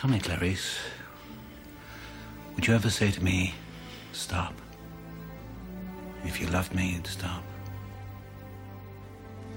Tell 0.00 0.08
me, 0.08 0.20
Clarice, 0.20 0.78
would 2.54 2.64
you 2.64 2.72
ever 2.72 2.88
say 2.88 3.10
to 3.10 3.20
me, 3.20 3.52
stop? 4.12 4.54
If 6.24 6.40
you 6.40 6.46
loved 6.46 6.72
me, 6.72 6.92
you'd 6.92 7.06
stop. 7.08 7.42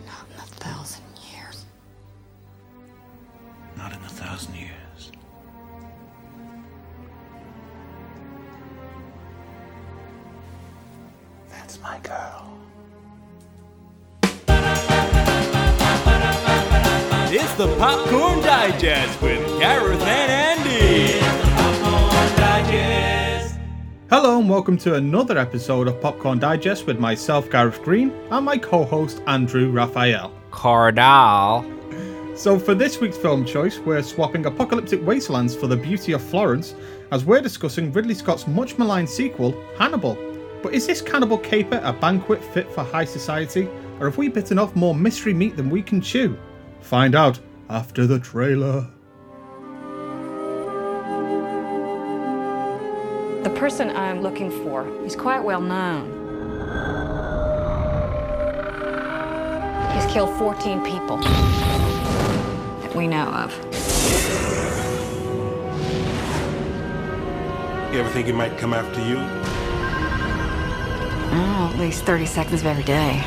Not 0.08 0.26
in 0.34 0.40
a 0.40 0.48
thousand 0.58 1.04
years. 1.32 1.66
Not 3.78 3.94
in 3.94 4.00
a 4.04 4.10
thousand 4.10 4.56
years. 4.56 5.12
That's 11.52 11.80
my 11.82 12.00
girl. 12.00 12.58
It's 17.32 17.54
the 17.54 17.68
Popcorn 17.78 18.40
Digest 18.42 19.22
with 19.22 19.41
Hello 24.24 24.38
and 24.38 24.48
welcome 24.48 24.78
to 24.78 24.94
another 24.94 25.36
episode 25.36 25.88
of 25.88 26.00
Popcorn 26.00 26.38
Digest 26.38 26.86
with 26.86 27.00
myself, 27.00 27.50
Gareth 27.50 27.82
Green, 27.82 28.12
and 28.30 28.46
my 28.46 28.56
co-host 28.56 29.20
Andrew 29.26 29.72
Raphael. 29.72 30.32
Cardal. 30.52 31.66
So 32.38 32.60
for 32.60 32.76
this 32.76 33.02
week's 33.02 33.18
film 33.18 33.46
choice, 33.46 33.80
we're 33.80 34.04
swapping 34.04 34.46
Apocalyptic 34.46 35.04
Wastelands 35.04 35.56
for 35.56 35.66
The 35.66 35.76
Beauty 35.76 36.12
of 36.12 36.22
Florence, 36.22 36.76
as 37.10 37.26
we're 37.26 37.42
discussing 37.42 37.92
Ridley 37.92 38.14
Scott's 38.14 38.46
much 38.46 38.78
maligned 38.78 39.10
sequel, 39.10 39.60
Hannibal. 39.80 40.16
But 40.62 40.76
is 40.76 40.86
this 40.86 41.02
cannibal 41.02 41.40
caper 41.40 41.82
a 41.84 41.92
banquet 41.92 42.44
fit 42.44 42.72
for 42.72 42.84
high 42.84 43.06
society, 43.06 43.68
or 44.00 44.06
have 44.06 44.20
we 44.20 44.28
bitten 44.28 44.60
off 44.60 44.76
more 44.76 44.94
mystery 44.94 45.34
meat 45.34 45.56
than 45.56 45.72
we 45.72 45.82
can 45.82 46.00
chew? 46.00 46.38
Find 46.82 47.16
out 47.16 47.40
after 47.72 48.06
the 48.06 48.20
trailer. 48.20 48.88
The 53.44 53.50
person 53.50 53.90
I'm 53.90 54.22
looking 54.22 54.52
for 54.64 54.88
is 55.04 55.16
quite 55.16 55.44
well 55.44 55.62
known. 55.62 56.06
He's 59.96 60.06
killed 60.14 60.38
14 60.38 60.86
people 60.86 61.18
that 61.18 62.96
we 62.96 63.08
know 63.08 63.26
of. 63.30 63.52
You 67.92 68.00
ever 68.00 68.10
think 68.12 68.28
he 68.28 68.32
might 68.32 68.60
come 68.60 68.76
after 68.76 69.02
you? 69.08 69.18
Oh, 71.34 71.72
at 71.74 71.80
least 71.80 72.04
30 72.04 72.28
seconds 72.28 72.62
of 72.62 72.68
every 72.68 72.84
day. 72.84 73.24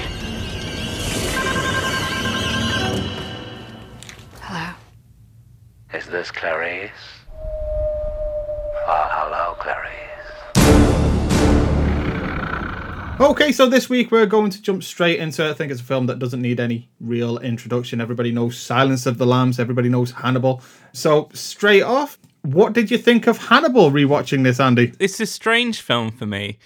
Hello. 4.42 4.74
Is 5.92 6.06
this 6.06 6.30
Clarice? 6.30 7.13
Okay, 13.24 13.52
so 13.52 13.66
this 13.66 13.88
week 13.88 14.10
we're 14.10 14.26
going 14.26 14.50
to 14.50 14.60
jump 14.60 14.82
straight 14.82 15.18
into. 15.18 15.48
I 15.48 15.54
think 15.54 15.72
it's 15.72 15.80
a 15.80 15.84
film 15.84 16.04
that 16.08 16.18
doesn't 16.18 16.42
need 16.42 16.60
any 16.60 16.90
real 17.00 17.38
introduction. 17.38 17.98
Everybody 17.98 18.30
knows 18.32 18.58
Silence 18.58 19.06
of 19.06 19.16
the 19.16 19.24
Lambs. 19.24 19.58
Everybody 19.58 19.88
knows 19.88 20.10
Hannibal. 20.10 20.60
So 20.92 21.30
straight 21.32 21.84
off, 21.84 22.18
what 22.42 22.74
did 22.74 22.90
you 22.90 22.98
think 22.98 23.26
of 23.26 23.38
Hannibal? 23.38 23.90
Rewatching 23.90 24.44
this, 24.44 24.60
Andy. 24.60 24.92
It's 25.00 25.20
a 25.20 25.26
strange 25.26 25.80
film 25.80 26.10
for 26.10 26.26
me 26.26 26.58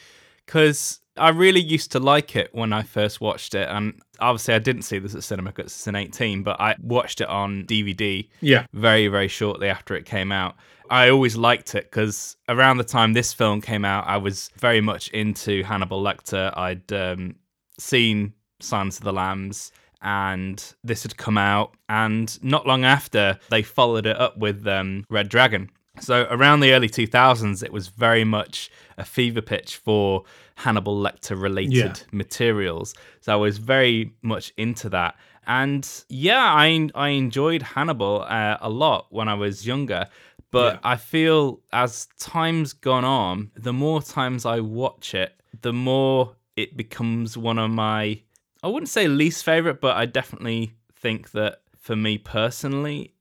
because 0.47 0.99
I 1.19 1.31
really 1.31 1.61
used 1.61 1.93
to 1.93 2.01
like 2.01 2.37
it 2.37 2.51
when 2.53 2.73
I 2.73 2.83
first 2.83 3.21
watched 3.21 3.55
it. 3.55 3.69
And 3.69 4.01
obviously, 4.21 4.55
I 4.55 4.59
didn't 4.59 4.83
see 4.83 4.99
this 4.99 5.15
at 5.15 5.25
cinema 5.25 5.51
because 5.51 5.73
it's 5.73 5.87
an 5.87 5.97
18, 5.97 6.43
but 6.43 6.61
I 6.61 6.77
watched 6.81 7.21
it 7.21 7.29
on 7.29 7.65
DVD 7.65 8.29
Yeah, 8.41 8.67
very, 8.73 9.09
very 9.09 9.29
shortly 9.29 9.69
after 9.69 9.95
it 9.95 10.05
came 10.05 10.33
out. 10.33 10.57
I 10.91 11.11
always 11.11 11.37
liked 11.37 11.75
it 11.75 11.85
because 11.85 12.37
around 12.49 12.79
the 12.79 12.85
time 12.85 13.13
this 13.13 13.33
film 13.33 13.61
came 13.61 13.85
out, 13.85 14.07
I 14.07 14.17
was 14.17 14.51
very 14.57 14.81
much 14.81 15.09
into 15.09 15.63
Hannibal 15.63 16.03
Lecter. 16.03 16.57
I'd 16.57 16.93
um, 16.93 17.37
seen 17.79 18.33
Silence 18.61 18.99
of 18.99 19.05
the 19.05 19.13
Lambs, 19.13 19.73
and 20.03 20.75
this 20.83 21.03
had 21.03 21.17
come 21.17 21.39
out. 21.39 21.75
And 21.89 22.43
not 22.43 22.67
long 22.67 22.85
after, 22.85 23.39
they 23.51 23.63
followed 23.63 24.07
it 24.07 24.17
up 24.19 24.39
with 24.39 24.67
um, 24.67 25.05
Red 25.11 25.29
Dragon. 25.29 25.71
So 26.01 26.27
around 26.31 26.61
the 26.61 26.73
early 26.73 26.89
2000s, 26.89 27.63
it 27.63 27.73
was 27.73 27.89
very 27.89 28.25
much 28.25 28.71
a 28.97 29.05
fever 29.05 29.41
pitch 29.43 29.77
for 29.77 30.25
Hannibal 30.57 30.97
Lecter 31.01 31.41
related 31.41 31.73
Yeah. 31.75 31.95
materials. 32.13 32.95
So 33.21 33.33
I 33.33 33.37
was 33.37 33.59
very 33.59 34.13
much 34.23 34.53
into 34.57 34.89
that. 34.91 35.17
And 35.47 35.89
yeah, 36.09 36.43
I 36.45 36.89
I 36.95 37.09
enjoyed 37.11 37.63
Hannibal 37.63 38.23
uh, 38.29 38.59
a 38.61 38.69
lot 38.69 39.07
when 39.11 39.29
I 39.29 39.35
was 39.35 39.67
younger. 39.67 40.07
But 40.51 40.75
Yeah. 40.75 40.81
I 40.83 40.97
feel 40.97 41.61
as 41.73 42.07
time's 42.19 42.73
gone 42.73 43.05
on, 43.05 43.51
the 43.55 43.73
more 43.73 44.03
times 44.03 44.45
I 44.47 44.61
watch 44.61 45.15
it, 45.15 45.33
the 45.61 45.73
more 45.73 46.35
it 46.57 46.77
becomes 46.77 47.37
one 47.37 47.59
of 47.59 47.71
my 47.71 48.21
I 48.63 48.67
wouldn't 48.69 48.89
say 48.89 49.07
least 49.07 49.45
favorite, 49.45 49.81
but 49.81 49.97
I 49.97 50.07
definitely 50.07 50.73
think 50.97 51.31
that 51.31 51.61
for 51.79 51.95
me 51.95 52.19
personally, 52.19 53.15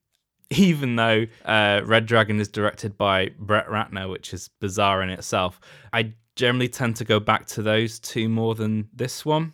even 0.57 0.95
though 0.95 1.25
uh, 1.45 1.81
Red 1.83 2.05
Dragon 2.05 2.39
is 2.39 2.47
directed 2.47 2.97
by 2.97 3.31
Brett 3.37 3.67
Ratner, 3.67 4.09
which 4.09 4.33
is 4.33 4.49
bizarre 4.59 5.01
in 5.01 5.09
itself, 5.09 5.59
I 5.91 6.13
generally 6.35 6.69
tend 6.69 6.95
to 6.97 7.05
go 7.05 7.19
back 7.19 7.47
to 7.47 7.61
those 7.61 7.99
two 7.99 8.29
more 8.29 8.55
than 8.55 8.89
this 8.93 9.25
one 9.25 9.53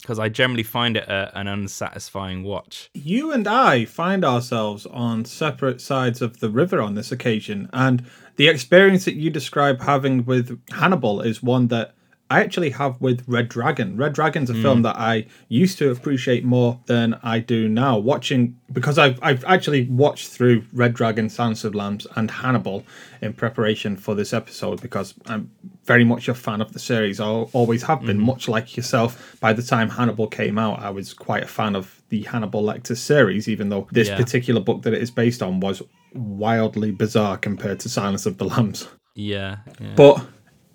because 0.00 0.18
I 0.18 0.30
generally 0.30 0.62
find 0.62 0.96
it 0.96 1.06
a, 1.08 1.30
an 1.38 1.46
unsatisfying 1.46 2.42
watch. 2.42 2.88
you 2.94 3.32
and 3.32 3.46
I 3.46 3.84
find 3.84 4.24
ourselves 4.24 4.86
on 4.86 5.26
separate 5.26 5.80
sides 5.80 6.22
of 6.22 6.40
the 6.40 6.48
river 6.48 6.80
on 6.80 6.94
this 6.94 7.12
occasion, 7.12 7.68
and 7.74 8.06
the 8.36 8.48
experience 8.48 9.04
that 9.04 9.16
you 9.16 9.28
describe 9.28 9.82
having 9.82 10.24
with 10.24 10.58
Hannibal 10.70 11.20
is 11.20 11.42
one 11.42 11.68
that 11.68 11.94
I 12.30 12.40
actually 12.40 12.70
have 12.70 13.00
with 13.00 13.24
Red 13.26 13.48
Dragon. 13.48 13.96
Red 13.96 14.12
Dragon's 14.12 14.50
a 14.50 14.54
film 14.54 14.78
hmm. 14.78 14.82
that 14.82 14.96
I 14.96 15.26
used 15.48 15.78
to 15.78 15.90
appreciate 15.90 16.44
more 16.44 16.78
than 16.86 17.18
I 17.24 17.40
do 17.40 17.68
now. 17.68 17.98
Watching 17.98 18.56
because 18.72 18.98
I've 18.98 19.18
I've 19.20 19.44
actually 19.44 19.86
watched 19.86 20.28
through 20.28 20.64
Red 20.72 20.94
Dragon, 20.94 21.28
Silence 21.28 21.64
of 21.64 21.72
the 21.72 21.78
Lambs, 21.78 22.06
and 22.14 22.30
Hannibal 22.30 22.84
in 23.20 23.32
preparation 23.32 23.96
for 23.96 24.14
this 24.14 24.32
episode 24.32 24.80
because 24.80 25.14
I'm 25.26 25.50
very 25.84 26.04
much 26.04 26.28
a 26.28 26.34
fan 26.34 26.60
of 26.60 26.72
the 26.72 26.78
series. 26.78 27.18
I 27.18 27.26
always 27.26 27.82
have 27.82 28.02
been, 28.02 28.18
mm-hmm. 28.18 28.26
much 28.26 28.48
like 28.48 28.76
yourself. 28.76 29.36
By 29.40 29.52
the 29.52 29.62
time 29.62 29.88
Hannibal 29.90 30.28
came 30.28 30.56
out, 30.56 30.78
I 30.78 30.90
was 30.90 31.12
quite 31.12 31.42
a 31.42 31.48
fan 31.48 31.74
of 31.74 32.00
the 32.10 32.22
Hannibal 32.22 32.62
Lecter 32.62 32.96
series, 32.96 33.48
even 33.48 33.70
though 33.70 33.88
this 33.90 34.08
Yeah. 34.08 34.16
particular 34.16 34.60
book 34.60 34.82
that 34.82 34.94
it 34.94 35.02
is 35.02 35.10
based 35.10 35.42
on 35.42 35.58
was 35.58 35.82
wildly 36.14 36.92
bizarre 36.92 37.36
compared 37.36 37.80
to 37.80 37.88
Silence 37.88 38.24
of 38.24 38.38
the 38.38 38.44
Lambs. 38.44 38.88
Yeah, 39.16 39.58
yeah. 39.80 39.94
But 39.96 40.24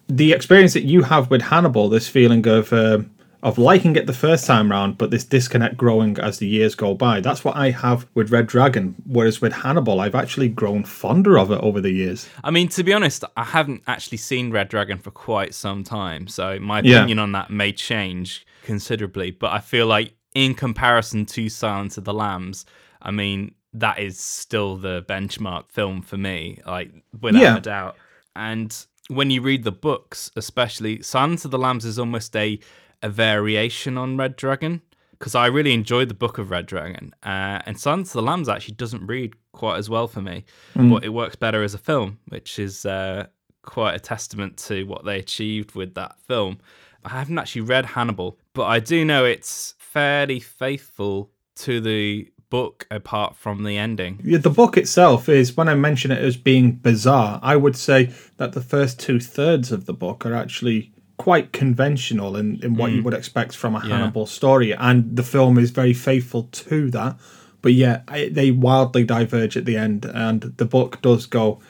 the 0.07 0.31
experience 0.33 0.73
that 0.73 0.83
you 0.83 1.03
have 1.03 1.29
with 1.29 1.41
Hannibal, 1.43 1.89
this 1.89 2.07
feeling 2.07 2.47
of 2.47 2.71
um, 2.73 3.11
of 3.43 3.59
liking 3.59 3.95
it 3.95 4.07
the 4.07 4.13
first 4.13 4.47
time 4.47 4.71
round, 4.71 4.97
but 4.97 5.11
this 5.11 5.23
disconnect 5.23 5.77
growing 5.77 6.17
as 6.19 6.39
the 6.39 6.47
years 6.47 6.73
go 6.73 6.95
by, 6.95 7.19
that's 7.19 7.43
what 7.45 7.55
I 7.55 7.69
have 7.69 8.07
with 8.15 8.31
Red 8.31 8.47
Dragon. 8.47 8.95
Whereas 9.05 9.39
with 9.39 9.53
Hannibal, 9.53 9.99
I've 9.99 10.15
actually 10.15 10.49
grown 10.49 10.83
fonder 10.83 11.38
of 11.38 11.51
it 11.51 11.59
over 11.61 11.79
the 11.79 11.91
years. 11.91 12.27
I 12.44 12.49
mean, 12.49 12.69
to 12.69 12.83
be 12.83 12.91
honest, 12.91 13.23
I 13.38 13.44
haven't 13.44 13.83
actually 13.85 14.17
seen 14.17 14.49
Red 14.51 14.69
Dragon 14.69 14.97
for 14.97 15.11
quite 15.11 15.53
some 15.53 15.83
time, 15.83 16.27
so 16.27 16.59
my 16.59 16.81
Yeah. 16.81 16.97
opinion 16.97 17.19
on 17.19 17.33
that 17.33 17.51
may 17.51 17.71
change 17.71 18.47
considerably. 18.63 19.29
But 19.29 19.51
I 19.53 19.59
feel 19.59 19.85
like, 19.85 20.13
in 20.33 20.53
comparison 20.55 21.25
to 21.27 21.47
Silence 21.47 21.97
of 21.99 22.03
the 22.03 22.13
Lambs, 22.13 22.65
I 23.01 23.11
mean, 23.11 23.53
that 23.73 23.99
is 23.99 24.19
still 24.19 24.75
the 24.75 25.03
benchmark 25.07 25.69
film 25.69 26.01
for 26.01 26.17
me, 26.17 26.59
like 26.65 26.91
without 27.21 27.41
Yeah. 27.41 27.57
a 27.57 27.61
doubt. 27.61 27.95
And 28.35 28.75
when 29.07 29.31
you 29.31 29.41
read 29.41 29.63
the 29.63 29.71
books, 29.71 30.31
especially 30.35 31.01
Silence 31.01 31.45
of 31.45 31.51
the 31.51 31.57
Lambs 31.57 31.85
is 31.85 31.99
almost 31.99 32.35
a 32.35 32.59
a 33.01 33.09
variation 33.09 33.97
on 33.97 34.17
Red 34.17 34.35
Dragon 34.35 34.81
because 35.11 35.35
I 35.35 35.47
really 35.47 35.73
enjoyed 35.73 36.09
the 36.09 36.13
book 36.13 36.38
of 36.38 36.49
Red 36.51 36.66
Dragon, 36.66 37.13
uh, 37.23 37.61
and 37.65 37.79
Silence 37.79 38.09
of 38.09 38.13
the 38.13 38.23
Lambs 38.23 38.49
actually 38.49 38.75
doesn't 38.75 39.05
read 39.07 39.33
quite 39.53 39.77
as 39.77 39.89
well 39.89 40.07
for 40.07 40.21
me, 40.21 40.44
but 40.89 41.03
it 41.06 41.09
works 41.09 41.35
better 41.35 41.63
as 41.63 41.74
a 41.74 41.77
film, 41.77 42.19
which 42.27 42.59
is 42.59 42.85
uh, 42.85 43.27
quite 43.62 43.95
a 43.95 44.00
testament 44.00 44.57
to 44.57 44.83
what 44.83 45.06
they 45.06 45.19
achieved 45.19 45.74
with 45.75 45.94
that 45.95 46.19
film. 46.21 46.57
I 47.03 47.09
haven't 47.09 47.38
actually 47.39 47.62
read 47.62 47.85
Hannibal, 47.85 48.39
but 48.53 48.65
I 48.65 48.80
do 48.80 49.06
know 49.06 49.24
it's 49.25 49.75
fairly 49.77 50.39
faithful 50.39 51.31
to 51.57 51.80
the 51.80 52.30
book 52.50 52.88
apart 52.92 53.36
from 53.36 53.63
the 53.63 53.77
ending. 53.77 54.21
Yeah, 54.24 54.38
The 54.38 54.50
book 54.50 54.77
itself 54.77 55.30
is, 55.30 55.56
when 55.56 55.68
I 55.68 55.75
mention 55.75 56.12
it 56.12 56.24
as 56.24 56.38
being 56.38 56.74
bizarre, 56.74 57.39
I 57.44 57.56
would 57.56 57.75
say 57.75 58.12
that 58.38 58.53
the 58.53 58.62
first 58.62 59.00
two 59.00 59.19
thirds 59.19 59.71
of 59.71 59.86
the 59.86 59.94
book 59.94 60.25
are 60.25 60.33
actually 60.33 60.92
quite 61.18 61.53
conventional 61.53 62.36
in, 62.36 62.62
in 62.63 62.75
what 62.75 62.92
you 62.92 63.01
would 63.01 63.13
expect 63.13 63.56
from 63.56 63.75
a 63.75 63.80
Hannibal 63.80 64.25
story. 64.25 64.74
And 64.74 65.15
the 65.15 65.24
film 65.24 65.57
is 65.57 65.71
very 65.71 65.94
faithful 65.94 66.44
to 66.44 66.89
that. 66.92 67.18
But 67.62 67.74
yeah, 67.74 68.01
I, 68.07 68.30
they 68.30 68.51
wildly 68.51 69.06
diverge 69.06 69.57
at 69.57 69.65
the 69.65 69.77
end. 69.77 70.06
And 70.06 70.42
the 70.42 70.65
book 70.65 71.01
does 71.01 71.25
go, 71.25 71.62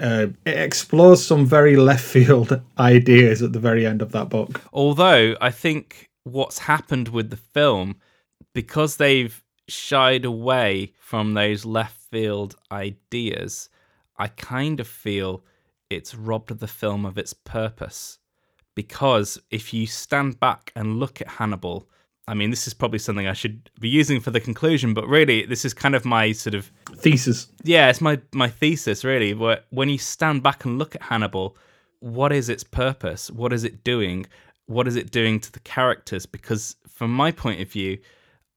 uh, 0.00 0.28
it 0.44 0.56
explores 0.56 1.24
some 1.24 1.44
very 1.46 1.76
left 1.90 2.04
field 2.04 2.60
ideas 2.78 3.42
at 3.42 3.52
the 3.52 3.58
very 3.58 3.84
end 3.84 4.02
of 4.02 4.12
that 4.12 4.28
book. 4.28 4.62
Although 4.72 5.36
I 5.40 5.50
think 5.50 6.08
what's 6.24 6.60
happened 6.60 7.08
with 7.08 7.30
the 7.30 7.36
film, 7.36 7.96
because 8.54 8.96
they've 8.96 9.42
shied 9.68 10.24
away 10.24 10.92
from 10.98 11.34
those 11.34 11.64
left 11.64 11.98
field 12.10 12.56
ideas, 12.70 13.68
I 14.16 14.28
kind 14.28 14.80
of 14.80 14.88
feel 14.88 15.44
it's 15.90 16.14
robbed 16.14 16.58
the 16.58 16.66
film 16.66 17.04
of 17.04 17.18
its 17.18 17.32
purpose. 17.32 18.18
Because 18.74 19.38
if 19.50 19.72
you 19.72 19.86
stand 19.86 20.38
back 20.38 20.72
and 20.76 21.00
look 21.00 21.20
at 21.20 21.28
Hannibal, 21.28 21.88
I 22.28 22.34
mean, 22.34 22.50
this 22.50 22.66
is 22.66 22.74
probably 22.74 22.98
something 22.98 23.26
I 23.26 23.32
should 23.32 23.70
be 23.80 23.88
using 23.88 24.20
for 24.20 24.30
the 24.30 24.40
conclusion, 24.40 24.94
but 24.94 25.06
really, 25.06 25.46
this 25.46 25.64
is 25.64 25.72
kind 25.72 25.94
of 25.94 26.04
my 26.04 26.32
sort 26.32 26.54
of 26.54 26.70
Thesis. 26.96 27.48
yeah, 27.62 27.88
it's 27.88 28.00
my 28.00 28.20
my 28.32 28.48
thesis 28.48 29.04
really. 29.04 29.32
Where 29.32 29.60
when 29.70 29.88
you 29.88 29.98
stand 29.98 30.42
back 30.42 30.64
and 30.64 30.76
look 30.76 30.94
at 30.94 31.02
Hannibal, 31.02 31.56
what 32.00 32.32
is 32.32 32.48
its 32.48 32.64
purpose? 32.64 33.30
What 33.30 33.52
is 33.52 33.64
it 33.64 33.84
doing? 33.84 34.26
What 34.66 34.88
is 34.88 34.96
it 34.96 35.12
doing 35.12 35.38
to 35.40 35.52
the 35.52 35.60
characters? 35.60 36.26
Because 36.26 36.76
from 36.88 37.12
my 37.12 37.30
point 37.30 37.60
of 37.60 37.70
view, 37.70 37.98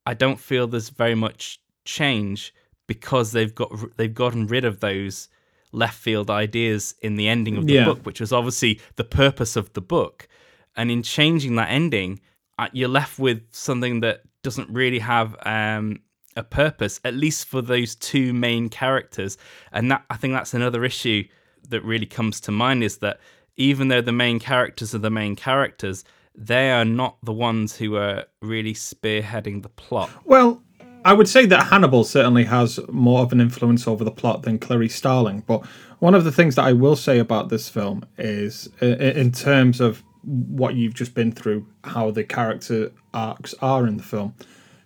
I 0.09 0.15
don't 0.15 0.39
feel 0.39 0.65
there's 0.65 0.89
very 0.89 1.13
much 1.13 1.59
change 1.85 2.51
because 2.87 3.31
they've 3.31 3.53
got 3.53 3.69
they've 3.97 4.13
gotten 4.23 4.47
rid 4.47 4.65
of 4.65 4.79
those 4.79 5.29
left 5.71 5.99
field 5.99 6.31
ideas 6.31 6.95
in 7.03 7.15
the 7.15 7.27
ending 7.27 7.55
of 7.57 7.67
the 7.67 7.73
Yeah. 7.73 7.85
book, 7.85 7.99
which 8.07 8.19
was 8.19 8.33
obviously 8.33 8.79
the 8.95 9.03
purpose 9.03 9.55
of 9.55 9.71
the 9.73 9.81
book. 9.81 10.27
And 10.75 10.89
in 10.89 11.03
changing 11.03 11.53
that 11.57 11.69
ending, 11.69 12.21
uh, 12.57 12.69
you're 12.73 12.89
left 13.01 13.19
with 13.19 13.43
something 13.51 13.99
that 13.99 14.21
doesn't 14.41 14.69
really 14.71 14.97
have 14.97 15.35
um, 15.45 15.99
a 16.35 16.41
purpose, 16.41 16.99
at 17.05 17.13
least 17.13 17.47
for 17.47 17.61
those 17.61 17.93
two 17.93 18.33
main 18.33 18.67
characters. 18.69 19.37
And 19.71 19.91
that 19.91 20.03
I 20.09 20.17
think 20.17 20.33
that's 20.33 20.55
another 20.55 20.83
issue 20.83 21.23
that 21.67 21.83
really 21.83 22.07
comes 22.07 22.39
to 22.41 22.51
mind 22.51 22.83
is 22.83 22.97
that 22.97 23.19
even 23.57 23.89
though 23.89 24.01
the 24.01 24.11
main 24.25 24.39
characters 24.39 24.95
are 24.95 25.03
the 25.07 25.11
main 25.11 25.35
characters, 25.35 26.03
they 26.39 26.71
are 26.71 26.85
not 26.85 27.17
the 27.21 27.33
ones 27.33 27.75
who 27.75 27.97
are 27.97 28.23
really 28.41 28.73
spearheading 28.73 29.61
the 29.61 29.69
plot. 29.69 30.09
Well, 30.23 30.63
I 31.03 31.11
would 31.11 31.27
say 31.27 31.45
that 31.45 31.67
Hannibal 31.67 32.05
certainly 32.05 32.45
has 32.45 32.79
more 32.89 33.21
of 33.21 33.33
an 33.33 33.41
influence 33.41 33.87
over 33.87 34.05
the 34.05 34.11
plot 34.11 34.43
than 34.43 34.57
Clarice 34.57 34.95
Starling. 34.95 35.43
But 35.45 35.65
one 35.99 36.15
of 36.15 36.23
the 36.23 36.31
things 36.31 36.55
that 36.55 36.63
I 36.63 36.71
will 36.71 36.95
say 36.95 37.19
about 37.19 37.49
this 37.49 37.67
film 37.67 38.05
is, 38.17 38.69
in 38.81 39.33
terms 39.33 39.81
of 39.81 40.01
what 40.23 40.75
you've 40.75 40.93
just 40.93 41.13
been 41.13 41.33
through, 41.33 41.67
how 41.83 42.11
the 42.11 42.23
character 42.23 42.91
arcs 43.13 43.53
are 43.61 43.85
in 43.85 43.97
the 43.97 44.03
film. 44.03 44.33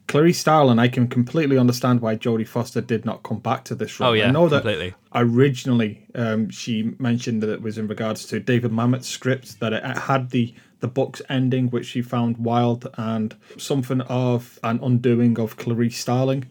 Clarice 0.08 0.40
Starling, 0.40 0.80
I 0.80 0.88
can 0.88 1.08
completely 1.08 1.58
understand 1.58 2.02
why 2.02 2.16
Jodie 2.16 2.48
Foster 2.48 2.82
did 2.82 3.06
not 3.06 3.24
come 3.24 3.40
back 3.40 3.64
to 3.66 3.76
this 3.76 4.00
role. 4.00 4.10
Oh, 4.10 4.14
yeah, 4.14 4.28
I 4.28 4.32
know 4.32 4.50
that 4.50 4.64
completely. 4.64 4.96
originally 5.16 6.08
um, 6.16 6.50
she 6.50 6.94
mentioned 7.00 7.42
that 7.42 7.50
it 7.50 7.62
was 7.62 7.78
in 7.78 7.88
regards 7.88 8.26
to 8.28 8.40
David 8.40 8.72
Mamet's 8.72 9.08
script 9.08 9.60
that 9.60 9.72
it 9.72 9.84
had 9.84 10.32
the 10.32 10.54
the 10.84 10.88
book's 10.90 11.22
ending, 11.30 11.70
which 11.70 11.86
she 11.86 12.02
found 12.02 12.36
wild 12.38 12.90
and 12.98 13.34
something 13.58 14.02
of 14.02 14.60
an 14.64 14.82
undoing 14.84 15.40
of 15.40 15.56
Clarice 15.56 15.98
Starling. 15.98 16.44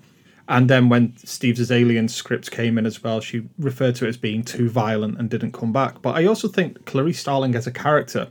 And 0.48 0.70
then 0.70 0.88
when 0.88 1.14
Steve 1.18 1.56
Zaillian's 1.56 2.14
script 2.14 2.50
came 2.50 2.78
in 2.78 2.86
as 2.86 3.02
well, 3.02 3.20
she 3.20 3.46
referred 3.58 3.94
to 3.96 4.06
it 4.06 4.08
as 4.08 4.16
being 4.16 4.42
too 4.42 4.70
violent 4.70 5.18
and 5.18 5.28
didn't 5.28 5.52
come 5.52 5.70
back. 5.70 6.00
But 6.00 6.16
I 6.16 6.24
also 6.24 6.48
think 6.48 6.86
Clarice 6.86 7.20
Starling 7.20 7.54
as 7.54 7.66
a 7.66 7.70
character, 7.70 8.28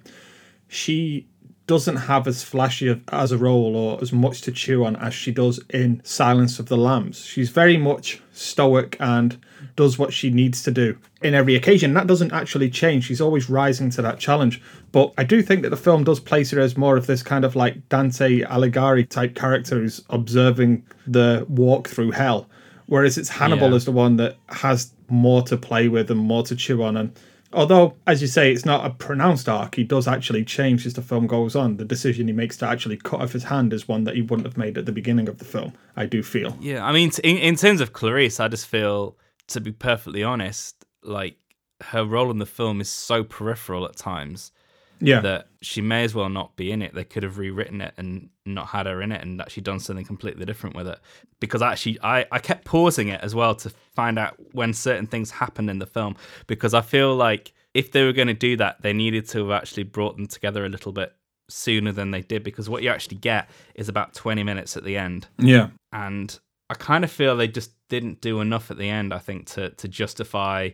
she 0.68 1.27
doesn't 1.68 1.98
have 1.98 2.27
as 2.27 2.42
flashy 2.44 3.00
as 3.09 3.31
a 3.31 3.38
role 3.38 3.75
or 3.75 4.01
as 4.01 4.12
much 4.12 4.42
to 4.42 4.51
chew 4.51 4.83
on 4.83 4.95
as 4.95 5.13
she 5.13 5.31
does 5.31 5.59
in 5.69 6.01
Silence 6.03 6.57
of 6.57 6.65
the 6.65 6.77
Lambs. 6.77 7.24
She's 7.24 7.51
very 7.51 7.77
much 7.77 8.24
stoic 8.33 8.98
and 9.00 9.38
does 9.81 9.97
what 9.97 10.13
she 10.13 10.29
needs 10.29 10.61
to 10.63 10.71
do 10.71 10.87
in 11.21 11.33
every 11.33 11.55
occasion. 11.55 11.93
That 11.95 12.05
doesn't 12.07 12.31
actually 12.41 12.69
change. 12.69 13.05
She's 13.05 13.21
always 13.21 13.49
rising 13.49 13.89
to 13.91 14.01
that 14.03 14.19
challenge. 14.19 14.61
But 14.91 15.13
I 15.17 15.23
do 15.23 15.41
think 15.41 15.63
that 15.63 15.69
the 15.71 15.83
film 15.87 16.03
does 16.03 16.19
place 16.19 16.51
her 16.51 16.59
as 16.59 16.77
more 16.77 16.97
of 16.97 17.07
this 17.07 17.23
kind 17.23 17.43
of 17.45 17.55
like 17.55 17.75
Dante 17.89 18.41
Alighieri 18.41 19.09
type 19.09 19.33
character 19.35 19.75
who's 19.79 20.01
observing 20.09 20.83
the 21.07 21.45
walk 21.49 21.87
through 21.89 22.11
hell. 22.11 22.47
Whereas 22.85 23.17
it's 23.17 23.29
Hannibal 23.29 23.69
Yeah. 23.69 23.75
as 23.77 23.85
the 23.85 23.91
one 24.05 24.17
that 24.17 24.35
has 24.49 24.91
more 25.09 25.41
to 25.43 25.57
play 25.57 25.87
with 25.87 26.11
and 26.11 26.19
more 26.19 26.43
to 26.43 26.55
chew 26.55 26.83
on. 26.83 26.95
And 26.97 27.11
although, 27.53 27.95
as 28.05 28.21
you 28.21 28.27
say, 28.27 28.51
it's 28.51 28.65
not 28.65 28.85
a 28.85 28.89
pronounced 28.91 29.47
arc, 29.49 29.75
he 29.75 29.83
does 29.83 30.07
actually 30.07 30.43
change 30.45 30.85
as 30.85 30.93
the 30.93 31.01
film 31.01 31.25
goes 31.25 31.55
on. 31.55 31.77
The 31.77 31.85
decision 31.85 32.27
he 32.27 32.33
makes 32.33 32.57
to 32.57 32.67
actually 32.67 32.97
cut 32.97 33.21
off 33.21 33.31
his 33.33 33.45
hand 33.45 33.73
is 33.73 33.87
one 33.87 34.03
that 34.05 34.15
he 34.15 34.21
wouldn't 34.21 34.45
have 34.49 34.57
made 34.57 34.77
at 34.77 34.85
the 34.85 34.91
beginning 34.91 35.27
of 35.29 35.37
the 35.39 35.45
film, 35.45 35.71
I 35.95 36.05
do 36.05 36.21
feel. 36.21 36.51
Yeah, 36.61 36.85
I 36.85 36.91
mean, 36.91 37.11
in, 37.23 37.37
in 37.37 37.55
terms 37.55 37.79
of 37.81 37.93
Clarice, 37.93 38.39
I 38.39 38.47
just 38.49 38.67
feel, 38.67 39.15
to 39.51 39.62
be 39.62 39.71
perfectly 39.71 40.24
honest, 40.24 40.86
like 41.03 41.38
her 41.81 42.06
role 42.06 42.30
in 42.31 42.38
the 42.38 42.45
film 42.45 42.81
is 42.81 42.89
so 42.89 43.24
peripheral 43.24 43.86
at 43.86 43.95
times 43.95 44.51
Yeah. 45.00 45.19
that 45.21 45.48
she 45.62 45.81
may 45.81 46.03
as 46.03 46.13
well 46.13 46.30
not 46.30 46.56
be 46.56 46.71
in 46.71 46.81
it. 46.81 46.94
They 46.94 47.03
could 47.03 47.24
have 47.24 47.38
rewritten 47.39 47.81
it 47.81 47.94
and 47.98 48.30
not 48.45 48.68
had 48.68 48.86
her 48.86 49.01
in 49.01 49.12
it 49.12 49.21
and 49.21 49.42
actually 49.42 49.63
done 49.63 49.80
something 49.80 50.06
completely 50.06 50.45
different 50.45 50.75
with 50.75 50.88
it. 50.88 51.00
Because 51.39 51.62
actually, 51.63 51.98
I, 52.03 52.25
I 52.31 52.38
kept 52.39 52.65
pausing 52.65 53.07
it 53.07 53.19
as 53.21 53.33
well 53.33 53.56
to 53.56 53.71
find 53.95 54.19
out 54.19 54.36
when 54.53 54.74
certain 54.74 55.07
things 55.07 55.31
happened 55.31 55.69
in 55.69 55.80
the 55.80 55.88
film 55.88 56.15
because 56.45 56.74
I 56.75 56.81
feel 56.81 57.15
like 57.15 57.51
if 57.74 57.92
they 57.92 58.03
were 58.03 58.13
going 58.13 58.27
to 58.27 58.33
do 58.36 58.57
that, 58.57 58.81
they 58.81 58.94
needed 58.94 59.27
to 59.30 59.39
have 59.39 59.51
actually 59.51 59.83
brought 59.83 60.18
them 60.18 60.27
together 60.27 60.65
a 60.65 60.69
little 60.69 60.92
bit 60.92 61.15
sooner 61.50 61.92
than 61.92 62.12
they 62.12 62.21
did 62.21 62.44
because 62.44 62.69
what 62.69 62.83
you 62.83 62.89
actually 62.89 63.18
get 63.18 63.50
is 63.75 63.89
about 63.89 64.13
20 64.13 64.44
minutes 64.44 64.77
at 64.77 64.83
the 64.83 64.98
end 64.98 65.27
yeah. 65.39 65.69
and 65.92 66.39
I 66.71 66.73
kind 66.75 67.03
of 67.03 67.12
feel 67.12 67.35
they 67.35 67.50
just 67.50 67.71
didn't 67.89 68.21
do 68.21 68.39
enough 68.39 68.71
at 68.71 68.77
the 68.77 68.89
end. 68.89 69.13
I 69.13 69.19
think 69.19 69.45
to 69.47 69.71
to 69.71 69.89
justify 69.89 70.69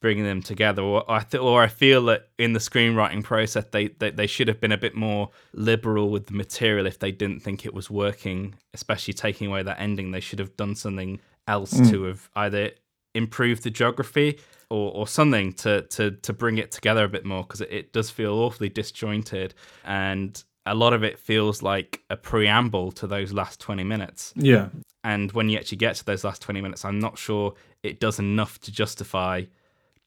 bringing 0.00 0.24
them 0.24 0.42
together, 0.42 0.80
or 0.80 1.04
I 1.10 1.20
th- 1.20 1.42
or 1.42 1.62
I 1.62 1.68
feel 1.68 2.06
that 2.06 2.30
in 2.38 2.54
the 2.54 2.58
screenwriting 2.58 3.22
process 3.22 3.66
they, 3.70 3.88
they 3.88 4.10
they 4.10 4.26
should 4.26 4.48
have 4.48 4.62
been 4.62 4.72
a 4.72 4.78
bit 4.78 4.94
more 4.94 5.28
liberal 5.52 6.08
with 6.08 6.26
the 6.28 6.32
material 6.32 6.86
if 6.86 6.98
they 6.98 7.12
didn't 7.12 7.40
think 7.40 7.66
it 7.66 7.74
was 7.74 7.90
working, 7.90 8.54
especially 8.72 9.12
taking 9.12 9.48
away 9.48 9.62
that 9.62 9.78
ending. 9.78 10.10
They 10.10 10.20
should 10.20 10.38
have 10.38 10.56
done 10.56 10.74
something 10.74 11.20
else 11.46 11.74
mm. 11.74 11.90
to 11.90 12.04
have 12.04 12.30
either 12.34 12.70
improved 13.14 13.62
the 13.62 13.70
geography 13.70 14.38
or, 14.70 14.90
or 14.92 15.06
something 15.06 15.52
to, 15.52 15.82
to 15.82 16.12
to 16.12 16.32
bring 16.32 16.56
it 16.56 16.70
together 16.72 17.04
a 17.04 17.08
bit 17.10 17.26
more 17.26 17.42
because 17.42 17.60
it, 17.60 17.70
it 17.70 17.92
does 17.92 18.08
feel 18.08 18.32
awfully 18.32 18.70
disjointed 18.70 19.54
and 19.84 20.44
a 20.66 20.74
lot 20.74 20.92
of 20.92 21.02
it 21.02 21.18
feels 21.18 21.62
like 21.62 22.02
a 22.10 22.16
preamble 22.16 22.92
to 22.92 23.06
those 23.06 23.32
last 23.32 23.58
20 23.60 23.82
minutes 23.84 24.32
Yeah. 24.36 24.68
and 25.04 25.32
when 25.32 25.48
you 25.48 25.58
actually 25.58 25.78
get 25.78 25.96
to 25.96 26.04
those 26.04 26.24
last 26.24 26.40
20 26.42 26.60
minutes 26.60 26.84
i'm 26.84 26.98
not 27.00 27.18
sure 27.18 27.54
it 27.82 27.98
does 28.00 28.18
enough 28.18 28.60
to 28.60 28.72
justify 28.72 29.42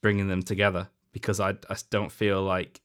bringing 0.02 0.28
them 0.28 0.42
together 0.42 0.88
because 1.12 1.40
i, 1.40 1.50
I 1.50 1.76
don't 1.90 2.10
feel 2.12 2.42
like 2.42 2.80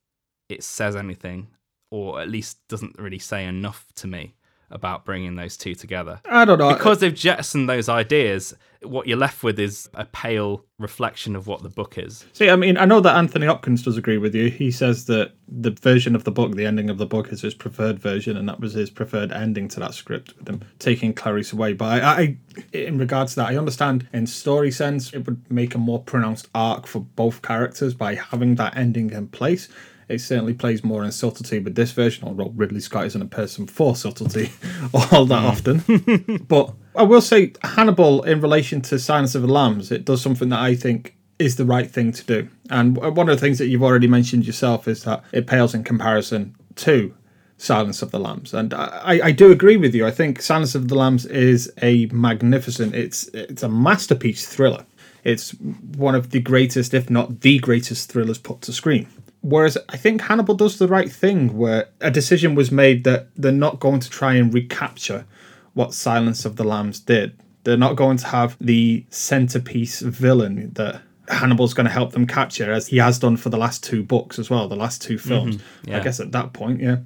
it 0.50 0.64
says 0.64 0.96
anything 0.96 1.48
or 1.92 2.20
at 2.22 2.30
least 2.30 2.58
doesn't 2.68 2.98
really 3.00 3.20
say 3.20 3.46
enough 3.46 3.86
to 3.96 4.08
me 4.08 4.36
about 4.72 5.06
bringing 5.06 5.36
those 5.36 5.58
two 5.58 5.76
together 5.76 6.20
I 6.26 6.46
don't 6.46 6.60
know. 6.60 6.74
because 6.74 7.00
they've 7.00 7.14
jettisoned 7.14 7.70
those 7.70 7.90
ideas 7.90 8.56
what 8.84 9.06
you're 9.08 9.18
left 9.18 9.44
with 9.44 9.60
is 9.60 9.90
a 9.94 10.06
pale 10.06 10.66
reflection 10.80 11.36
of 11.36 11.46
what 11.46 11.62
the 11.62 11.70
book 11.70 11.98
is 11.98 12.26
See, 12.34 12.50
I 12.50 12.56
mean, 12.56 12.78
I 12.78 12.86
know 12.86 13.00
that 13.00 13.16
Anthony 13.16 13.46
Hopkins 13.46 13.84
does 13.84 13.98
agree 13.98 14.18
with 14.18 14.34
you. 14.34 14.50
He 14.50 14.72
says 14.72 15.06
that 15.06 15.34
the 15.48 15.72
version 15.72 16.16
of 16.16 16.24
the 16.24 16.32
book, 16.32 16.56
the 16.56 16.66
ending 16.66 16.90
of 16.90 16.98
the 16.98 17.06
book, 17.06 17.32
is 17.32 17.42
his 17.42 17.54
preferred 17.54 18.00
version, 18.00 18.38
and 18.38 18.48
that 18.50 18.60
was 18.60 18.74
his 18.74 18.90
preferred 18.90 19.32
ending 19.32 19.68
to 19.70 19.80
that 19.82 19.94
script, 19.94 20.36
with 20.38 20.46
them 20.46 20.64
taking 20.80 21.14
Clarice 21.14 21.54
away. 21.54 21.74
But 21.74 22.04
I, 22.04 22.22
I 22.22 22.38
in 22.74 22.98
regards 22.98 23.34
to 23.34 23.42
that, 23.42 23.50
I 23.50 23.58
understand 23.58 24.08
in 24.14 24.26
story 24.26 24.72
sense, 24.72 25.14
it 25.14 25.26
would 25.26 25.50
make 25.52 25.76
a 25.76 25.78
more 25.78 26.02
pronounced 26.02 26.48
arc 26.56 26.88
for 26.88 27.02
both 27.02 27.42
characters 27.42 27.94
by 27.94 28.16
having 28.16 28.56
that 28.56 28.76
ending 28.76 29.12
in 29.12 29.28
place. 29.28 29.70
It 30.12 30.20
certainly 30.20 30.54
plays 30.54 30.84
more 30.84 31.04
in 31.04 31.12
subtlety 31.12 31.60
with 31.60 31.76
this 31.76 31.92
version, 31.92 32.28
although 32.28 32.52
Ridley 32.56 32.82
Scott 32.82 33.06
isn't 33.06 33.22
a 33.22 33.26
person 33.26 33.68
for 33.68 33.96
subtlety 33.96 34.52
all 34.94 35.26
that 35.26 35.42
hmm. 35.42 35.46
often. 35.46 36.46
but 36.48 36.74
I 36.96 37.04
will 37.04 37.22
say, 37.22 37.54
Hannibal, 37.64 38.24
in 38.24 38.42
relation 38.42 38.82
to 38.82 39.00
Silence 39.00 39.36
of 39.36 39.42
the 39.42 39.48
Lambs, 39.48 39.92
it 39.92 40.06
does 40.06 40.22
something 40.22 40.50
that 40.50 40.60
I 40.60 40.76
think 40.76 41.16
is 41.40 41.56
the 41.56 41.66
right 41.66 41.90
thing 41.90 42.12
to 42.12 42.24
do. 42.24 42.50
And 42.70 42.98
one 42.98 43.30
of 43.30 43.36
the 43.36 43.42
things 43.42 43.58
that 43.58 43.68
you've 43.68 43.84
already 43.84 44.08
mentioned 44.08 44.46
yourself 44.46 44.88
is 44.88 45.04
that 45.04 45.24
it 45.32 45.48
pales 45.48 45.74
in 45.74 45.84
comparison 45.84 46.56
to 46.76 47.14
Silence 47.58 48.02
of 48.02 48.12
the 48.12 48.20
Lambs. 48.20 48.54
And 48.54 48.74
I, 48.74 49.20
I 49.24 49.32
do 49.32 49.52
agree 49.52 49.78
with 49.78 49.94
you. 49.94 50.06
I 50.06 50.12
think 50.12 50.42
Silence 50.42 50.76
of 50.76 50.88
the 50.88 50.96
Lambs 50.96 51.26
is 51.26 51.72
a 51.82 52.08
magnificent, 52.08 52.96
it's 52.96 53.28
it's 53.30 53.64
a 53.64 53.70
masterpiece 53.70 54.48
thriller. 54.48 54.86
It's 55.24 55.52
one 55.52 56.16
of 56.16 56.32
the 56.32 56.40
greatest, 56.40 56.94
if 56.94 57.10
not 57.10 57.42
the 57.42 57.60
greatest 57.60 58.12
thrillers 58.12 58.40
put 58.40 58.62
to 58.62 58.74
screen. 58.74 59.08
Whereas 59.42 59.78
I 59.90 59.98
think 59.98 60.22
Hannibal 60.22 60.56
does 60.56 60.78
the 60.78 60.88
right 60.88 61.12
thing 61.12 61.58
where 61.58 61.90
a 62.00 62.12
decision 62.12 62.54
was 62.54 62.72
made 62.72 63.04
that 63.06 63.30
they're 63.36 63.52
not 63.52 63.80
going 63.80 64.00
to 64.00 64.10
try 64.10 64.36
and 64.36 64.54
recapture 64.54 65.26
what 65.74 65.94
Silence 65.94 66.46
of 66.46 66.58
the 66.58 66.64
Lambs 66.64 67.00
did. 67.00 67.38
They're 67.64 67.78
not 67.78 67.96
going 67.96 68.18
to 68.18 68.28
have 68.28 68.56
the 68.60 69.06
centerpiece 69.10 70.02
villain 70.02 70.72
that 70.74 71.02
Hannibal's 71.28 71.74
going 71.74 71.86
to 71.86 71.92
help 71.92 72.12
them 72.12 72.28
capture, 72.28 72.72
as 72.72 72.88
he 72.88 72.98
has 72.98 73.18
done 73.18 73.38
for 73.38 73.50
the 73.50 73.58
last 73.58 73.84
two 73.84 74.04
books 74.04 74.38
as 74.38 74.50
well, 74.50 74.68
the 74.68 74.76
last 74.76 75.02
two 75.02 75.16
mm-hmm. 75.16 75.28
films. 75.28 75.58
yeah. 75.86 75.98
I 75.98 76.02
guess 76.02 76.20
at 76.20 76.32
that 76.34 76.54
point, 76.54 76.82
yeah, 76.82 76.98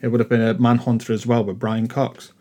it 0.00 0.08
would 0.08 0.20
have 0.20 0.28
been 0.28 0.42
a 0.42 0.54
Manhunter 0.54 1.12
as 1.12 1.26
well 1.26 1.44
with 1.44 1.58
Brian 1.58 1.88
Cox. 1.88 2.32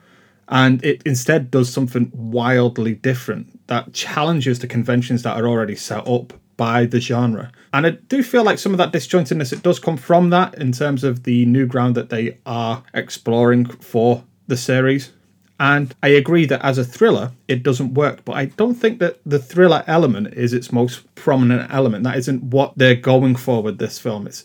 And 0.50 0.84
it 0.84 1.02
instead 1.06 1.50
does 1.50 1.72
something 1.72 2.12
wildly 2.14 2.96
different 2.96 3.66
that 3.68 3.94
challenges 3.94 4.60
the 4.60 4.68
conventions 4.68 5.24
that 5.24 5.38
are 5.38 5.48
already 5.48 5.78
set 5.78 6.06
up 6.06 6.34
by 6.62 6.86
the 6.86 7.02
genre. 7.02 7.52
And 7.74 7.88
I 7.88 7.90
do 7.90 8.22
feel 8.22 8.44
like 8.44 8.60
some 8.60 8.72
of 8.72 8.78
that 8.78 8.94
disjointedness 8.94 9.52
it 9.52 9.64
does 9.64 9.80
come 9.80 9.98
from 9.98 10.30
that 10.30 10.54
in 10.60 10.72
terms 10.72 11.04
of 11.04 11.24
the 11.24 11.44
new 11.48 11.66
ground 11.66 11.96
that 11.96 12.12
they 12.12 12.38
are 12.46 12.84
exploring 12.94 13.66
for 13.66 14.24
the 14.46 14.56
series. 14.56 15.12
And 15.60 15.96
I 16.04 16.10
agree 16.10 16.46
that 16.46 16.64
as 16.64 16.78
a 16.78 16.86
thriller, 16.86 17.32
it 17.48 17.64
doesn't 17.64 17.96
work, 17.96 18.24
but 18.26 18.34
I 18.34 18.46
don't 18.46 18.76
think 18.76 19.00
that 19.00 19.22
the 19.26 19.40
thriller 19.40 19.84
element 19.88 20.36
is 20.36 20.54
its 20.54 20.72
most 20.72 21.16
prominent 21.16 21.74
element. 21.74 22.04
That 22.04 22.18
isn't 22.18 22.44
what 22.44 22.78
they're 22.78 22.94
going 22.94 23.38
for 23.38 23.64
with 23.64 23.80
this 23.80 23.98
film. 23.98 24.28
It's 24.28 24.44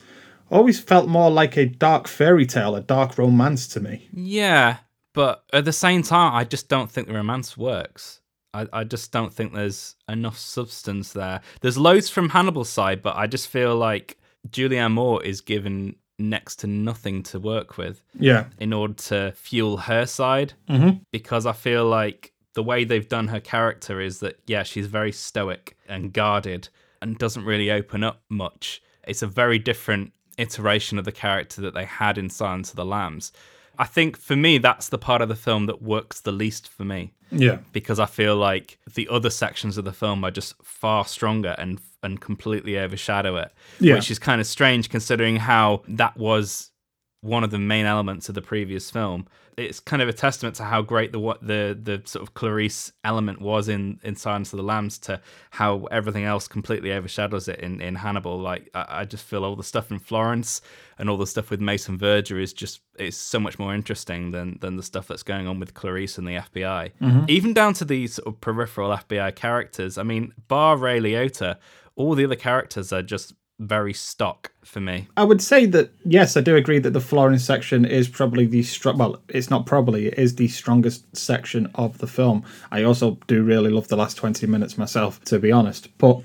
always 0.50 0.80
felt 0.80 1.10
more 1.10 1.30
like 1.30 1.58
a 1.58 1.66
dark 1.66 2.08
fairy 2.08 2.46
tale, 2.46 2.76
a 2.76 2.80
dark 2.80 3.18
romance 3.18 3.68
to 3.68 3.80
me. 3.80 4.08
Yeah, 4.10 4.78
but 5.12 5.44
at 5.52 5.66
the 5.66 5.72
same 5.72 6.02
time, 6.02 6.32
I 6.32 6.44
just 6.44 6.70
don't 6.70 6.90
think 6.90 7.08
the 7.08 7.14
romance 7.14 7.58
works. 7.58 8.22
I, 8.56 8.80
I 8.80 8.84
just 8.84 9.12
don't 9.12 9.32
think 9.32 9.52
there's 9.52 9.96
enough 10.08 10.38
substance 10.38 11.12
there. 11.12 11.40
There's 11.60 11.78
loads 11.78 12.08
from 12.10 12.30
Hannibal's 12.30 12.68
side, 12.68 13.02
but 13.02 13.16
I 13.16 13.26
just 13.26 13.48
feel 13.48 13.76
like 13.76 14.18
Julianne 14.50 14.92
Moore 14.92 15.22
is 15.22 15.40
given 15.40 15.96
next 16.18 16.56
to 16.60 16.66
nothing 16.66 17.22
to 17.24 17.38
work 17.38 17.76
with 17.76 18.02
Yeah. 18.18 18.46
in 18.58 18.72
order 18.72 18.94
to 18.94 19.32
fuel 19.36 19.76
her 19.76 20.06
side. 20.06 20.54
Mhm. 20.68 21.00
Because 21.12 21.44
I 21.46 21.52
feel 21.52 21.84
like 21.86 22.32
the 22.54 22.62
way 22.62 22.84
they've 22.84 23.08
done 23.08 23.28
her 23.28 23.40
character 23.40 24.00
is 24.00 24.20
that, 24.20 24.38
yeah, 24.46 24.62
she's 24.62 24.86
very 24.86 25.12
stoic 25.12 25.76
and 25.88 26.12
guarded 26.14 26.68
and 27.02 27.18
doesn't 27.18 27.44
really 27.44 27.70
open 27.70 28.02
up 28.02 28.22
much. 28.30 28.80
It's 29.06 29.20
a 29.22 29.26
very 29.26 29.58
different 29.58 30.12
iteration 30.38 30.98
of 30.98 31.04
the 31.04 31.12
character 31.12 31.60
that 31.62 31.74
they 31.74 31.84
had 31.84 32.16
in 32.16 32.30
Silence 32.30 32.70
of 32.70 32.76
the 32.76 32.84
Lambs. 32.86 33.30
I 33.78 33.84
think 33.84 34.16
for 34.16 34.36
me, 34.36 34.58
that's 34.58 34.88
the 34.88 34.98
part 34.98 35.22
of 35.22 35.28
the 35.28 35.36
film 35.36 35.66
that 35.66 35.82
works 35.82 36.20
the 36.20 36.32
least 36.32 36.68
for 36.68 36.84
me 36.84 37.12
Yeah. 37.30 37.58
because 37.72 37.98
I 38.00 38.06
feel 38.06 38.36
like 38.36 38.78
the 38.94 39.08
other 39.10 39.30
sections 39.30 39.76
of 39.78 39.84
the 39.84 39.92
film 39.92 40.24
are 40.24 40.30
just 40.30 40.54
far 40.62 41.04
stronger 41.04 41.54
and 41.58 41.80
and 42.02 42.20
completely 42.20 42.78
overshadow 42.78 43.36
it, 43.36 43.52
Yeah. 43.80 43.94
which 43.94 44.10
is 44.12 44.18
kind 44.20 44.40
of 44.40 44.46
strange 44.46 44.88
considering 44.90 45.36
how 45.36 45.82
that 45.88 46.16
was 46.16 46.70
one 47.20 47.42
of 47.42 47.50
the 47.50 47.58
main 47.58 47.86
elements 47.86 48.28
of 48.28 48.34
the 48.34 48.42
previous 48.42 48.90
film. 48.90 49.26
It's 49.56 49.80
kind 49.80 50.02
of 50.02 50.08
a 50.08 50.12
testament 50.12 50.54
to 50.56 50.64
how 50.64 50.82
great 50.82 51.12
the 51.12 51.18
what 51.18 51.40
the 51.40 51.78
the 51.80 52.02
sort 52.04 52.22
of 52.22 52.34
Clarice 52.34 52.92
element 53.04 53.40
was 53.40 53.68
in 53.68 53.98
in 54.02 54.14
Silence 54.14 54.52
of 54.52 54.58
the 54.58 54.62
Lambs 54.62 54.98
to 55.00 55.20
how 55.50 55.84
everything 55.86 56.24
else 56.24 56.46
completely 56.46 56.92
overshadows 56.92 57.48
it 57.48 57.60
in 57.60 57.80
in 57.80 57.94
Hannibal. 57.94 58.38
Like 58.38 58.68
I, 58.74 58.86
I 58.88 59.04
just 59.06 59.24
feel 59.24 59.44
all 59.44 59.56
the 59.56 59.64
stuff 59.64 59.90
in 59.90 59.98
Florence 59.98 60.60
and 60.98 61.08
all 61.08 61.16
the 61.16 61.26
stuff 61.26 61.50
with 61.50 61.60
Mason 61.60 61.98
Verger 61.98 62.38
is 62.38 62.52
just 62.52 62.82
it's 62.98 63.16
so 63.16 63.40
much 63.40 63.58
more 63.58 63.74
interesting 63.74 64.30
than 64.30 64.58
than 64.60 64.76
the 64.76 64.82
stuff 64.82 65.08
that's 65.08 65.22
going 65.22 65.46
on 65.46 65.58
with 65.58 65.72
Clarice 65.72 66.18
and 66.18 66.28
the 66.28 66.34
FBI. 66.36 66.92
Mm-hmm. 67.00 67.24
Even 67.28 67.54
down 67.54 67.72
to 67.74 67.86
the 67.86 68.06
sort 68.08 68.28
of 68.28 68.40
peripheral 68.42 68.90
FBI 68.90 69.34
characters. 69.36 69.96
I 69.96 70.02
mean, 70.02 70.34
bar 70.48 70.76
Ray 70.76 71.00
Liotta, 71.00 71.56
all 71.94 72.14
the 72.14 72.26
other 72.26 72.36
characters 72.36 72.92
are 72.92 73.02
just 73.02 73.32
very 73.58 73.92
stock 73.92 74.52
for 74.64 74.80
me. 74.80 75.08
I 75.16 75.24
would 75.24 75.40
say 75.40 75.66
that 75.66 75.90
yes, 76.04 76.36
I 76.36 76.40
do 76.40 76.56
agree 76.56 76.78
that 76.78 76.92
the 76.92 77.00
Florence 77.00 77.44
section 77.44 77.84
is 77.84 78.08
probably 78.08 78.46
the 78.46 78.62
strong. 78.62 78.98
Well, 78.98 79.20
it's 79.28 79.50
not 79.50 79.66
probably; 79.66 80.06
it 80.06 80.18
is 80.18 80.36
the 80.36 80.48
strongest 80.48 81.16
section 81.16 81.70
of 81.74 81.98
the 81.98 82.06
film. 82.06 82.44
I 82.70 82.82
also 82.82 83.18
do 83.26 83.42
really 83.42 83.70
love 83.70 83.88
the 83.88 83.96
last 83.96 84.16
twenty 84.16 84.46
minutes 84.46 84.76
myself, 84.76 85.22
to 85.24 85.38
be 85.38 85.52
honest. 85.52 85.88
But 85.98 86.20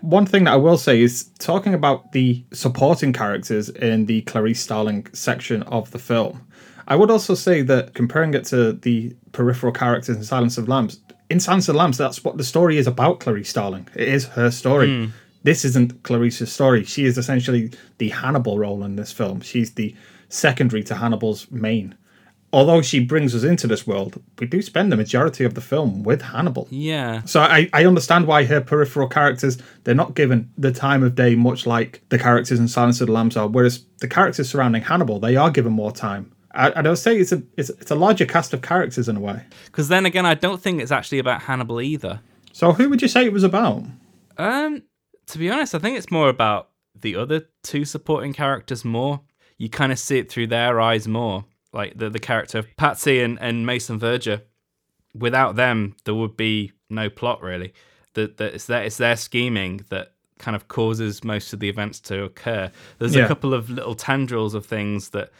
one 0.00 0.26
thing 0.26 0.44
that 0.44 0.52
I 0.52 0.56
will 0.56 0.76
say 0.76 1.00
is 1.00 1.30
talking 1.38 1.72
about 1.72 2.12
the 2.12 2.44
supporting 2.52 3.12
characters 3.12 3.70
in 3.70 4.06
the 4.06 4.20
Clarice 4.22 4.60
Starling 4.60 5.06
section 5.12 5.62
of 5.64 5.90
the 5.90 5.98
film. 5.98 6.46
I 6.86 6.96
would 6.96 7.10
also 7.10 7.34
say 7.34 7.62
that 7.62 7.94
comparing 7.94 8.34
it 8.34 8.44
to 8.46 8.74
the 8.74 9.16
peripheral 9.32 9.72
characters 9.72 10.16
in 10.16 10.24
Silence 10.24 10.58
of 10.58 10.68
Lambs, 10.68 11.00
in 11.30 11.40
Silence 11.40 11.68
of 11.70 11.76
Lambs, 11.76 11.96
that's 11.96 12.22
what 12.22 12.36
the 12.36 12.44
story 12.44 12.76
is 12.76 12.86
about. 12.86 13.20
Clarice 13.20 13.48
Starling, 13.48 13.88
it 13.94 14.08
is 14.08 14.26
her 14.26 14.50
story. 14.50 14.88
Hmm. 14.88 15.10
This 15.44 15.64
isn't 15.64 16.02
Clarice's 16.02 16.50
story. 16.50 16.84
She 16.84 17.04
is 17.04 17.16
essentially 17.16 17.70
the 17.98 18.08
Hannibal 18.08 18.58
role 18.58 18.82
in 18.82 18.96
this 18.96 19.12
film. 19.12 19.40
She's 19.40 19.74
the 19.74 19.94
secondary 20.28 20.82
to 20.84 20.96
Hannibal's 20.96 21.50
main. 21.50 21.94
Although 22.52 22.82
she 22.82 23.00
brings 23.00 23.34
us 23.34 23.42
into 23.42 23.66
this 23.66 23.84
world, 23.84 24.22
we 24.38 24.46
do 24.46 24.62
spend 24.62 24.92
the 24.92 24.96
majority 24.96 25.44
of 25.44 25.54
the 25.54 25.60
film 25.60 26.04
with 26.04 26.22
Hannibal. 26.22 26.68
Yeah. 26.70 27.22
So 27.24 27.40
I, 27.40 27.68
I 27.72 27.84
understand 27.84 28.26
why 28.26 28.44
her 28.44 28.60
peripheral 28.60 29.08
characters 29.08 29.58
they're 29.82 29.94
not 29.94 30.14
given 30.14 30.50
the 30.56 30.70
time 30.72 31.02
of 31.02 31.16
day 31.16 31.34
much 31.34 31.66
like 31.66 32.02
the 32.10 32.18
characters 32.18 32.60
in 32.60 32.68
Silence 32.68 33.00
of 33.00 33.08
the 33.08 33.12
Lambs 33.12 33.36
are. 33.36 33.48
Whereas 33.48 33.84
the 33.98 34.08
characters 34.08 34.48
surrounding 34.48 34.82
Hannibal 34.82 35.18
they 35.18 35.36
are 35.36 35.50
given 35.50 35.72
more 35.72 35.90
time. 35.92 36.30
I, 36.52 36.72
I 36.76 36.82
don't 36.82 36.96
say 36.96 37.18
it's 37.18 37.32
a 37.32 37.42
it's, 37.56 37.70
it's 37.70 37.90
a 37.90 37.96
larger 37.96 38.24
cast 38.24 38.54
of 38.54 38.62
characters 38.62 39.08
in 39.08 39.16
a 39.16 39.20
way. 39.20 39.42
Because 39.66 39.88
then 39.88 40.06
again, 40.06 40.24
I 40.24 40.34
don't 40.34 40.62
think 40.62 40.80
it's 40.80 40.92
actually 40.92 41.18
about 41.18 41.42
Hannibal 41.42 41.80
either. 41.80 42.20
So 42.52 42.72
who 42.72 42.88
would 42.88 43.02
you 43.02 43.08
say 43.08 43.26
it 43.26 43.32
was 43.32 43.42
about? 43.42 43.82
Um, 44.38 44.82
to 45.26 45.38
be 45.38 45.50
honest, 45.50 45.74
I 45.74 45.78
think 45.78 45.96
it's 45.98 46.10
more 46.10 46.28
about 46.28 46.70
the 47.00 47.16
other 47.16 47.46
two 47.62 47.84
supporting 47.84 48.32
characters 48.32 48.84
more. 48.84 49.20
You 49.58 49.68
kind 49.68 49.92
of 49.92 49.98
see 49.98 50.18
it 50.18 50.30
through 50.30 50.48
their 50.48 50.80
eyes 50.80 51.06
more, 51.08 51.44
like 51.72 51.96
the 51.98 52.10
the 52.10 52.18
character 52.18 52.58
of 52.58 52.66
Patsy 52.76 53.20
and, 53.20 53.38
and 53.40 53.64
Mason 53.66 53.98
Verger. 53.98 54.42
Without 55.14 55.54
them, 55.56 55.94
there 56.04 56.14
would 56.14 56.36
be 56.36 56.72
no 56.90 57.08
plot 57.08 57.42
really. 57.42 57.72
That 58.14 58.36
that 58.38 58.54
it's 58.54 58.66
their 58.66 58.82
it's 58.84 58.96
their 58.96 59.16
scheming 59.16 59.84
that 59.90 60.12
kind 60.38 60.56
of 60.56 60.66
causes 60.68 61.22
most 61.22 61.52
of 61.52 61.60
the 61.60 61.68
events 61.68 62.00
to 62.00 62.24
occur. 62.24 62.70
There's 62.98 63.14
Yeah. 63.14 63.24
a 63.24 63.28
couple 63.28 63.54
of 63.54 63.70
little 63.70 63.94
tendrils 63.94 64.54
of 64.54 64.66
things 64.66 65.10
that 65.10 65.30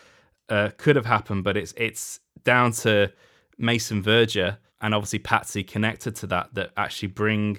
uh, 0.49 0.71
could 0.76 0.95
have 0.97 1.07
happened, 1.07 1.43
but 1.45 1.57
it's 1.57 1.75
it's 1.76 2.21
down 2.45 2.71
to 2.73 3.12
Mason 3.59 4.03
Verger 4.03 4.59
and 4.81 4.95
obviously 4.95 5.19
Patsy 5.19 5.64
connected 5.64 6.14
to 6.17 6.26
that 6.29 6.55
that 6.55 6.71
actually 6.76 7.09
bring 7.09 7.59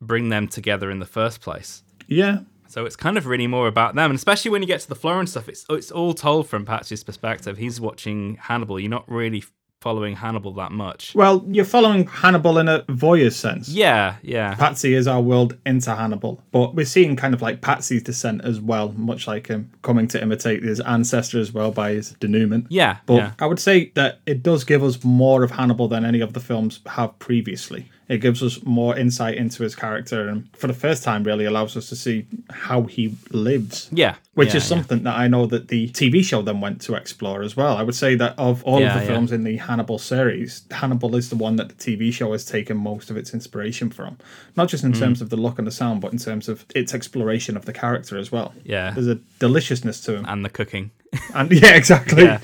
bring 0.00 0.28
them 0.28 0.48
together 0.48 0.90
in 0.90 0.98
the 0.98 1.06
first 1.06 1.40
place. 1.40 1.82
Yeah, 2.06 2.40
So 2.68 2.86
it's 2.86 2.96
kind 2.96 3.16
of 3.18 3.26
really 3.26 3.46
more 3.46 3.68
about 3.68 3.94
them, 3.94 4.10
and 4.10 4.16
especially 4.16 4.50
when 4.50 4.62
you 4.62 4.68
get 4.68 4.80
to 4.80 4.88
the 4.88 4.94
Florence 4.94 5.32
stuff, 5.32 5.48
it's 5.48 5.64
oh, 5.68 5.74
it's 5.74 5.90
all 5.90 6.14
told 6.14 6.48
from 6.48 6.64
Patsy's 6.64 7.04
perspective. 7.04 7.58
He's 7.58 7.80
watching 7.80 8.36
Hannibal. 8.40 8.78
You're 8.80 8.90
not 8.90 9.08
really 9.10 9.44
following 9.80 10.14
Hannibal 10.14 10.52
that 10.52 10.72
much. 10.72 11.14
Well, 11.14 11.42
you're 11.48 11.64
following 11.64 12.06
Hannibal 12.06 12.58
in 12.58 12.68
a 12.68 12.82
voyeur 12.82 13.32
sense. 13.32 13.68
Yeah, 13.68 14.16
yeah, 14.22 14.54
Patsy 14.54 14.92
is 14.94 15.06
our 15.08 15.20
world 15.22 15.56
into 15.64 15.94
Hannibal, 15.94 16.42
but 16.52 16.74
we're 16.74 16.84
seeing 16.84 17.16
kind 17.16 17.32
of 17.32 17.40
like 17.42 17.60
Patsy's 17.62 18.02
descent 18.02 18.44
as 18.44 18.60
well, 18.60 18.92
much 18.92 19.26
like 19.26 19.46
him 19.46 19.70
coming 19.82 20.06
to 20.08 20.20
imitate 20.22 20.62
his 20.62 20.80
ancestor 20.80 21.38
as 21.40 21.52
well 21.52 21.70
by 21.70 21.92
his 21.92 22.12
denouement. 22.20 22.66
yeah, 22.68 22.98
But 23.06 23.14
yeah. 23.16 23.32
I 23.38 23.46
would 23.46 23.58
say 23.58 23.90
that 23.94 24.20
it 24.26 24.42
does 24.42 24.64
give 24.64 24.82
us 24.84 25.02
more 25.02 25.42
of 25.44 25.50
Hannibal 25.52 25.88
than 25.88 26.04
any 26.04 26.20
of 26.20 26.34
the 26.34 26.40
films 26.40 26.80
have 26.86 27.18
previously. 27.18 27.90
It 28.10 28.18
gives 28.20 28.42
us 28.42 28.62
more 28.64 28.98
insight 28.98 29.36
into 29.36 29.62
his 29.62 29.74
character, 29.76 30.28
and 30.28 30.48
for 30.56 30.66
the 30.66 30.74
first 30.74 31.04
time, 31.04 31.22
really 31.22 31.44
allows 31.44 31.76
us 31.76 31.88
to 31.90 31.96
see 31.96 32.26
how 32.50 32.82
he 32.82 33.14
lives. 33.30 33.88
Yeah, 33.92 34.16
Which 34.34 34.48
yeah, 34.50 34.56
is 34.56 34.64
yeah. 34.64 34.68
something 34.68 35.02
that 35.04 35.16
I 35.16 35.28
know 35.28 35.46
that 35.46 35.68
the 35.68 35.88
TV 35.90 36.22
show 36.24 36.42
then 36.42 36.60
went 36.60 36.80
to 36.82 36.94
explore 36.94 37.42
as 37.42 37.56
well. 37.56 37.76
I 37.76 37.84
would 37.84 37.94
say 37.94 38.16
that 38.16 38.34
of 38.36 38.64
all 38.64 38.80
Yeah, 38.80 38.88
of 38.88 38.94
the 38.94 39.06
yeah. 39.06 39.12
films 39.12 39.30
in 39.30 39.44
the 39.44 39.56
Hannibal 39.58 39.98
series, 39.98 40.62
Hannibal 40.72 41.14
is 41.14 41.30
the 41.30 41.36
one 41.36 41.54
that 41.56 41.68
the 41.68 41.74
TV 41.76 42.12
show 42.12 42.32
has 42.32 42.44
taken 42.44 42.76
most 42.76 43.10
of 43.10 43.16
its 43.16 43.32
inspiration 43.32 43.90
from. 43.90 44.18
Not 44.56 44.68
just 44.68 44.82
Mm. 44.82 44.88
in 44.88 45.00
terms 45.00 45.22
of 45.22 45.30
the 45.30 45.36
look 45.36 45.58
and 45.58 45.66
the 45.66 45.70
sound, 45.72 46.00
but 46.00 46.12
in 46.12 46.18
terms 46.18 46.48
of 46.48 46.64
its 46.74 46.92
exploration 46.92 47.56
of 47.56 47.64
the 47.64 47.72
character 47.72 48.18
as 48.18 48.32
well. 48.32 48.52
Yeah. 48.64 48.90
There's 48.90 49.06
a 49.06 49.20
deliciousness 49.38 50.00
to 50.06 50.16
him. 50.16 50.24
and 50.26 50.44
the 50.44 50.50
cooking. 50.50 50.90
And 51.34 51.50
yeah, 51.52 51.74
exactly. 51.76 52.24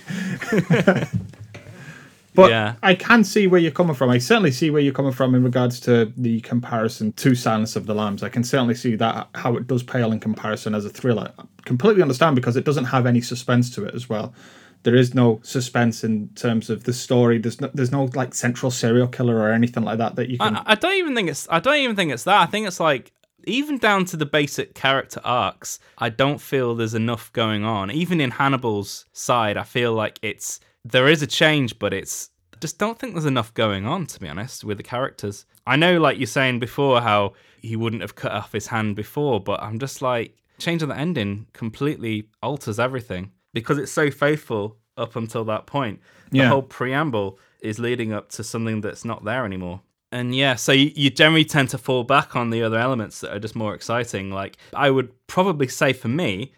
But 2.37 2.51
Yeah. 2.51 2.75
I 2.83 2.95
can 2.95 3.25
see 3.25 3.47
where 3.47 3.61
you're 3.61 3.73
coming 3.73 3.95
from. 3.95 4.11
I 4.11 4.19
certainly 4.19 4.53
see 4.53 4.71
where 4.71 4.83
you're 4.83 4.93
coming 4.93 5.13
from 5.13 5.35
in 5.35 5.43
regards 5.43 5.81
to 5.81 6.13
the 6.17 6.41
comparison 6.43 7.13
to 7.15 7.35
Silence 7.35 7.75
of 7.75 7.87
the 7.87 7.95
Lambs. 7.95 8.23
I 8.23 8.29
can 8.29 8.45
certainly 8.45 8.75
see 8.75 8.95
that 8.97 9.29
how 9.35 9.57
it 9.57 9.67
does 9.67 9.83
pale 9.83 10.13
in 10.13 10.21
comparison 10.21 10.75
as 10.75 10.85
a 10.85 10.91
thriller. 10.91 11.33
I 11.39 11.45
completely 11.65 12.03
understand 12.03 12.37
because 12.37 12.57
it 12.57 12.65
doesn't 12.65 12.85
have 12.85 13.07
any 13.07 13.21
suspense 13.23 13.75
to 13.75 13.85
it 13.85 13.95
as 13.95 14.09
well. 14.09 14.35
There 14.83 14.95
is 14.95 15.15
no 15.15 15.41
suspense 15.43 16.05
in 16.05 16.29
terms 16.37 16.71
of 16.71 16.85
the 16.85 16.93
story. 16.93 17.39
There's 17.39 17.61
no, 17.61 17.71
there's 17.75 17.91
no 17.91 18.05
like 18.15 18.35
central 18.35 18.71
serial 18.71 19.09
killer 19.09 19.37
or 19.37 19.51
anything 19.51 19.83
like 19.83 19.99
that 19.99 20.15
that 20.17 20.29
you 20.29 20.39
can. 20.39 20.57
I, 20.57 20.63
I 20.67 20.75
don't 20.77 20.95
even 20.95 21.15
think 21.17 21.29
it's. 21.29 21.49
I 21.51 21.59
don't 21.59 21.77
even 21.77 21.97
think 21.97 22.13
it's 22.13 22.25
that. 22.25 22.41
I 22.41 22.47
think 22.47 22.69
it's 22.69 22.79
like 22.79 23.11
even 23.47 23.79
down 23.79 24.05
to 24.07 24.17
the 24.17 24.27
basic 24.27 24.75
character 24.75 25.21
arcs. 25.25 25.81
I 25.99 26.11
don't 26.11 26.41
feel 26.41 26.75
there's 26.75 26.95
enough 26.95 27.33
going 27.33 27.65
on. 27.65 27.91
Even 27.91 28.21
in 28.21 28.33
Hannibal's 28.33 29.07
side, 29.13 29.57
I 29.57 29.63
feel 29.63 29.93
like 29.93 30.19
it's 30.23 30.61
there 30.93 31.09
is 31.09 31.23
a 31.23 31.27
change, 31.27 31.79
but 31.79 31.93
it's 31.93 32.31
I 32.55 32.59
just 32.61 32.79
don't 32.79 32.99
think 32.99 33.13
there's 33.15 33.27
enough 33.27 33.53
going 33.55 33.87
on. 33.87 34.07
To 34.07 34.21
be 34.21 34.29
honest, 34.29 34.65
with 34.65 34.77
the 34.79 34.83
characters, 34.83 35.45
I 35.67 35.77
know, 35.77 35.99
like 36.01 36.19
you're 36.19 36.27
saying 36.27 36.59
before, 36.61 37.01
how 37.01 37.35
he 37.61 37.77
wouldn't 37.77 38.03
have 38.03 38.15
cut 38.15 38.33
off 38.33 38.53
his 38.53 38.69
hand 38.69 38.97
before, 38.97 39.41
but 39.41 39.63
I'm 39.63 39.79
just 39.79 40.01
like 40.03 40.37
changing 40.59 40.89
the 40.89 40.97
ending 40.97 41.47
completely 41.53 42.29
alters 42.43 42.79
everything 42.79 43.33
because 43.53 43.79
it's 43.79 43.93
so 43.93 44.11
faithful 44.11 44.77
up 44.97 45.17
until 45.17 45.45
that 45.45 45.67
point. 45.67 46.01
The 46.31 46.39
Yeah. 46.39 46.49
whole 46.49 46.63
preamble 46.63 47.39
is 47.61 47.79
leading 47.79 48.13
up 48.13 48.31
to 48.31 48.45
something 48.45 48.81
that's 48.81 49.05
not 49.05 49.25
there 49.25 49.45
anymore. 49.45 49.81
And 50.13 50.35
yeah, 50.35 50.55
so 50.55 50.73
you, 50.73 50.93
you 50.95 51.11
generally 51.11 51.45
tend 51.45 51.69
to 51.71 51.79
fall 51.79 52.05
back 52.05 52.37
on 52.37 52.51
the 52.51 52.63
other 52.63 52.79
elements 52.79 53.21
that 53.21 53.35
are 53.35 53.39
just 53.41 53.57
more 53.57 53.75
exciting. 53.75 54.31
Like, 54.31 54.57
I 54.73 54.91
would 54.91 55.11
probably 55.27 55.69
say 55.69 55.93
for 55.93 56.09
me 56.09 56.53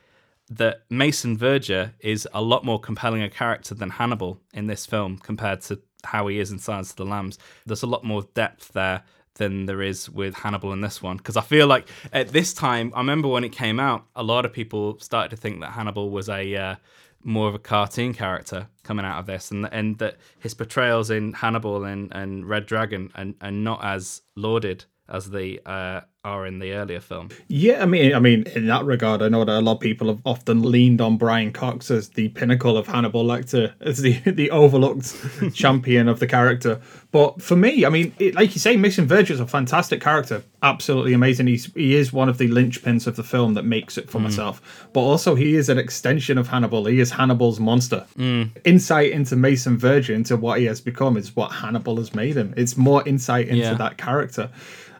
that 0.50 0.82
Mason 0.88 1.36
Verger 1.36 1.92
is 2.00 2.26
a 2.32 2.42
lot 2.42 2.64
more 2.64 2.80
compelling 2.80 3.22
a 3.22 3.30
character 3.30 3.74
than 3.74 3.90
Hannibal 3.90 4.40
in 4.52 4.66
this 4.66 4.86
film 4.86 5.18
compared 5.18 5.60
to 5.62 5.80
how 6.04 6.26
he 6.28 6.38
is 6.38 6.50
in 6.50 6.58
Silence 6.58 6.90
of 6.90 6.96
the 6.96 7.04
Lambs. 7.04 7.38
There's 7.66 7.82
a 7.82 7.86
lot 7.86 8.04
more 8.04 8.22
depth 8.34 8.72
there 8.72 9.02
than 9.34 9.66
there 9.66 9.82
is 9.82 10.10
with 10.10 10.34
Hannibal 10.34 10.72
in 10.72 10.80
this 10.80 11.02
one. 11.02 11.16
Because 11.16 11.36
I 11.36 11.42
feel 11.42 11.66
like 11.66 11.88
at 12.12 12.28
this 12.28 12.52
time, 12.52 12.92
I 12.94 12.98
remember 12.98 13.28
when 13.28 13.44
it 13.44 13.52
came 13.52 13.80
out, 13.80 14.04
a 14.14 14.22
lot 14.22 14.44
of 14.44 14.52
people 14.52 14.98
started 15.00 15.30
to 15.30 15.36
think 15.36 15.60
that 15.60 15.72
Hannibal 15.72 16.10
was 16.10 16.28
a 16.28 16.54
uh, 16.54 16.74
more 17.24 17.48
of 17.48 17.54
a 17.54 17.58
cartoon 17.58 18.14
character 18.14 18.68
coming 18.82 19.04
out 19.04 19.18
of 19.18 19.26
this, 19.26 19.50
and 19.50 19.68
and 19.72 19.98
that 19.98 20.16
his 20.38 20.54
portrayals 20.54 21.10
in 21.10 21.32
Hannibal 21.32 21.84
and, 21.84 22.12
and 22.14 22.48
Red 22.48 22.66
Dragon 22.66 23.10
and 23.14 23.34
and 23.40 23.64
not 23.64 23.82
as 23.84 24.22
lauded 24.36 24.84
as 25.08 25.30
they 25.30 25.58
uh, 25.64 26.02
are 26.28 26.46
in 26.46 26.58
the 26.58 26.72
earlier 26.72 27.00
film. 27.00 27.30
Yeah, 27.48 27.82
I 27.82 27.86
mean, 27.86 28.14
I 28.14 28.18
mean, 28.20 28.44
in 28.54 28.66
that 28.66 28.84
regard, 28.84 29.22
I 29.22 29.28
know 29.28 29.44
that 29.44 29.58
a 29.58 29.60
lot 29.60 29.74
of 29.74 29.80
people 29.80 30.08
have 30.08 30.20
often 30.24 30.62
leaned 30.62 31.00
on 31.00 31.16
Brian 31.16 31.52
Cox 31.52 31.90
as 31.90 32.10
the 32.10 32.28
pinnacle 32.28 32.76
of 32.76 32.86
Hannibal 32.86 33.24
Lecter, 33.24 33.72
as 33.80 33.98
the 33.98 34.18
the 34.30 34.50
overlooked 34.50 35.16
champion 35.54 36.08
of 36.08 36.20
the 36.20 36.26
character. 36.26 36.80
But 37.10 37.40
for 37.40 37.56
me, 37.56 37.86
I 37.86 37.88
mean, 37.88 38.12
it, 38.18 38.34
like 38.34 38.54
you 38.54 38.60
say, 38.60 38.76
Mason 38.76 39.06
Verger 39.06 39.32
is 39.32 39.40
a 39.40 39.46
fantastic 39.46 40.00
character, 40.00 40.42
absolutely 40.62 41.14
amazing. 41.14 41.46
He's 41.46 41.72
he 41.74 41.94
is 41.94 42.12
one 42.12 42.28
of 42.28 42.38
the 42.38 42.48
linchpins 42.48 43.06
of 43.06 43.16
the 43.16 43.24
film 43.24 43.54
that 43.54 43.64
makes 43.64 43.96
it 43.96 44.10
for 44.10 44.18
hmm. 44.18 44.24
myself. 44.24 44.88
But 44.92 45.00
also, 45.00 45.34
he 45.34 45.54
is 45.54 45.68
an 45.68 45.78
extension 45.78 46.36
of 46.38 46.48
Hannibal. 46.48 46.84
He 46.84 47.00
is 47.00 47.10
Hannibal's 47.10 47.58
monster. 47.58 48.06
Hmm. 48.16 48.44
Insight 48.64 49.12
into 49.12 49.36
Mason 49.36 49.78
Verger, 49.78 50.14
into 50.14 50.36
what 50.36 50.60
he 50.60 50.66
has 50.66 50.80
become, 50.80 51.16
is 51.16 51.34
what 51.34 51.50
Hannibal 51.50 51.96
has 51.96 52.14
made 52.14 52.36
him. 52.36 52.52
It's 52.56 52.76
more 52.76 53.06
insight 53.08 53.48
into 53.48 53.62
Yeah. 53.62 53.74
that 53.74 53.96
character. 53.96 54.50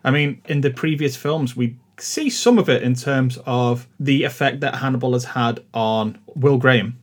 I 0.09 0.11
mean, 0.11 0.41
in 0.47 0.63
the 0.63 0.71
previous 0.71 1.17
films, 1.17 1.55
we 1.55 1.77
see 1.99 2.31
some 2.31 2.59
of 2.59 2.69
it 2.71 2.83
in 2.83 2.95
terms 2.95 3.39
of 3.45 3.87
the 4.01 4.25
effect 4.25 4.61
that 4.61 4.77
Hannibal 4.77 5.13
has 5.13 5.25
had 5.25 5.61
on 5.75 6.17
Will 6.35 6.57
Graham 6.57 6.99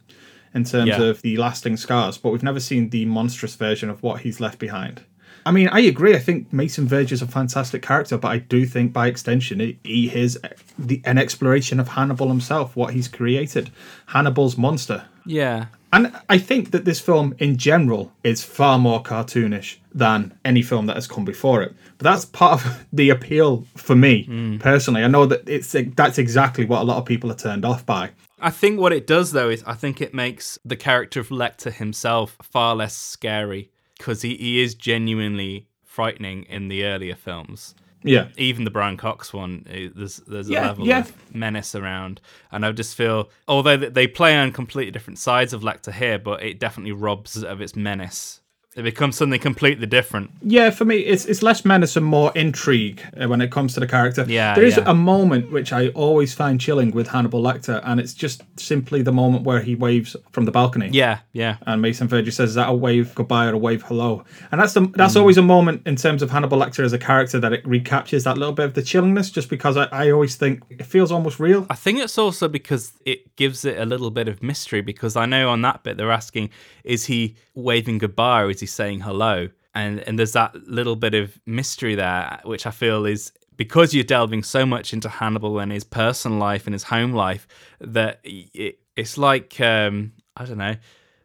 in 0.56 0.64
terms 0.64 0.88
Yeah. 0.90 1.02
of 1.04 1.22
the 1.22 1.38
lasting 1.38 1.78
scars, 1.78 2.18
but 2.18 2.32
we've 2.32 2.42
never 2.42 2.60
seen 2.60 2.90
the 2.90 3.06
monstrous 3.06 3.56
version 3.56 3.92
of 3.92 4.02
what 4.02 4.22
he's 4.22 4.40
left 4.40 4.58
behind. 4.58 5.04
I 5.46 5.52
mean, 5.52 5.68
I 5.68 5.82
agree. 5.82 6.16
I 6.16 6.20
think 6.20 6.52
Mason 6.52 6.88
Verge 6.88 7.12
is 7.12 7.22
a 7.22 7.28
fantastic 7.28 7.84
character, 7.84 8.18
but 8.18 8.30
I 8.30 8.40
do 8.40 8.66
think 8.66 8.92
by 8.92 9.06
extension, 9.06 9.60
he, 9.60 9.78
he 9.84 10.10
is 10.16 10.40
the, 10.80 11.00
an 11.06 11.20
exploration 11.20 11.80
of 11.80 11.90
Hannibal 11.90 12.30
himself, 12.30 12.76
what 12.76 12.96
he's 12.96 13.08
created. 13.08 13.70
Hannibal's 14.08 14.58
monster. 14.58 15.04
Yeah, 15.26 15.68
And 15.96 16.14
I 16.30 16.38
think 16.38 16.72
that 16.72 16.84
this 16.84 17.00
film 17.00 17.36
in 17.40 17.56
general 17.56 18.12
is 18.24 18.44
far 18.44 18.78
more 18.78 19.02
cartoonish 19.02 19.78
than 19.94 20.38
any 20.44 20.62
film 20.62 20.88
that 20.88 20.96
has 20.96 21.08
come 21.08 21.24
before 21.24 21.64
it. 21.64 21.74
But 21.98 22.04
that's 22.04 22.26
part 22.26 22.66
of 22.66 22.86
the 22.94 23.10
appeal 23.10 23.66
for 23.76 23.96
me 23.96 24.26
mm. 24.26 24.60
personally. 24.60 25.04
I 25.04 25.08
know 25.08 25.26
that 25.26 25.48
it's 25.48 25.74
that's 25.96 26.18
exactly 26.18 26.66
what 26.66 26.82
a 26.82 26.84
lot 26.84 26.98
of 26.98 27.06
people 27.06 27.32
are 27.32 27.36
turned 27.36 27.64
off 27.64 27.86
by. 27.86 28.10
I 28.40 28.50
think 28.50 28.80
what 28.80 28.92
it 28.92 29.08
does 29.08 29.32
though 29.32 29.50
is 29.50 29.64
I 29.66 29.74
think 29.74 30.02
it 30.02 30.14
makes 30.14 30.60
the 30.66 30.76
character 30.76 31.22
of 31.22 31.30
Lecter 31.30 31.74
himself 31.74 32.38
far 32.42 32.76
less 32.76 32.96
scary 32.96 33.72
because 33.98 34.22
he, 34.22 34.36
he 34.36 34.62
is 34.62 34.76
genuinely 34.76 35.68
frightening 35.84 36.44
in 36.44 36.68
the 36.68 36.84
earlier 36.84 37.16
films. 37.16 37.74
Yeah. 38.06 38.28
Even 38.38 38.64
the 38.66 38.72
Brian 38.72 38.98
Cox 38.98 39.34
one, 39.34 39.66
eh, 39.70 39.90
there's 39.96 40.18
there's 40.28 40.50
a 40.50 40.54
Yeah, 40.54 40.68
level 40.68 40.88
yeah. 40.88 41.00
of 41.00 41.36
menace 41.36 41.76
around, 41.76 42.22
and 42.52 42.66
I 42.66 42.72
just 42.72 42.96
feel 42.96 43.30
although 43.48 43.78
they 43.78 44.08
play 44.08 44.38
on 44.38 44.52
completely 44.52 44.92
different 44.92 45.20
sides 45.20 45.54
of 45.54 45.62
Lecter 45.62 45.92
here, 45.94 46.20
but 46.20 46.42
it 46.44 46.60
definitely 46.60 46.92
robs 46.94 47.44
of 47.44 47.62
its 47.62 47.76
menace. 47.76 48.42
It 48.76 48.84
becomes 48.84 49.16
something 49.16 49.40
completely 49.40 49.86
different. 49.86 50.32
Yeah, 50.44 50.70
for 50.70 50.84
me, 50.84 50.98
it's 50.98 51.24
it's 51.26 51.42
less 51.42 51.64
menace 51.64 51.96
and 51.96 52.06
more 52.06 52.34
intrigue 52.36 53.02
uh, 53.20 53.26
when 53.30 53.40
it 53.40 53.50
comes 53.50 53.74
to 53.76 53.80
the 53.80 53.88
character. 53.88 54.26
Yeah, 54.28 54.54
there 54.54 54.66
is 54.66 54.76
yeah. 54.76 54.84
a 54.86 54.94
moment 54.94 55.50
which 55.50 55.72
I 55.72 55.88
always 55.90 56.34
find 56.34 56.60
chilling 56.60 56.92
with 56.92 57.08
Hannibal 57.08 57.42
Lecter, 57.42 57.80
and 57.86 58.02
it's 58.02 58.14
just 58.14 58.44
simply 58.60 59.02
the 59.02 59.14
moment 59.14 59.46
where 59.46 59.62
he 59.62 59.76
waves 59.76 60.18
from 60.32 60.44
the 60.44 60.52
balcony. 60.52 60.90
Yeah, 60.92 61.20
yeah. 61.32 61.56
And 61.66 61.82
Mason 61.82 62.10
Verger 62.10 62.32
says, 62.32 62.50
"Is 62.50 62.56
that 62.56 62.68
a 62.68 62.74
wave 62.74 63.16
goodbye 63.16 63.46
or 63.46 63.54
a 63.54 63.58
wave 63.58 63.82
hello?" 63.84 64.26
And 64.52 64.60
that's 64.60 64.74
the 64.74 64.82
that's 64.94 65.14
Mm. 65.14 65.20
always 65.22 65.38
a 65.38 65.42
moment 65.42 65.82
in 65.86 65.96
terms 65.96 66.22
of 66.22 66.30
Hannibal 66.32 66.58
Lecter 66.58 66.84
as 66.84 66.92
a 66.92 67.00
character 67.00 67.40
that 67.40 67.54
it 67.54 67.66
recaptures 67.66 68.26
that 68.26 68.38
little 68.38 68.54
bit 68.54 68.66
of 68.66 68.74
the 68.74 68.82
chillingness, 68.82 69.32
just 69.32 69.50
because 69.50 69.78
I, 69.78 69.86
I 69.94 70.12
always 70.12 70.36
think 70.36 70.64
it 70.70 70.86
feels 70.86 71.14
almost 71.14 71.40
real. 71.40 71.66
I 71.70 71.76
think 71.76 72.00
it's 72.00 72.18
also 72.18 72.50
because 72.50 72.92
it 73.06 73.38
gives 73.38 73.64
it 73.64 73.78
a 73.78 73.86
little 73.86 74.12
bit 74.12 74.28
of 74.28 74.44
mystery 74.44 74.82
because 74.82 75.16
I 75.16 75.26
know 75.26 75.50
on 75.50 75.62
that 75.62 75.84
bit 75.84 75.96
they're 75.96 76.12
asking, 76.12 76.50
is 76.84 77.06
he 77.06 77.36
waving 77.56 77.98
goodbye 77.98 78.42
or 78.42 78.50
is 78.50 78.60
he 78.60 78.66
saying 78.66 79.02
hello? 79.02 79.50
And 79.74 80.00
and 80.02 80.18
there's 80.20 80.34
that 80.34 80.56
little 80.68 80.96
bit 80.96 81.14
of 81.14 81.40
mystery 81.46 81.96
there, 81.96 82.40
which 82.44 82.66
I 82.66 82.72
feel 82.72 83.06
is 83.06 83.32
because 83.58 83.94
you're 83.94 84.04
delving 84.04 84.44
so 84.44 84.66
much 84.66 84.94
into 84.94 85.10
Hannibal 85.10 85.60
and 85.60 85.72
his 85.72 85.84
personal 85.84 86.38
life 86.38 86.68
and 86.68 86.74
his 86.74 86.84
home 86.84 87.14
life 87.14 87.48
that 87.80 88.20
it, 88.24 88.80
it's 88.96 89.18
like 89.18 89.60
um, 89.60 90.14
I 90.38 90.46
don't 90.46 90.58
know, 90.58 90.76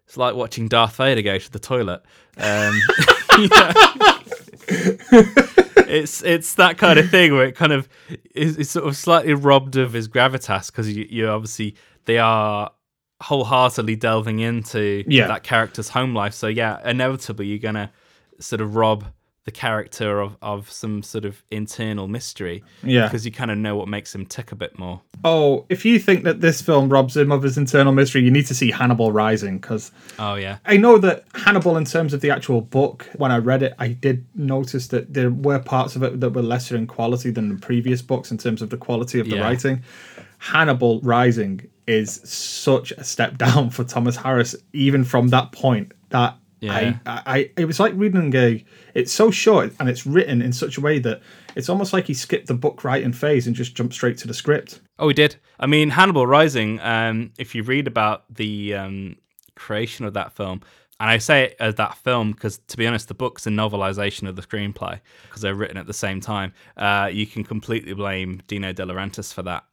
it's 0.07 0.17
like 0.17 0.35
watching 0.35 0.69
Darth 0.69 0.97
Vader 0.97 1.23
go 1.23 1.39
to 1.39 1.53
the 1.53 1.59
toilet. 1.59 2.03
Um, 2.37 2.81
it's 5.91 6.23
it's 6.23 6.55
that 6.55 6.79
kind 6.79 6.99
of 6.99 7.11
thing 7.11 7.33
where 7.33 7.47
it 7.47 7.57
kind 7.57 7.73
of 7.73 7.89
is, 8.35 8.57
is 8.57 8.71
sort 8.71 8.87
of 8.87 8.97
slightly 8.97 9.35
robbed 9.35 9.77
of 9.77 9.93
his 9.93 10.09
gravitas 10.09 10.67
because 10.67 10.95
you, 10.95 11.07
you 11.11 11.29
obviously 11.29 11.75
they 12.05 12.19
are 12.19 12.71
wholeheartedly 13.23 13.97
delving 13.97 14.41
into 14.41 15.05
Yeah. 15.07 15.27
that 15.29 15.43
character's 15.43 15.89
home 15.91 16.15
life. 16.15 16.35
So 16.35 16.47
yeah, 16.47 16.79
inevitably 16.89 17.47
you're 17.47 17.59
gonna 17.59 17.91
sort 18.39 18.61
of 18.61 18.75
rob 18.77 19.05
the 19.47 19.51
character 19.51 20.21
of, 20.21 20.37
of 20.43 20.71
some 20.71 21.03
sort 21.03 21.25
of 21.25 21.43
internal 21.51 22.07
mystery. 22.07 22.63
Yeah. 22.83 23.07
Because 23.07 23.25
you 23.25 23.33
kind 23.33 23.51
of 23.51 23.57
know 23.57 23.75
what 23.75 23.89
makes 23.89 24.15
him 24.15 24.27
tick 24.27 24.53
a 24.53 24.55
bit 24.55 24.79
more. 24.79 25.01
Oh, 25.25 25.65
if 25.71 25.85
you 25.87 25.99
think 25.99 26.25
that 26.25 26.43
this 26.43 26.61
film 26.61 26.91
robs 26.91 27.17
him 27.17 27.33
of 27.33 27.43
his 27.43 27.57
internal 27.57 27.93
mystery, 27.93 28.23
you 28.23 28.31
need 28.31 28.47
to 28.47 28.55
see 28.55 28.71
Hannibal 28.71 29.13
Rising 29.13 29.57
because 29.59 29.93
Oh 30.19 30.35
yeah. 30.35 30.59
I 30.67 30.77
know 30.77 30.99
that 30.99 31.25
Hannibal, 31.35 31.79
in 31.79 31.87
terms 31.87 32.13
of 32.13 32.21
the 32.21 32.31
actual 32.31 32.61
book, 32.61 33.09
when 33.17 33.33
I 33.33 33.39
read 33.39 33.63
it, 33.63 33.75
I 33.79 33.89
did 33.89 34.27
notice 34.35 34.89
that 34.89 35.15
there 35.15 35.31
were 35.31 35.59
parts 35.59 35.97
of 35.97 36.03
it 36.03 36.21
that 36.21 36.31
were 36.31 36.43
lesser 36.43 36.77
in 36.77 36.87
quality 36.87 37.31
than 37.31 37.49
the 37.49 37.57
previous 37.57 38.03
books 38.03 38.31
in 38.31 38.37
terms 38.37 38.61
of 38.61 38.69
the 38.69 38.77
quality 38.77 39.21
of 39.21 39.29
the 39.31 39.37
Yeah. 39.37 39.43
writing. 39.43 39.83
Hannibal 40.39 41.01
Rising 41.01 41.67
is 41.91 42.21
such 42.25 42.93
a 42.93 43.05
step 43.05 43.37
down 43.47 43.71
for 43.71 43.85
Thomas 43.85 44.17
Harris, 44.17 44.55
even 44.73 45.05
from 45.05 45.29
that 45.29 45.53
point. 45.53 45.93
That 46.11 46.37
Yeah. 46.61 46.99
I, 47.07 47.11
I, 47.11 47.23
I, 47.27 47.51
it 47.57 47.65
was 47.65 47.81
like 47.81 47.93
reading 47.97 48.35
a. 48.35 48.65
It's 48.95 49.13
so 49.13 49.31
short 49.31 49.73
and 49.79 49.89
it's 49.89 50.07
written 50.07 50.43
in 50.43 50.53
such 50.53 50.79
a 50.79 50.81
way 50.81 50.99
that 51.01 51.21
it's 51.57 51.69
almost 51.69 51.93
like 51.93 52.07
he 52.07 52.15
skipped 52.15 52.47
the 52.47 52.55
book 52.55 52.85
writing 52.85 53.13
phase 53.13 53.47
and 53.47 53.57
just 53.57 53.75
jumped 53.75 53.95
straight 53.95 54.19
to 54.19 54.29
the 54.29 54.35
script. 54.35 54.81
Oh, 54.99 55.09
he 55.09 55.15
did. 55.15 55.37
I 55.59 55.67
mean, 55.67 55.91
Hannibal 55.91 56.27
Rising. 56.27 56.81
Um, 56.81 57.33
if 57.39 57.55
you 57.55 57.63
read 57.63 57.87
about 57.87 58.25
the 58.33 58.75
um, 58.75 59.17
creation 59.55 60.05
of 60.05 60.15
that 60.15 60.33
film, 60.33 60.63
and 61.01 61.09
I 61.09 61.17
say 61.17 61.45
it 61.45 61.57
as 61.59 61.77
that 61.77 61.97
film 61.97 62.33
because, 62.33 62.59
to 62.59 62.77
be 62.77 62.87
honest, 62.87 63.09
the 63.09 63.15
book's 63.15 63.47
a 63.47 63.51
novelization 63.51 64.29
of 64.29 64.37
the 64.37 64.43
screenplay 64.43 65.01
because 65.29 65.41
they're 65.41 65.55
written 65.55 65.79
at 65.79 65.87
the 65.87 65.95
same 65.95 66.21
time. 66.21 66.53
Uh, 66.77 67.09
you 67.11 67.27
can 67.27 67.43
completely 67.43 67.95
blame 67.95 68.43
Dino 68.47 68.75
De 68.75 68.85
Laurentiis 68.85 69.33
for 69.33 69.43
that 69.43 69.65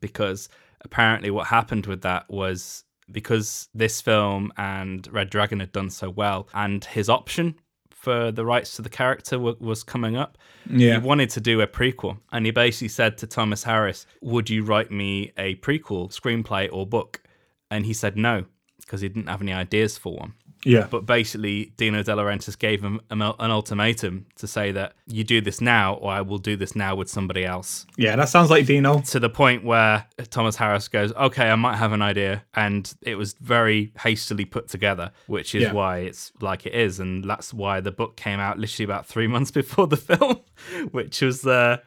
because 0.00 0.48
apparently 0.82 1.30
what 1.30 1.46
happened 1.46 1.86
with 1.86 2.02
that 2.02 2.30
was 2.30 2.84
because 3.10 3.68
this 3.74 4.00
film 4.00 4.52
and 4.56 5.08
Red 5.12 5.30
Dragon 5.30 5.60
had 5.60 5.72
done 5.72 5.90
so 5.90 6.10
well, 6.10 6.48
and 6.54 6.84
his 6.84 7.08
option 7.08 7.56
for 7.90 8.32
the 8.32 8.44
rights 8.44 8.76
to 8.76 8.82
the 8.82 8.88
character 8.88 9.36
w- 9.36 9.56
was 9.60 9.82
coming 9.82 10.16
up. 10.16 10.38
Yeah. 10.70 11.00
He 11.00 11.06
wanted 11.06 11.30
to 11.30 11.40
do 11.40 11.60
a 11.60 11.66
prequel, 11.66 12.18
and 12.32 12.46
he 12.46 12.52
basically 12.52 12.88
said 12.88 13.18
to 13.18 13.26
Thomas 13.26 13.64
Harris, 13.64 14.06
"Would 14.22 14.48
you 14.48 14.62
write 14.62 14.90
me 14.90 15.32
a 15.36 15.56
prequel 15.56 16.10
screenplay 16.10 16.68
or 16.72 16.86
book?" 16.86 17.22
And 17.70 17.84
he 17.86 17.92
said 17.92 18.16
no 18.16 18.46
because 18.80 19.00
he 19.02 19.08
didn't 19.08 19.28
have 19.28 19.42
any 19.42 19.52
ideas 19.52 19.98
for 19.98 20.16
one. 20.16 20.34
Yeah. 20.64 20.86
But 20.90 21.06
basically, 21.06 21.72
Dino 21.76 22.02
De 22.02 22.12
Laurentiis 22.12 22.58
gave 22.58 22.82
him 22.82 23.00
an 23.10 23.22
ultimatum 23.22 24.26
to 24.36 24.46
say 24.46 24.72
that 24.72 24.92
you 25.06 25.24
do 25.24 25.40
this 25.40 25.60
now, 25.60 25.94
or 25.94 26.12
I 26.12 26.20
will 26.20 26.38
do 26.38 26.56
this 26.56 26.76
now 26.76 26.94
with 26.94 27.08
somebody 27.08 27.44
else. 27.44 27.86
yeah, 27.96 28.14
that 28.16 28.28
sounds 28.28 28.50
like 28.50 28.66
Dino. 28.66 29.00
To 29.00 29.20
the 29.20 29.30
point 29.30 29.64
where 29.64 30.06
Thomas 30.30 30.56
Harris 30.56 30.88
goes, 30.88 31.12
"Okay, 31.14 31.48
I 31.50 31.56
might 31.56 31.76
have 31.76 31.92
an 31.92 32.02
idea," 32.02 32.44
and 32.54 32.92
it 33.02 33.14
was 33.16 33.34
very 33.40 33.92
hastily 34.00 34.44
put 34.44 34.68
together, 34.68 35.12
which 35.26 35.54
is 35.54 35.62
Yeah. 35.62 35.72
why 35.72 35.98
it's 36.00 36.32
like 36.40 36.66
it 36.66 36.74
is, 36.74 37.00
and 37.00 37.24
that's 37.24 37.54
why 37.54 37.80
the 37.80 37.92
book 37.92 38.16
came 38.16 38.40
out 38.40 38.58
literally 38.58 38.84
about 38.84 39.06
three 39.06 39.26
months 39.34 39.50
before 39.50 39.86
the 39.86 39.96
film, 39.96 40.40
which 40.90 41.20
was, 41.22 41.46
uh, 41.46 41.78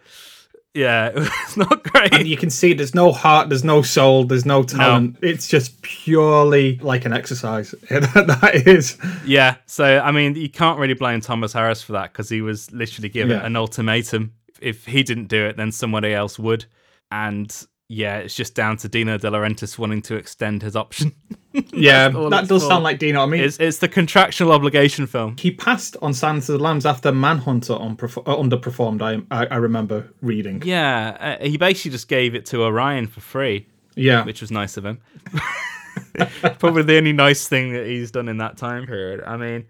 yeah, 0.73 1.11
it's 1.15 1.57
not 1.57 1.83
great. 1.83 2.13
And 2.13 2.27
you 2.27 2.37
can 2.37 2.49
see 2.49 2.73
there's 2.73 2.95
no 2.95 3.11
heart, 3.11 3.49
there's 3.49 3.63
no 3.63 3.81
soul, 3.81 4.23
there's 4.25 4.45
no 4.45 4.63
talent. 4.63 5.17
It's 5.21 5.47
just 5.47 5.81
purely 5.81 6.77
like 6.77 7.05
an 7.05 7.13
exercise. 7.13 7.71
that 7.89 8.63
is. 8.65 8.97
Yeah, 9.25 9.55
so 9.65 9.99
I 9.99 10.11
mean, 10.11 10.35
you 10.35 10.49
can't 10.49 10.79
really 10.79 10.93
blame 10.95 11.21
Thomas 11.21 11.53
Harris 11.53 11.81
for 11.83 11.93
that 11.93 12.11
because 12.11 12.29
he 12.29 12.41
was 12.41 12.71
literally 12.71 13.09
given 13.09 13.37
Yeah. 13.37 13.45
an 13.45 13.55
ultimatum. 13.55 14.33
If 14.61 14.85
he 14.85 15.03
didn't 15.03 15.27
do 15.27 15.45
it, 15.45 15.57
then 15.57 15.71
somebody 15.71 16.13
else 16.13 16.39
would. 16.39 16.65
And 17.11 17.55
yeah, 17.89 18.17
it's 18.17 18.35
just 18.35 18.55
down 18.55 18.77
to 18.77 18.87
Dino 18.89 19.17
De 19.17 19.29
Laurentiis 19.29 19.77
wanting 19.77 20.01
to 20.03 20.15
extend 20.15 20.61
his 20.61 20.75
option. 20.75 21.13
Yeah, 21.71 22.09
that 22.09 22.47
does 22.47 22.63
for. 22.63 22.69
sound 22.69 22.83
like 22.83 22.97
Dino. 22.97 23.21
I 23.21 23.27
mean, 23.27 23.41
it's 23.43 23.57
it's 23.59 23.77
the 23.77 23.87
contractual 23.87 24.51
obligation 24.51 25.05
film. 25.05 25.35
he 25.37 25.51
passed 25.51 25.95
on 26.01 26.11
Silence 26.11 26.49
of 26.49 26.57
the 26.57 26.63
Lambs 26.63 26.83
after 26.83 27.11
Manhunter 27.11 27.73
on 27.73 27.91
uh, 27.91 27.95
underperformed. 27.95 29.03
I, 29.03 29.21
I 29.29 29.45
I 29.45 29.55
remember 29.57 30.11
reading. 30.23 30.63
Yeah, 30.65 31.37
uh, 31.39 31.45
he 31.45 31.57
basically 31.57 31.91
just 31.91 32.07
gave 32.07 32.33
it 32.33 32.47
to 32.47 32.63
Orion 32.63 33.05
for 33.05 33.21
free, 33.21 33.67
Yeah, 33.93 34.25
which 34.25 34.41
was 34.41 34.49
nice 34.49 34.77
of 34.77 34.85
him. 34.87 34.99
Probably 36.57 36.81
the 36.81 36.97
only 36.97 37.13
nice 37.13 37.47
thing 37.47 37.73
that 37.73 37.85
he's 37.85 38.09
done 38.09 38.27
in 38.29 38.37
that 38.37 38.57
time 38.57 38.87
period. 38.87 39.21
I 39.23 39.37
mean, 39.37 39.65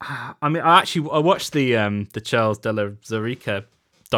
I 0.00 0.48
mean, 0.48 0.62
I 0.62 0.78
actually 0.78 1.10
I 1.10 1.18
watched 1.18 1.52
the 1.52 1.76
um 1.76 2.06
the 2.12 2.20
Charles 2.20 2.58
de 2.58 2.72
la 2.72 2.82
Zarica 3.04 3.64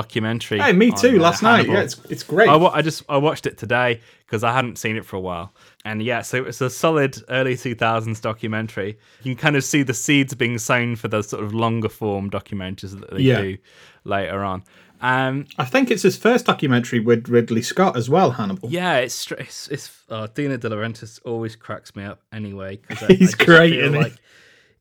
documentary. 0.01 0.59
Hey, 0.59 0.73
me 0.73 0.91
on, 0.91 0.97
too. 0.99 1.17
uh, 1.17 1.21
last 1.23 1.43
night. 1.43 1.67
Yeah, 1.69 1.81
it's 1.81 1.99
it's 2.11 2.23
great. 2.23 2.49
I, 2.49 2.57
I 2.57 2.83
just 2.83 3.03
I 3.09 3.17
watched 3.17 3.47
it 3.47 3.57
today 3.57 4.01
because 4.27 4.45
I 4.45 4.53
hadn't 4.53 4.77
seen 4.79 4.97
it 4.97 5.05
for 5.07 5.17
a 5.17 5.21
while, 5.21 5.55
and 5.85 6.03
yeah, 6.03 6.21
so 6.23 6.45
it's 6.45 6.61
a 6.61 6.69
solid 6.69 7.17
early 7.31 7.57
two 7.57 7.75
thousands 7.75 8.21
documentary. 8.21 8.99
You 9.23 9.35
can 9.35 9.41
kind 9.43 9.57
of 9.57 9.65
see 9.65 9.83
the 9.83 9.95
seeds 9.95 10.35
being 10.35 10.59
sown 10.59 10.97
for 10.97 11.09
the 11.09 11.23
sort 11.23 11.43
of 11.45 11.55
longer 11.55 11.89
form 11.89 12.31
documentaries 12.31 12.99
that 13.01 13.11
they 13.15 13.23
Yeah. 13.23 13.41
do 13.41 13.57
later 14.05 14.45
on. 14.45 14.63
Um, 15.01 15.47
I 15.59 15.65
think 15.67 15.91
it's 15.91 16.03
his 16.03 16.17
first 16.17 16.47
documentary 16.47 17.01
with 17.01 17.29
Ridley 17.29 17.63
Scott 17.63 17.97
as 17.97 18.09
well, 18.09 18.31
Hannibal. 18.33 18.69
yeah, 18.71 18.97
it's 18.97 19.31
it's, 19.33 19.69
it's 19.69 19.91
oh, 20.11 20.27
Dino 20.27 20.57
De 20.57 20.69
Laurentiis 20.69 21.21
always 21.25 21.55
cracks 21.57 21.95
me 21.97 22.05
up 22.05 22.21
anyway. 22.33 22.77
'cause 22.79 23.03
I- 23.03 23.13
He's 23.21 23.35
I 23.41 23.45
great, 23.45 23.71
feel 23.75 23.81
isn't 23.85 23.95
he? 23.95 24.01
like, 24.01 24.15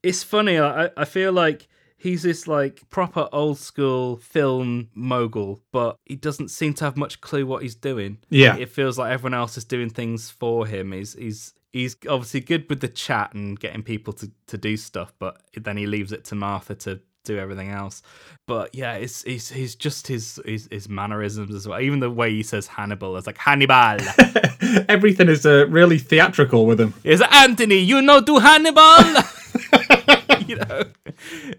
It's 0.04 0.24
funny. 0.24 0.60
I 0.60 0.90
I 0.98 1.06
feel 1.06 1.32
like. 1.34 1.68
He's 2.06 2.22
this 2.22 2.48
like 2.48 2.88
proper 2.92 3.28
old 3.32 3.58
school 3.58 4.18
film 4.18 4.90
mogul, 4.94 5.60
but 5.72 5.98
he 6.06 6.16
doesn't 6.16 6.50
seem 6.50 6.76
to 6.76 6.86
have 6.86 6.96
much 6.96 7.20
clue 7.20 7.48
what 7.48 7.64
he's 7.64 7.74
doing. 7.74 8.20
Yeah. 8.30 8.58
it 8.58 8.70
feels 8.70 9.00
like 9.00 9.12
everyone 9.12 9.34
else 9.34 9.58
is 9.58 9.66
doing 9.66 9.90
things 9.90 10.30
for 10.30 10.68
him. 10.68 10.92
He's 10.92 11.16
he's 11.16 11.56
he's 11.74 11.96
obviously 12.08 12.42
good 12.42 12.70
with 12.70 12.82
the 12.82 12.90
chat 12.90 13.34
and 13.34 13.60
getting 13.60 13.82
people 13.82 14.14
to, 14.14 14.30
to 14.46 14.56
do 14.56 14.78
stuff, 14.78 15.14
but 15.18 15.42
then 15.58 15.78
he 15.78 15.88
leaves 15.88 16.12
it 16.12 16.24
to 16.26 16.36
Martha 16.36 16.76
to 16.76 17.00
do 17.24 17.40
everything 17.40 17.72
else. 17.72 18.04
But 18.46 18.76
yeah, 18.76 18.94
it's 18.94 19.24
he's 19.24 19.50
he's 19.50 19.74
just 19.74 20.06
his 20.06 20.40
his, 20.46 20.68
his 20.70 20.88
mannerisms 20.88 21.56
as 21.56 21.68
well. 21.68 21.82
Even 21.82 22.02
the 22.02 22.12
way 22.12 22.30
he 22.30 22.44
says 22.44 22.68
Hannibal 22.68 23.18
is 23.18 23.26
like 23.26 23.40
Hannibal. 23.40 23.98
Everything 24.88 25.28
is 25.28 25.44
uh, 25.44 25.66
really 25.70 25.98
theatrical 25.98 26.68
with 26.68 26.80
him. 26.80 26.94
is 27.04 27.24
Anthony, 27.32 27.80
you 27.80 28.00
know 28.04 28.22
do 28.22 28.38
Hannibal. 28.38 29.24
you 30.48 30.58
know, 30.58 30.84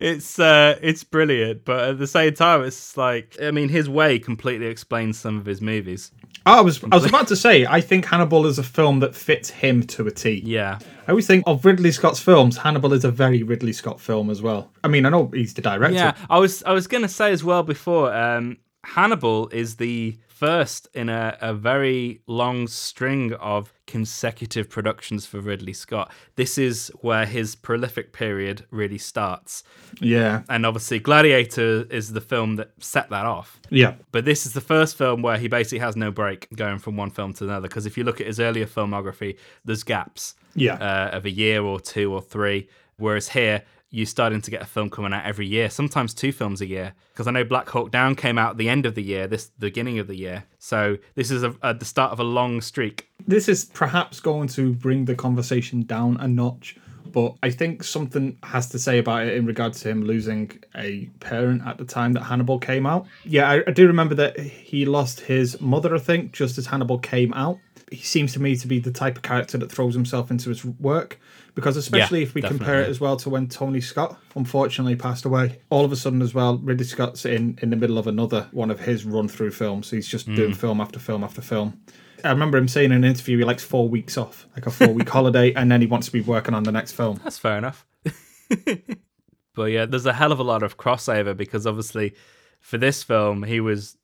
it's 0.00 0.38
uh, 0.38 0.78
it's 0.82 1.04
brilliant, 1.04 1.64
but 1.64 1.90
at 1.90 1.98
the 1.98 2.06
same 2.06 2.34
time, 2.34 2.62
it's 2.62 2.96
like 2.96 3.36
I 3.42 3.50
mean, 3.50 3.68
his 3.68 3.88
way 3.88 4.18
completely 4.18 4.66
explains 4.66 5.18
some 5.18 5.38
of 5.38 5.46
his 5.46 5.60
movies. 5.60 6.12
I 6.44 6.60
was 6.60 6.82
I 6.84 6.94
was 6.94 7.04
about 7.04 7.26
to 7.28 7.36
say, 7.36 7.66
I 7.66 7.80
think 7.80 8.04
Hannibal 8.04 8.46
is 8.46 8.58
a 8.58 8.62
film 8.62 9.00
that 9.00 9.14
fits 9.14 9.50
him 9.50 9.82
to 9.88 10.06
a 10.06 10.10
T. 10.12 10.42
Yeah, 10.44 10.78
I 11.06 11.10
always 11.10 11.26
think 11.26 11.42
of 11.46 11.64
Ridley 11.64 11.90
Scott's 11.90 12.20
films, 12.20 12.56
Hannibal 12.56 12.92
is 12.92 13.04
a 13.04 13.10
very 13.10 13.42
Ridley 13.42 13.72
Scott 13.72 14.00
film 14.00 14.30
as 14.30 14.42
well. 14.42 14.70
I 14.84 14.88
mean, 14.88 15.06
I 15.06 15.08
know 15.08 15.28
he's 15.34 15.54
the 15.54 15.62
director. 15.62 15.96
Yeah, 15.96 16.16
I 16.30 16.38
was 16.38 16.62
I 16.62 16.72
was 16.72 16.86
gonna 16.86 17.08
say 17.08 17.32
as 17.32 17.42
well 17.42 17.62
before. 17.62 18.14
Um, 18.14 18.58
Hannibal 18.94 19.48
is 19.48 19.76
the 19.76 20.16
first 20.28 20.86
in 20.94 21.08
a, 21.08 21.36
a 21.40 21.54
very 21.54 22.20
long 22.26 22.66
string 22.68 23.32
of 23.34 23.72
consecutive 23.86 24.68
productions 24.68 25.24
for 25.26 25.40
Ridley 25.40 25.72
Scott. 25.72 26.12
This 26.36 26.58
is 26.58 26.92
where 27.00 27.24
his 27.24 27.54
prolific 27.56 28.12
period 28.12 28.64
really 28.70 28.98
starts, 28.98 29.64
Yeah. 30.00 30.42
and 30.48 30.66
obviously 30.66 30.98
Gladiator 30.98 31.86
is 31.90 32.12
the 32.12 32.20
film 32.20 32.56
that 32.56 32.70
set 32.80 33.08
that 33.10 33.24
off. 33.24 33.58
Yeah. 33.70 33.94
But 34.12 34.24
this 34.26 34.44
is 34.46 34.52
the 34.52 34.60
first 34.60 34.96
film 34.98 35.22
where 35.22 35.38
he 35.38 35.48
basically 35.48 35.78
has 35.78 35.96
no 35.96 36.10
break 36.10 36.48
going 36.54 36.78
from 36.78 36.96
one 36.96 37.10
film 37.10 37.32
to 37.34 37.44
another. 37.44 37.68
Because 37.68 37.86
if 37.86 37.96
you 37.96 38.04
look 38.04 38.20
at 38.20 38.26
his 38.26 38.38
earlier 38.38 38.66
filmography, 38.66 39.38
there's 39.64 39.82
gaps 39.82 40.34
Yeah. 40.54 40.74
uh, 40.74 41.16
of 41.16 41.24
a 41.24 41.30
year 41.30 41.62
or 41.62 41.80
two 41.80 42.12
or 42.12 42.20
three. 42.20 42.68
Whereas 42.98 43.28
here, 43.30 43.62
you're 43.90 44.06
starting 44.06 44.40
to 44.42 44.50
get 44.50 44.62
a 44.62 44.66
film 44.66 44.90
coming 44.90 45.12
out 45.12 45.24
every 45.24 45.46
year, 45.46 45.70
sometimes 45.70 46.12
two 46.12 46.32
films 46.32 46.60
a 46.60 46.66
year. 46.66 46.94
Because 47.12 47.26
I 47.26 47.30
know 47.30 47.44
Black 47.44 47.68
Hawk 47.68 47.90
Down 47.90 48.14
came 48.14 48.38
out 48.38 48.56
the 48.56 48.68
end 48.68 48.84
of 48.86 48.94
the 48.94 49.02
year, 49.02 49.26
this 49.26 49.46
the 49.58 49.66
beginning 49.66 49.98
of 49.98 50.06
the 50.06 50.16
year. 50.16 50.44
So 50.58 50.98
this 51.14 51.30
is 51.30 51.42
a, 51.42 51.54
at 51.62 51.78
the 51.78 51.84
start 51.84 52.12
of 52.12 52.20
a 52.20 52.24
long 52.24 52.60
streak. 52.60 53.08
This 53.26 53.48
is 53.48 53.64
perhaps 53.64 54.20
going 54.20 54.48
to 54.48 54.72
bring 54.72 55.04
the 55.04 55.14
conversation 55.14 55.82
down 55.82 56.16
a 56.18 56.28
notch, 56.28 56.76
but 57.12 57.34
I 57.42 57.50
think 57.50 57.82
something 57.84 58.36
has 58.42 58.68
to 58.70 58.78
say 58.78 58.98
about 58.98 59.26
it 59.26 59.34
in 59.34 59.46
regards 59.46 59.80
to 59.80 59.88
him 59.88 60.04
losing 60.04 60.50
a 60.74 61.06
parent 61.20 61.62
at 61.66 61.78
the 61.78 61.84
time 61.84 62.12
that 62.12 62.24
Hannibal 62.24 62.58
came 62.58 62.86
out. 62.86 63.06
Yeah, 63.24 63.48
I, 63.48 63.62
I 63.66 63.70
do 63.70 63.86
remember 63.86 64.14
that 64.16 64.38
he 64.38 64.84
lost 64.84 65.20
his 65.20 65.60
mother, 65.60 65.94
I 65.94 65.98
think, 65.98 66.32
just 66.32 66.58
as 66.58 66.66
Hannibal 66.66 66.98
came 66.98 67.32
out. 67.32 67.58
He 67.90 67.98
seems 67.98 68.32
to 68.32 68.42
me 68.42 68.56
to 68.56 68.66
be 68.66 68.80
the 68.80 68.90
type 68.90 69.16
of 69.16 69.22
character 69.22 69.58
that 69.58 69.70
throws 69.70 69.94
himself 69.94 70.30
into 70.30 70.48
his 70.48 70.64
work 70.64 71.20
because, 71.54 71.76
especially 71.76 72.22
if 72.22 72.34
we 72.34 72.42
compare 72.42 72.82
it 72.82 72.88
as 72.88 73.00
well 73.00 73.16
to 73.18 73.30
when 73.30 73.48
Tony 73.48 73.80
Scott 73.80 74.18
unfortunately 74.34 74.96
passed 74.96 75.24
away, 75.24 75.60
all 75.70 75.84
of 75.84 75.92
a 75.92 75.96
sudden 75.96 76.20
as 76.20 76.34
well, 76.34 76.58
Ridley 76.58 76.84
Scott's 76.84 77.24
in 77.24 77.58
in 77.62 77.70
the 77.70 77.76
middle 77.76 77.96
of 77.96 78.06
another 78.06 78.48
one 78.52 78.70
of 78.70 78.80
his 78.80 79.04
run 79.04 79.28
through 79.28 79.52
films. 79.52 79.90
He's 79.90 80.08
just 80.08 80.26
doing 80.34 80.52
mm. 80.52 80.56
film 80.56 80.80
after 80.80 80.98
film 80.98 81.22
after 81.22 81.40
film. 81.40 81.80
I 82.24 82.30
remember 82.30 82.58
him 82.58 82.68
saying 82.68 82.86
in 82.86 82.92
an 82.92 83.04
interview 83.04 83.38
he 83.38 83.44
likes 83.44 83.62
four 83.62 83.88
weeks 83.88 84.18
off, 84.18 84.46
like 84.54 84.66
a 84.66 84.70
four 84.70 84.88
week 84.88 85.08
holiday, 85.16 85.52
and 85.54 85.70
then 85.70 85.80
he 85.80 85.86
wants 85.86 86.06
to 86.06 86.12
be 86.12 86.20
working 86.20 86.54
on 86.54 86.64
the 86.64 86.72
next 86.72 86.92
film. 86.92 87.20
That's 87.22 87.38
fair 87.38 87.58
enough. 87.58 87.86
but 89.54 89.64
yeah, 89.64 89.86
there's 89.86 90.06
a 90.06 90.12
hell 90.12 90.32
of 90.32 90.40
a 90.40 90.44
lot 90.44 90.62
of 90.62 90.76
crossover 90.76 91.36
because 91.36 91.66
obviously 91.66 92.14
for 92.60 92.78
this 92.78 93.02
film, 93.02 93.44
he 93.44 93.60
was 93.60 93.96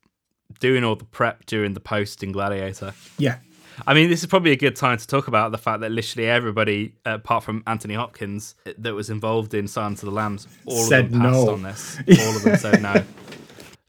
doing 0.60 0.84
all 0.84 0.96
the 0.96 1.04
prep 1.04 1.46
during 1.46 1.74
the 1.74 1.80
post 1.80 2.22
in 2.22 2.32
Gladiator. 2.32 2.94
Yeah. 3.18 3.38
I 3.86 3.94
mean, 3.94 4.08
this 4.10 4.20
is 4.20 4.26
probably 4.26 4.52
a 4.52 4.56
good 4.56 4.76
time 4.76 4.98
to 4.98 5.06
talk 5.06 5.28
about 5.28 5.52
the 5.52 5.58
fact 5.58 5.80
that 5.80 5.90
literally 5.90 6.28
everybody, 6.28 6.94
apart 7.04 7.44
from 7.44 7.62
Anthony 7.66 7.94
Hopkins, 7.94 8.54
that 8.78 8.94
was 8.94 9.10
involved 9.10 9.54
in 9.54 9.68
Silence 9.68 10.02
of 10.02 10.08
the 10.08 10.14
Lambs, 10.14 10.46
all 10.66 10.82
Said 10.84 11.06
of 11.06 11.12
them 11.12 11.20
passed 11.22 11.46
no. 11.46 11.52
on 11.52 11.62
this. 11.62 11.98
All 11.98 12.36
of 12.36 12.42
them 12.42 12.56
said 12.56 12.82
no. 12.82 13.04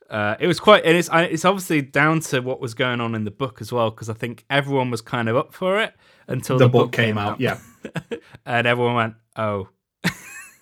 Uh, 0.10 0.38
it 0.40 0.46
was 0.46 0.60
quite, 0.60 0.86
and 0.86 0.96
it's 0.96 1.10
it's 1.12 1.44
obviously 1.44 1.82
down 1.82 2.20
to 2.20 2.40
what 2.40 2.60
was 2.60 2.76
going 2.76 3.02
on 3.02 3.16
in 3.16 3.24
the 3.24 3.32
book 3.32 3.60
as 3.62 3.72
well, 3.72 3.90
because 3.90 4.12
I 4.12 4.14
think 4.14 4.46
everyone 4.48 4.92
was 4.92 5.02
kind 5.02 5.28
of 5.28 5.36
up 5.36 5.56
for 5.56 5.80
it 5.80 5.96
until 6.28 6.60
The, 6.60 6.66
the, 6.66 6.70
book 6.70 6.92
came 6.92 7.18
out. 7.18 7.42
Yeah. 7.42 7.58
and 8.46 8.68
everyone 8.68 8.94
went, 8.94 9.16
"Oh, 9.36 9.70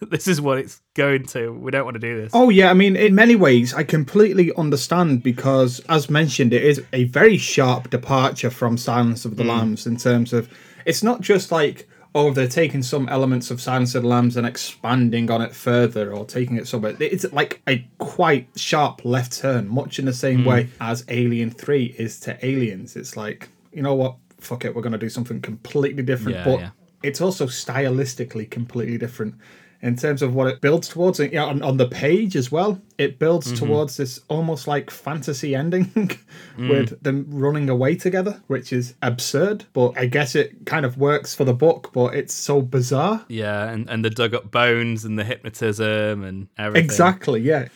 this 0.09 0.27
is 0.27 0.41
what 0.41 0.57
it's 0.57 0.81
going 0.95 1.25
to. 1.27 1.51
We 1.53 1.71
don't 1.71 1.85
want 1.85 1.95
to 1.95 1.99
do 1.99 2.19
this." 2.19 2.31
Oh 2.33 2.49
yeah, 2.49 2.69
I 2.69 2.73
mean, 2.73 2.95
in 2.95 3.15
many 3.15 3.35
ways, 3.35 3.73
I 3.73 3.83
completely 3.83 4.51
understand 4.55 5.23
because, 5.23 5.79
as 5.89 6.09
mentioned, 6.09 6.53
it 6.53 6.63
is 6.63 6.81
a 6.93 7.05
very 7.05 7.37
sharp 7.37 7.89
departure 7.89 8.49
from 8.49 8.77
Silence 8.77 9.25
of 9.25 9.37
the 9.37 9.43
mm. 9.43 9.49
Lambs 9.49 9.85
in 9.85 9.97
terms 9.97 10.33
of 10.33 10.49
it's 10.85 11.03
not 11.03 11.21
just 11.21 11.51
like 11.51 11.87
oh 12.13 12.31
they're 12.31 12.47
taking 12.47 12.83
some 12.83 13.07
elements 13.09 13.51
of 13.51 13.61
Silence 13.61 13.95
of 13.95 14.03
the 14.03 14.07
Lambs 14.09 14.35
and 14.35 14.45
expanding 14.45 15.31
on 15.31 15.41
it 15.41 15.55
further 15.55 16.11
or 16.11 16.25
taking 16.25 16.57
it 16.57 16.67
somewhere. 16.67 16.95
It's 16.99 17.31
like 17.31 17.61
a 17.67 17.85
quite 17.99 18.49
sharp 18.55 19.05
left 19.05 19.37
turn, 19.37 19.67
much 19.67 19.99
in 19.99 20.05
the 20.05 20.13
same 20.13 20.39
mm. 20.41 20.47
way 20.47 20.69
as 20.79 21.05
Alien 21.07 21.51
Three 21.51 21.95
is 21.97 22.19
to 22.21 22.45
Aliens. 22.45 22.95
It's 22.95 23.15
like 23.15 23.49
you 23.71 23.81
know 23.81 23.95
what, 23.95 24.15
fuck 24.39 24.65
it, 24.65 24.75
we're 24.75 24.81
gonna 24.81 24.97
do 24.97 25.09
something 25.09 25.41
completely 25.41 26.03
different, 26.03 26.37
Yeah, 26.39 26.45
but 26.45 26.59
yeah. 26.59 26.69
it's 27.03 27.21
also 27.21 27.45
stylistically 27.45 28.49
completely 28.49 28.97
different 28.97 29.35
in 29.83 29.95
terms 29.95 30.21
of 30.21 30.35
what 30.35 30.47
it 30.47 30.61
builds 30.61 30.87
towards. 30.87 31.19
And, 31.19 31.33
yeah, 31.33 31.45
on, 31.45 31.61
on 31.63 31.77
the 31.77 31.87
page 31.87 32.35
as 32.35 32.51
well, 32.51 32.79
it 32.97 33.17
builds 33.17 33.51
towards 33.57 33.97
this 33.97 34.19
almost 34.27 34.67
like 34.67 34.91
fantasy 34.91 35.55
ending 35.55 35.91
with 36.57 37.01
them 37.01 37.25
running 37.29 37.69
away 37.69 37.95
together, 37.95 38.41
which 38.47 38.71
is 38.71 38.93
absurd. 39.01 39.65
But 39.73 39.97
I 39.97 40.05
guess 40.05 40.35
it 40.35 40.65
kind 40.65 40.85
of 40.85 40.97
works 40.97 41.33
for 41.33 41.45
the 41.45 41.53
book, 41.53 41.89
but 41.93 42.13
it's 42.13 42.33
so 42.33 42.61
bizarre. 42.61 43.25
Yeah, 43.27 43.69
and, 43.69 43.89
and 43.89 44.05
the 44.05 44.09
dug 44.11 44.33
up 44.35 44.51
bones 44.51 45.03
and 45.03 45.17
the 45.17 45.23
hypnotism 45.23 46.23
and 46.23 46.47
everything. 46.57 46.85
Exactly, 46.85 47.41
yeah. 47.41 47.67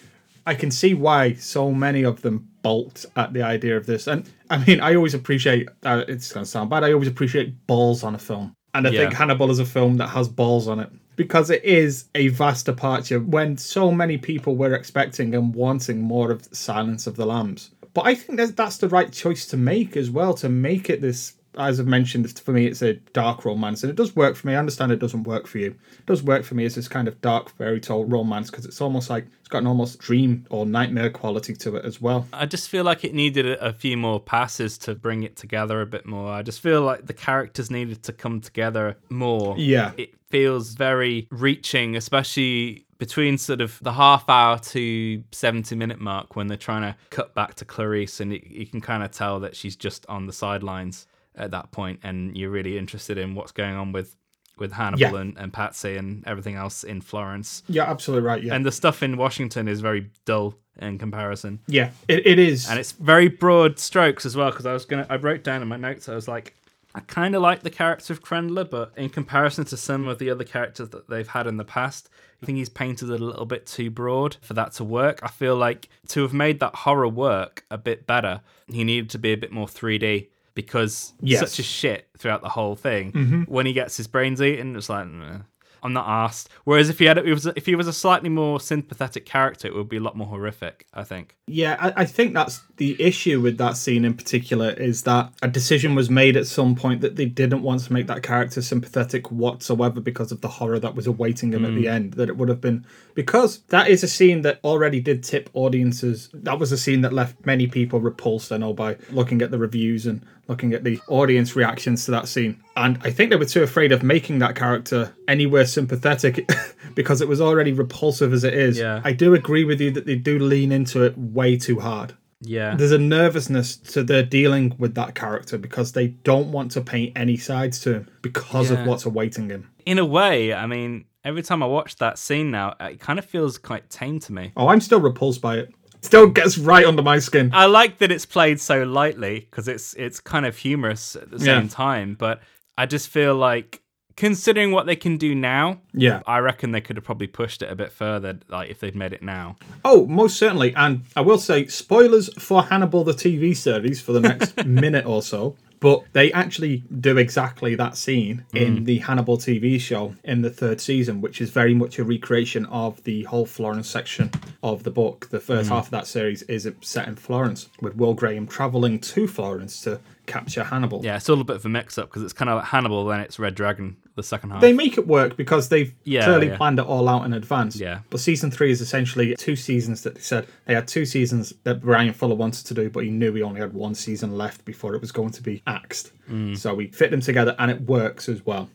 I 0.47 0.53
can 0.53 0.69
see 0.69 0.93
why 0.93 1.33
so 1.33 1.71
many 1.71 2.03
of 2.03 2.21
them 2.21 2.47
bolt 2.61 3.05
at 3.15 3.33
the 3.33 3.41
idea 3.41 3.77
of 3.77 3.87
this. 3.87 4.05
And 4.05 4.29
I 4.51 4.63
mean, 4.63 4.79
I 4.79 4.93
always 4.93 5.15
appreciate, 5.15 5.69
uh, 5.83 6.03
it's 6.07 6.31
going 6.31 6.43
to 6.43 6.49
sound 6.49 6.69
bad, 6.69 6.83
I 6.83 6.93
always 6.93 7.07
appreciate 7.07 7.65
balls 7.65 8.03
on 8.03 8.13
a 8.13 8.19
film. 8.19 8.53
And 8.75 8.85
I 8.85 8.91
Yeah. 8.91 8.99
think 9.01 9.13
Hannibal 9.13 9.49
is 9.49 9.57
a 9.57 9.65
film 9.65 9.97
that 9.97 10.07
has 10.09 10.27
balls 10.27 10.67
on 10.67 10.79
it 10.79 10.89
because 11.15 11.49
it 11.49 11.63
is 11.63 12.05
a 12.15 12.27
vast 12.29 12.65
departure 12.65 13.19
when 13.19 13.57
so 13.57 13.91
many 13.91 14.17
people 14.17 14.55
were 14.55 14.73
expecting 14.73 15.33
and 15.33 15.53
wanting 15.55 16.01
more 16.01 16.31
of 16.31 16.47
Silence 16.51 17.07
of 17.07 17.15
the 17.15 17.25
Lambs. 17.25 17.71
But 17.93 18.05
I 18.05 18.15
think 18.15 18.37
that 18.37 18.57
that's 18.57 18.77
the 18.77 18.89
right 18.89 19.11
choice 19.11 19.45
to 19.47 19.57
make 19.57 19.95
as 19.95 20.11
well, 20.11 20.33
to 20.35 20.49
make 20.49 20.89
it 20.89 21.01
this. 21.01 21.33
As 21.57 21.79
I've 21.79 21.87
mentioned, 21.87 22.39
for 22.39 22.51
me, 22.51 22.65
it's 22.65 22.81
a 22.81 22.93
dark 23.13 23.45
romance, 23.45 23.83
and 23.83 23.89
it 23.89 23.95
does 23.95 24.15
work 24.15 24.35
for 24.35 24.47
me. 24.47 24.55
I 24.55 24.59
understand 24.59 24.91
it 24.91 24.99
doesn't 24.99 25.23
work 25.23 25.47
for 25.47 25.57
you. 25.57 25.75
It 25.99 26.05
does 26.05 26.23
work 26.23 26.43
for 26.43 26.55
me 26.55 26.65
as 26.65 26.75
this 26.75 26.87
kind 26.87 27.07
of 27.07 27.21
dark 27.21 27.49
fairy 27.49 27.79
tale 27.79 28.05
romance 28.05 28.49
because 28.49 28.65
it's 28.65 28.81
almost 28.81 29.09
like 29.09 29.25
it's 29.39 29.49
got 29.49 29.59
an 29.59 29.67
almost 29.67 29.99
dream 29.99 30.45
or 30.49 30.65
nightmare 30.65 31.09
quality 31.09 31.53
to 31.53 31.75
it 31.75 31.85
as 31.85 32.01
well. 32.01 32.27
I 32.33 32.45
just 32.45 32.69
feel 32.69 32.83
like 32.83 33.03
it 33.03 33.13
needed 33.13 33.45
a, 33.45 33.73
few 33.73 33.97
more 33.97 34.19
passes 34.19 34.77
to 34.79 34.95
bring 34.95 35.23
it 35.23 35.35
together 35.35 35.81
a 35.81 35.85
bit 35.85 36.05
more. 36.05 36.31
I 36.31 36.41
just 36.41 36.61
feel 36.61 36.81
like 36.81 37.05
the 37.05 37.13
characters 37.13 37.69
needed 37.69 38.03
to 38.03 38.13
come 38.13 38.41
together 38.41 38.97
more. 39.09 39.55
Yeah. 39.57 39.91
It 39.97 40.15
feels 40.29 40.73
very 40.73 41.27
reaching, 41.29 41.95
especially 41.95 42.85
between 42.97 43.37
sort 43.37 43.61
of 43.61 43.77
the 43.81 43.93
half 43.93 44.29
hour 44.29 44.57
to 44.57 45.23
70 45.31 45.75
minute 45.75 45.99
mark 45.99 46.35
when 46.35 46.47
they're 46.47 46.57
trying 46.57 46.81
to 46.81 46.97
cut 47.09 47.35
back 47.35 47.55
to 47.55 47.65
Clarice 47.65 48.19
and 48.19 48.33
you, 48.33 48.41
you 48.43 48.65
can 48.65 48.81
kind 48.81 49.03
of 49.03 49.11
tell 49.11 49.39
that 49.41 49.55
she's 49.55 49.75
just 49.75 50.05
on 50.07 50.27
the 50.27 50.33
sidelines 50.33 51.07
at 51.37 51.51
that 51.51 51.71
point 51.71 51.99
and 52.03 52.35
you're 52.37 52.49
really 52.49 52.77
interested 52.77 53.17
in 53.17 53.35
what's 53.35 53.51
going 53.51 53.75
on 53.75 53.91
with 53.91 54.15
with 54.57 54.71
Hannibal 54.71 55.01
Yeah. 55.01 55.15
and, 55.19 55.37
and 55.37 55.51
Patsy 55.51 55.97
and 55.97 56.25
everything 56.25 56.55
else 56.55 56.85
in 56.85 57.01
Florence. 57.01 57.61
Yeah, 57.67 57.83
absolutely 57.91 58.25
right. 58.25 58.41
Yeah, 58.41 58.53
And 58.55 58.65
the 58.65 58.71
stuff 58.71 59.03
in 59.03 59.17
Washington 59.17 59.67
is 59.67 59.81
very 59.81 60.09
dull 60.23 60.55
in 60.79 60.97
comparison 60.97 61.59
yeah, 61.67 61.91
it, 62.09 62.25
it 62.27 62.37
is. 62.39 62.69
and 62.69 62.77
it's 62.79 62.91
very 62.93 63.27
broad 63.29 63.79
strokes 63.79 64.25
as 64.25 64.35
well 64.35 64.49
because 64.51 64.65
i 64.65 64.73
was 64.73 64.83
gonna 64.83 65.07
i 65.09 65.15
wrote 65.15 65.41
down 65.41 65.61
in 65.61 65.69
my 65.69 65.77
notes 65.77 66.09
i 66.09 66.13
was 66.13 66.27
like 66.27 66.53
i 66.93 66.99
kind 66.99 67.33
of 67.33 67.41
like 67.41 67.63
the 67.63 67.69
character 67.69 68.11
of 68.11 68.21
krendler 68.21 68.69
but 68.69 68.91
in 68.97 69.07
comparison 69.07 69.63
to 69.63 69.77
some 69.77 70.05
of 70.05 70.19
the 70.19 70.29
other 70.29 70.43
characters 70.43 70.89
that 70.89 71.07
they've 71.09 71.29
had 71.29 71.47
in 71.47 71.55
the 71.55 71.63
past 71.63 72.09
I 72.43 72.45
think 72.45 72.57
he's 72.57 72.67
painted 72.67 73.09
it 73.09 73.21
a 73.21 73.23
little 73.23 73.45
bit 73.45 73.65
too 73.65 73.89
broad 73.89 74.35
for 74.41 74.53
that 74.55 74.73
to 74.73 74.83
work. 74.83 75.21
I 75.23 75.29
feel 75.29 75.55
like 75.55 75.87
to 76.09 76.21
have 76.23 76.33
made 76.33 76.59
that 76.59 76.75
horror 76.75 77.07
work 77.07 77.63
a 77.71 77.77
bit 77.77 78.05
better, 78.05 78.41
he 78.67 78.83
needed 78.83 79.09
to 79.11 79.17
be 79.17 79.31
a 79.31 79.37
bit 79.37 79.53
more 79.53 79.67
3D 79.67 80.27
because 80.55 81.13
Yes. 81.21 81.39
such 81.39 81.59
a 81.59 81.63
shit 81.63 82.07
throughout 82.17 82.41
the 82.41 82.49
whole 82.49 82.75
thing. 82.75 83.11
Mm-hmm. 83.11 83.41
When 83.43 83.65
he 83.65 83.73
gets 83.73 83.97
his 83.97 84.07
brains 84.07 84.41
eaten, 84.41 84.75
it's 84.75 84.89
like, 84.89 85.07
"Nah, 85.07 85.41
I'm 85.85 85.93
not 85.93 86.07
asked. 86.07 86.49
Whereas 86.63 86.89
if 86.89 86.97
he 86.97 87.05
had, 87.05 87.19
it 87.19 87.31
was, 87.31 87.45
if 87.45 87.67
he 87.67 87.75
was 87.75 87.87
a 87.87 87.93
slightly 87.93 88.27
more 88.27 88.59
sympathetic 88.59 89.23
character, 89.23 89.67
it 89.67 89.75
would 89.75 89.87
be 89.87 89.97
a 89.97 89.99
lot 89.99 90.17
more 90.17 90.25
horrific. 90.25 90.87
I 90.95 91.03
think. 91.03 91.35
Yeah, 91.45 91.77
I, 91.79 92.01
I 92.01 92.05
think 92.05 92.33
that's 92.33 92.63
the 92.77 92.99
issue 92.99 93.39
with 93.39 93.59
that 93.59 93.77
scene 93.77 94.03
in 94.03 94.15
particular 94.15 94.71
is 94.71 95.03
that 95.03 95.31
a 95.43 95.47
decision 95.47 95.93
was 95.93 96.09
made 96.09 96.37
at 96.37 96.47
some 96.47 96.73
point 96.73 97.01
that 97.01 97.17
they 97.17 97.25
didn't 97.25 97.61
want 97.61 97.81
to 97.81 97.93
make 97.93 98.07
that 98.07 98.23
character 98.23 98.63
sympathetic 98.63 99.31
whatsoever 99.31 100.01
because 100.01 100.31
of 100.31 100.41
the 100.41 100.47
horror 100.47 100.79
that 100.79 100.95
was 100.95 101.05
awaiting 101.05 101.53
him 101.53 101.63
at 101.63 101.75
the 101.75 101.85
mm. 101.85 101.91
end. 101.91 102.13
That 102.13 102.29
it 102.29 102.37
would 102.37 102.49
have 102.49 102.61
been 102.61 102.83
because 103.13 103.59
that 103.67 103.87
is 103.87 104.03
a 104.03 104.07
scene 104.07 104.41
that 104.41 104.59
already 104.63 104.99
did 104.99 105.23
tip 105.23 105.51
audiences. 105.53 106.31
That 106.33 106.57
was 106.57 106.71
a 106.71 106.79
scene 106.79 107.01
that 107.01 107.13
left 107.13 107.45
many 107.45 107.67
people 107.67 107.99
repulsed. 107.99 108.51
I 108.51 108.57
know 108.57 108.73
by 108.73 108.97
looking 109.11 109.43
at 109.43 109.51
the 109.51 109.59
reviews 109.59 110.07
and 110.07 110.25
looking 110.47 110.73
at 110.73 110.83
the 110.83 110.99
audience 111.07 111.55
reactions 111.55 112.05
to 112.05 112.11
that 112.11 112.27
scene. 112.27 112.61
And 112.75 112.99
I 113.03 113.11
think 113.11 113.29
they 113.29 113.35
were 113.35 113.45
too 113.45 113.63
afraid 113.63 113.91
of 113.91 114.03
making 114.03 114.39
that 114.39 114.55
character 114.55 115.15
anywhere 115.27 115.65
sympathetic 115.65 116.49
because 116.95 117.21
it 117.21 117.27
was 117.27 117.41
already 117.41 117.71
repulsive 117.73 118.33
as 118.33 118.43
it 118.43 118.53
is. 118.53 118.77
Yeah. 118.77 119.01
I 119.03 119.11
do 119.13 119.33
agree 119.33 119.63
with 119.63 119.81
you 119.81 119.91
that 119.91 120.05
they 120.05 120.15
do 120.15 120.39
lean 120.39 120.71
into 120.71 121.03
it 121.03 121.17
way 121.17 121.57
too 121.57 121.79
hard. 121.79 122.13
Yeah. 122.41 122.75
There's 122.75 122.91
a 122.91 122.97
nervousness 122.97 123.77
to 123.77 124.03
their 124.03 124.21
dealing 124.23 124.75
with 124.77 124.93
that 124.95 125.15
character 125.15 125.57
because 125.57 125.93
they 125.93 126.07
don't 126.07 126.51
want 126.51 126.71
to 126.71 126.81
paint 126.81 127.13
any 127.15 127.37
sides 127.37 127.79
to 127.81 127.93
him 127.93 128.09
because 128.21 128.69
Yeah. 128.71 128.81
of 128.81 128.87
what's 128.87 129.05
awaiting 129.05 129.49
him. 129.49 129.71
In 129.85 129.97
a 129.99 130.05
way, 130.05 130.53
I 130.53 130.67
mean, 130.67 131.05
every 131.23 131.41
time 131.43 131.63
I 131.63 131.65
watch 131.65 131.95
that 131.97 132.19
scene 132.19 132.51
now, 132.51 132.75
it 132.79 132.99
kind 132.99 133.17
of 133.19 133.25
feels 133.25 133.57
quite 133.57 133.89
tame 133.89 134.19
to 134.19 134.33
me. 134.33 134.51
Oh, 134.57 134.67
I'm 134.67 134.81
still 134.81 134.99
repulsed 134.99 135.41
by 135.41 135.57
it. 135.57 135.73
Still 136.05 136.27
gets 136.27 136.57
right 136.57 136.85
under 136.85 137.01
my 137.01 137.19
skin. 137.19 137.49
I 137.53 137.65
like 137.65 137.97
that 137.97 138.11
it's 138.11 138.25
played 138.25 138.59
so 138.59 138.83
lightly 138.83 139.41
because 139.49 139.67
it's 139.67 139.93
it's 139.95 140.19
kind 140.19 140.45
of 140.45 140.57
humorous 140.57 141.15
at 141.15 141.31
the 141.31 141.37
Yeah. 141.37 141.59
same 141.59 141.69
time, 141.69 142.15
but 142.17 142.41
I 142.77 142.85
just 142.85 143.09
feel 143.09 143.35
like 143.35 143.81
considering 144.17 144.71
what 144.71 144.85
they 144.85 144.95
can 144.95 145.17
do 145.17 145.35
now, 145.35 145.81
Yeah. 145.93 146.21
I 146.25 146.37
reckon 146.39 146.71
they 146.71 146.79
could 146.79 146.95
have 146.95 147.03
probably 147.03 147.27
pushed 147.27 147.61
it 147.61 147.69
a 147.69 147.75
bit 147.75 147.91
further, 147.91 148.39
like 148.47 148.69
if 148.69 148.79
they'd 148.79 148.95
made 148.95 149.11
it 149.11 149.21
now. 149.21 149.57
Oh, 149.83 150.05
most 150.07 150.37
certainly. 150.37 150.73
And 150.75 151.01
I 151.17 151.21
will 151.21 151.37
say, 151.37 151.67
spoilers 151.67 152.29
for 152.41 152.63
Hannibal 152.63 153.03
the 153.03 153.11
TV 153.13 153.53
series 153.53 153.99
for 153.99 154.13
the 154.13 154.21
next 154.21 154.55
minute 154.65 155.05
or 155.05 155.21
so. 155.21 155.57
But 155.79 156.03
they 156.13 156.31
actually 156.31 156.83
do 156.99 157.17
exactly 157.17 157.75
that 157.75 157.97
scene 157.97 158.45
in 158.53 158.79
mm. 158.79 158.85
the 158.85 158.99
Hannibal 158.99 159.37
TV 159.37 159.79
show 159.79 160.15
in 160.23 160.41
the 160.41 160.49
third 160.49 160.81
season, 160.81 161.21
which 161.21 161.41
is 161.41 161.49
very 161.49 161.73
much 161.73 161.99
a 161.99 162.03
recreation 162.03 162.65
of 162.67 163.03
the 163.03 163.23
whole 163.23 163.45
Florence 163.45 163.89
section 163.89 164.31
of 164.63 164.83
the 164.83 164.91
book. 164.91 165.29
The 165.29 165.39
first 165.39 165.69
mm. 165.69 165.73
half 165.73 165.85
of 165.85 165.91
that 165.91 166.07
series 166.07 166.41
is 166.43 166.69
set 166.81 167.07
in 167.07 167.15
Florence, 167.15 167.69
with 167.81 167.95
Will 167.95 168.13
Graham 168.13 168.47
traveling 168.47 168.99
to 168.99 169.27
Florence 169.27 169.81
to 169.81 169.99
capture 170.25 170.63
Hannibal. 170.63 171.03
Yeah, 171.03 171.17
it's 171.17 171.27
a 171.27 171.31
little 171.31 171.43
bit 171.43 171.57
of 171.57 171.65
a 171.65 171.69
mix 171.69 171.97
up 171.97 172.09
because 172.09 172.23
it's 172.23 172.33
kind 172.33 172.49
of 172.49 172.57
like 172.57 172.65
Hannibal, 172.65 173.05
then 173.05 173.19
it's 173.19 173.37
Red 173.37 173.55
Dragon, 173.55 173.97
the 174.15 174.23
second 174.23 174.51
half. 174.51 174.61
They 174.61 174.73
make 174.73 174.97
it 174.97 175.07
work 175.07 175.37
because 175.37 175.69
they've 175.69 175.93
Yeah, 176.03 176.25
clearly 176.25 176.47
yeah. 176.47 176.57
planned 176.57 176.79
it 176.79 176.85
all 176.85 177.07
out 177.09 177.25
in 177.25 177.33
advance. 177.33 177.75
Yeah. 177.75 177.99
But 178.09 178.19
season 178.19 178.49
three 178.51 178.71
is 178.71 178.81
essentially 178.81 179.35
two 179.37 179.55
seasons 179.55 180.01
that 180.03 180.15
they 180.15 180.21
said 180.21 180.47
they 180.65 180.73
had 180.73 180.87
two 180.87 181.05
seasons 181.05 181.53
that 181.63 181.81
Bryan 181.81 182.13
Fuller 182.13 182.35
wanted 182.35 182.65
to 182.67 182.73
do, 182.73 182.89
but 182.89 183.03
he 183.03 183.09
knew 183.09 183.33
he 183.33 183.41
only 183.41 183.59
had 183.59 183.73
one 183.73 183.95
season 183.95 184.37
left 184.37 184.65
before 184.65 184.95
it 184.95 185.01
was 185.01 185.11
going 185.11 185.31
to 185.31 185.43
be 185.43 185.61
axed. 185.67 186.11
Mm. 186.29 186.57
So 186.57 186.73
we 186.73 186.87
fit 186.87 187.11
them 187.11 187.21
together 187.21 187.55
and 187.59 187.69
it 187.69 187.81
works 187.81 188.29
as 188.29 188.45
well. 188.45 188.69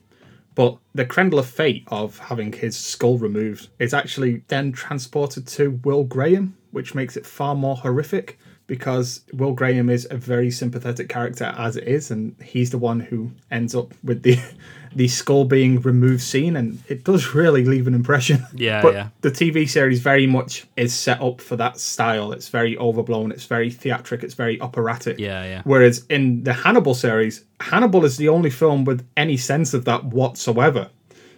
But 0.53 0.77
the 0.93 1.05
Krendler 1.05 1.39
of 1.39 1.47
fate 1.47 1.85
of 1.87 2.17
having 2.19 2.51
his 2.53 2.77
skull 2.77 3.17
removed 3.17 3.69
is 3.79 3.93
actually 3.93 4.43
then 4.47 4.73
transported 4.73 5.47
to 5.47 5.79
Will 5.83 6.03
Graham, 6.03 6.57
which 6.71 6.93
makes 6.93 7.15
it 7.15 7.25
far 7.25 7.55
more 7.55 7.77
horrific 7.77 8.37
because 8.67 9.21
Will 9.33 9.53
Graham 9.53 9.89
is 9.89 10.07
a 10.11 10.17
very 10.17 10.51
sympathetic 10.51 11.09
character 11.09 11.53
as 11.57 11.75
it 11.75 11.85
is, 11.87 12.11
and 12.11 12.35
he's 12.41 12.69
the 12.69 12.77
one 12.77 12.99
who 13.01 13.31
ends 13.49 13.75
up 13.75 13.93
with 14.03 14.23
the 14.23 14.39
the 14.95 15.07
skull 15.07 15.45
being 15.45 15.81
removed 15.81 16.21
scene, 16.21 16.55
and 16.55 16.81
it 16.87 17.03
does 17.03 17.33
really 17.33 17.63
leave 17.65 17.87
an 17.87 17.93
impression. 17.93 18.45
Yeah, 18.53 18.81
but 18.81 18.93
yeah. 18.93 19.07
the 19.21 19.31
TV 19.31 19.67
series 19.67 20.01
very 20.01 20.27
much 20.27 20.67
is 20.75 20.93
set 20.93 21.21
up 21.21 21.41
for 21.41 21.55
that 21.55 21.79
style. 21.79 22.31
It's 22.31 22.49
very 22.49 22.77
overblown. 22.77 23.31
It's 23.31 23.45
very 23.45 23.71
theatric. 23.71 24.23
It's 24.23 24.33
very 24.33 24.59
operatic. 24.61 25.17
Yeah, 25.17 25.43
yeah. 25.45 25.61
Whereas 25.63 26.05
in 26.09 26.43
the 26.43 26.53
Hannibal 26.53 26.93
series, 26.93 27.43
Hannibal 27.59 28.05
is 28.05 28.17
the 28.17 28.29
only 28.29 28.49
film 28.49 28.83
with 28.83 29.07
any 29.17 29.37
sense 29.37 29.73
of 29.73 29.85
that 29.85 30.03
whatsoever, 30.03 30.89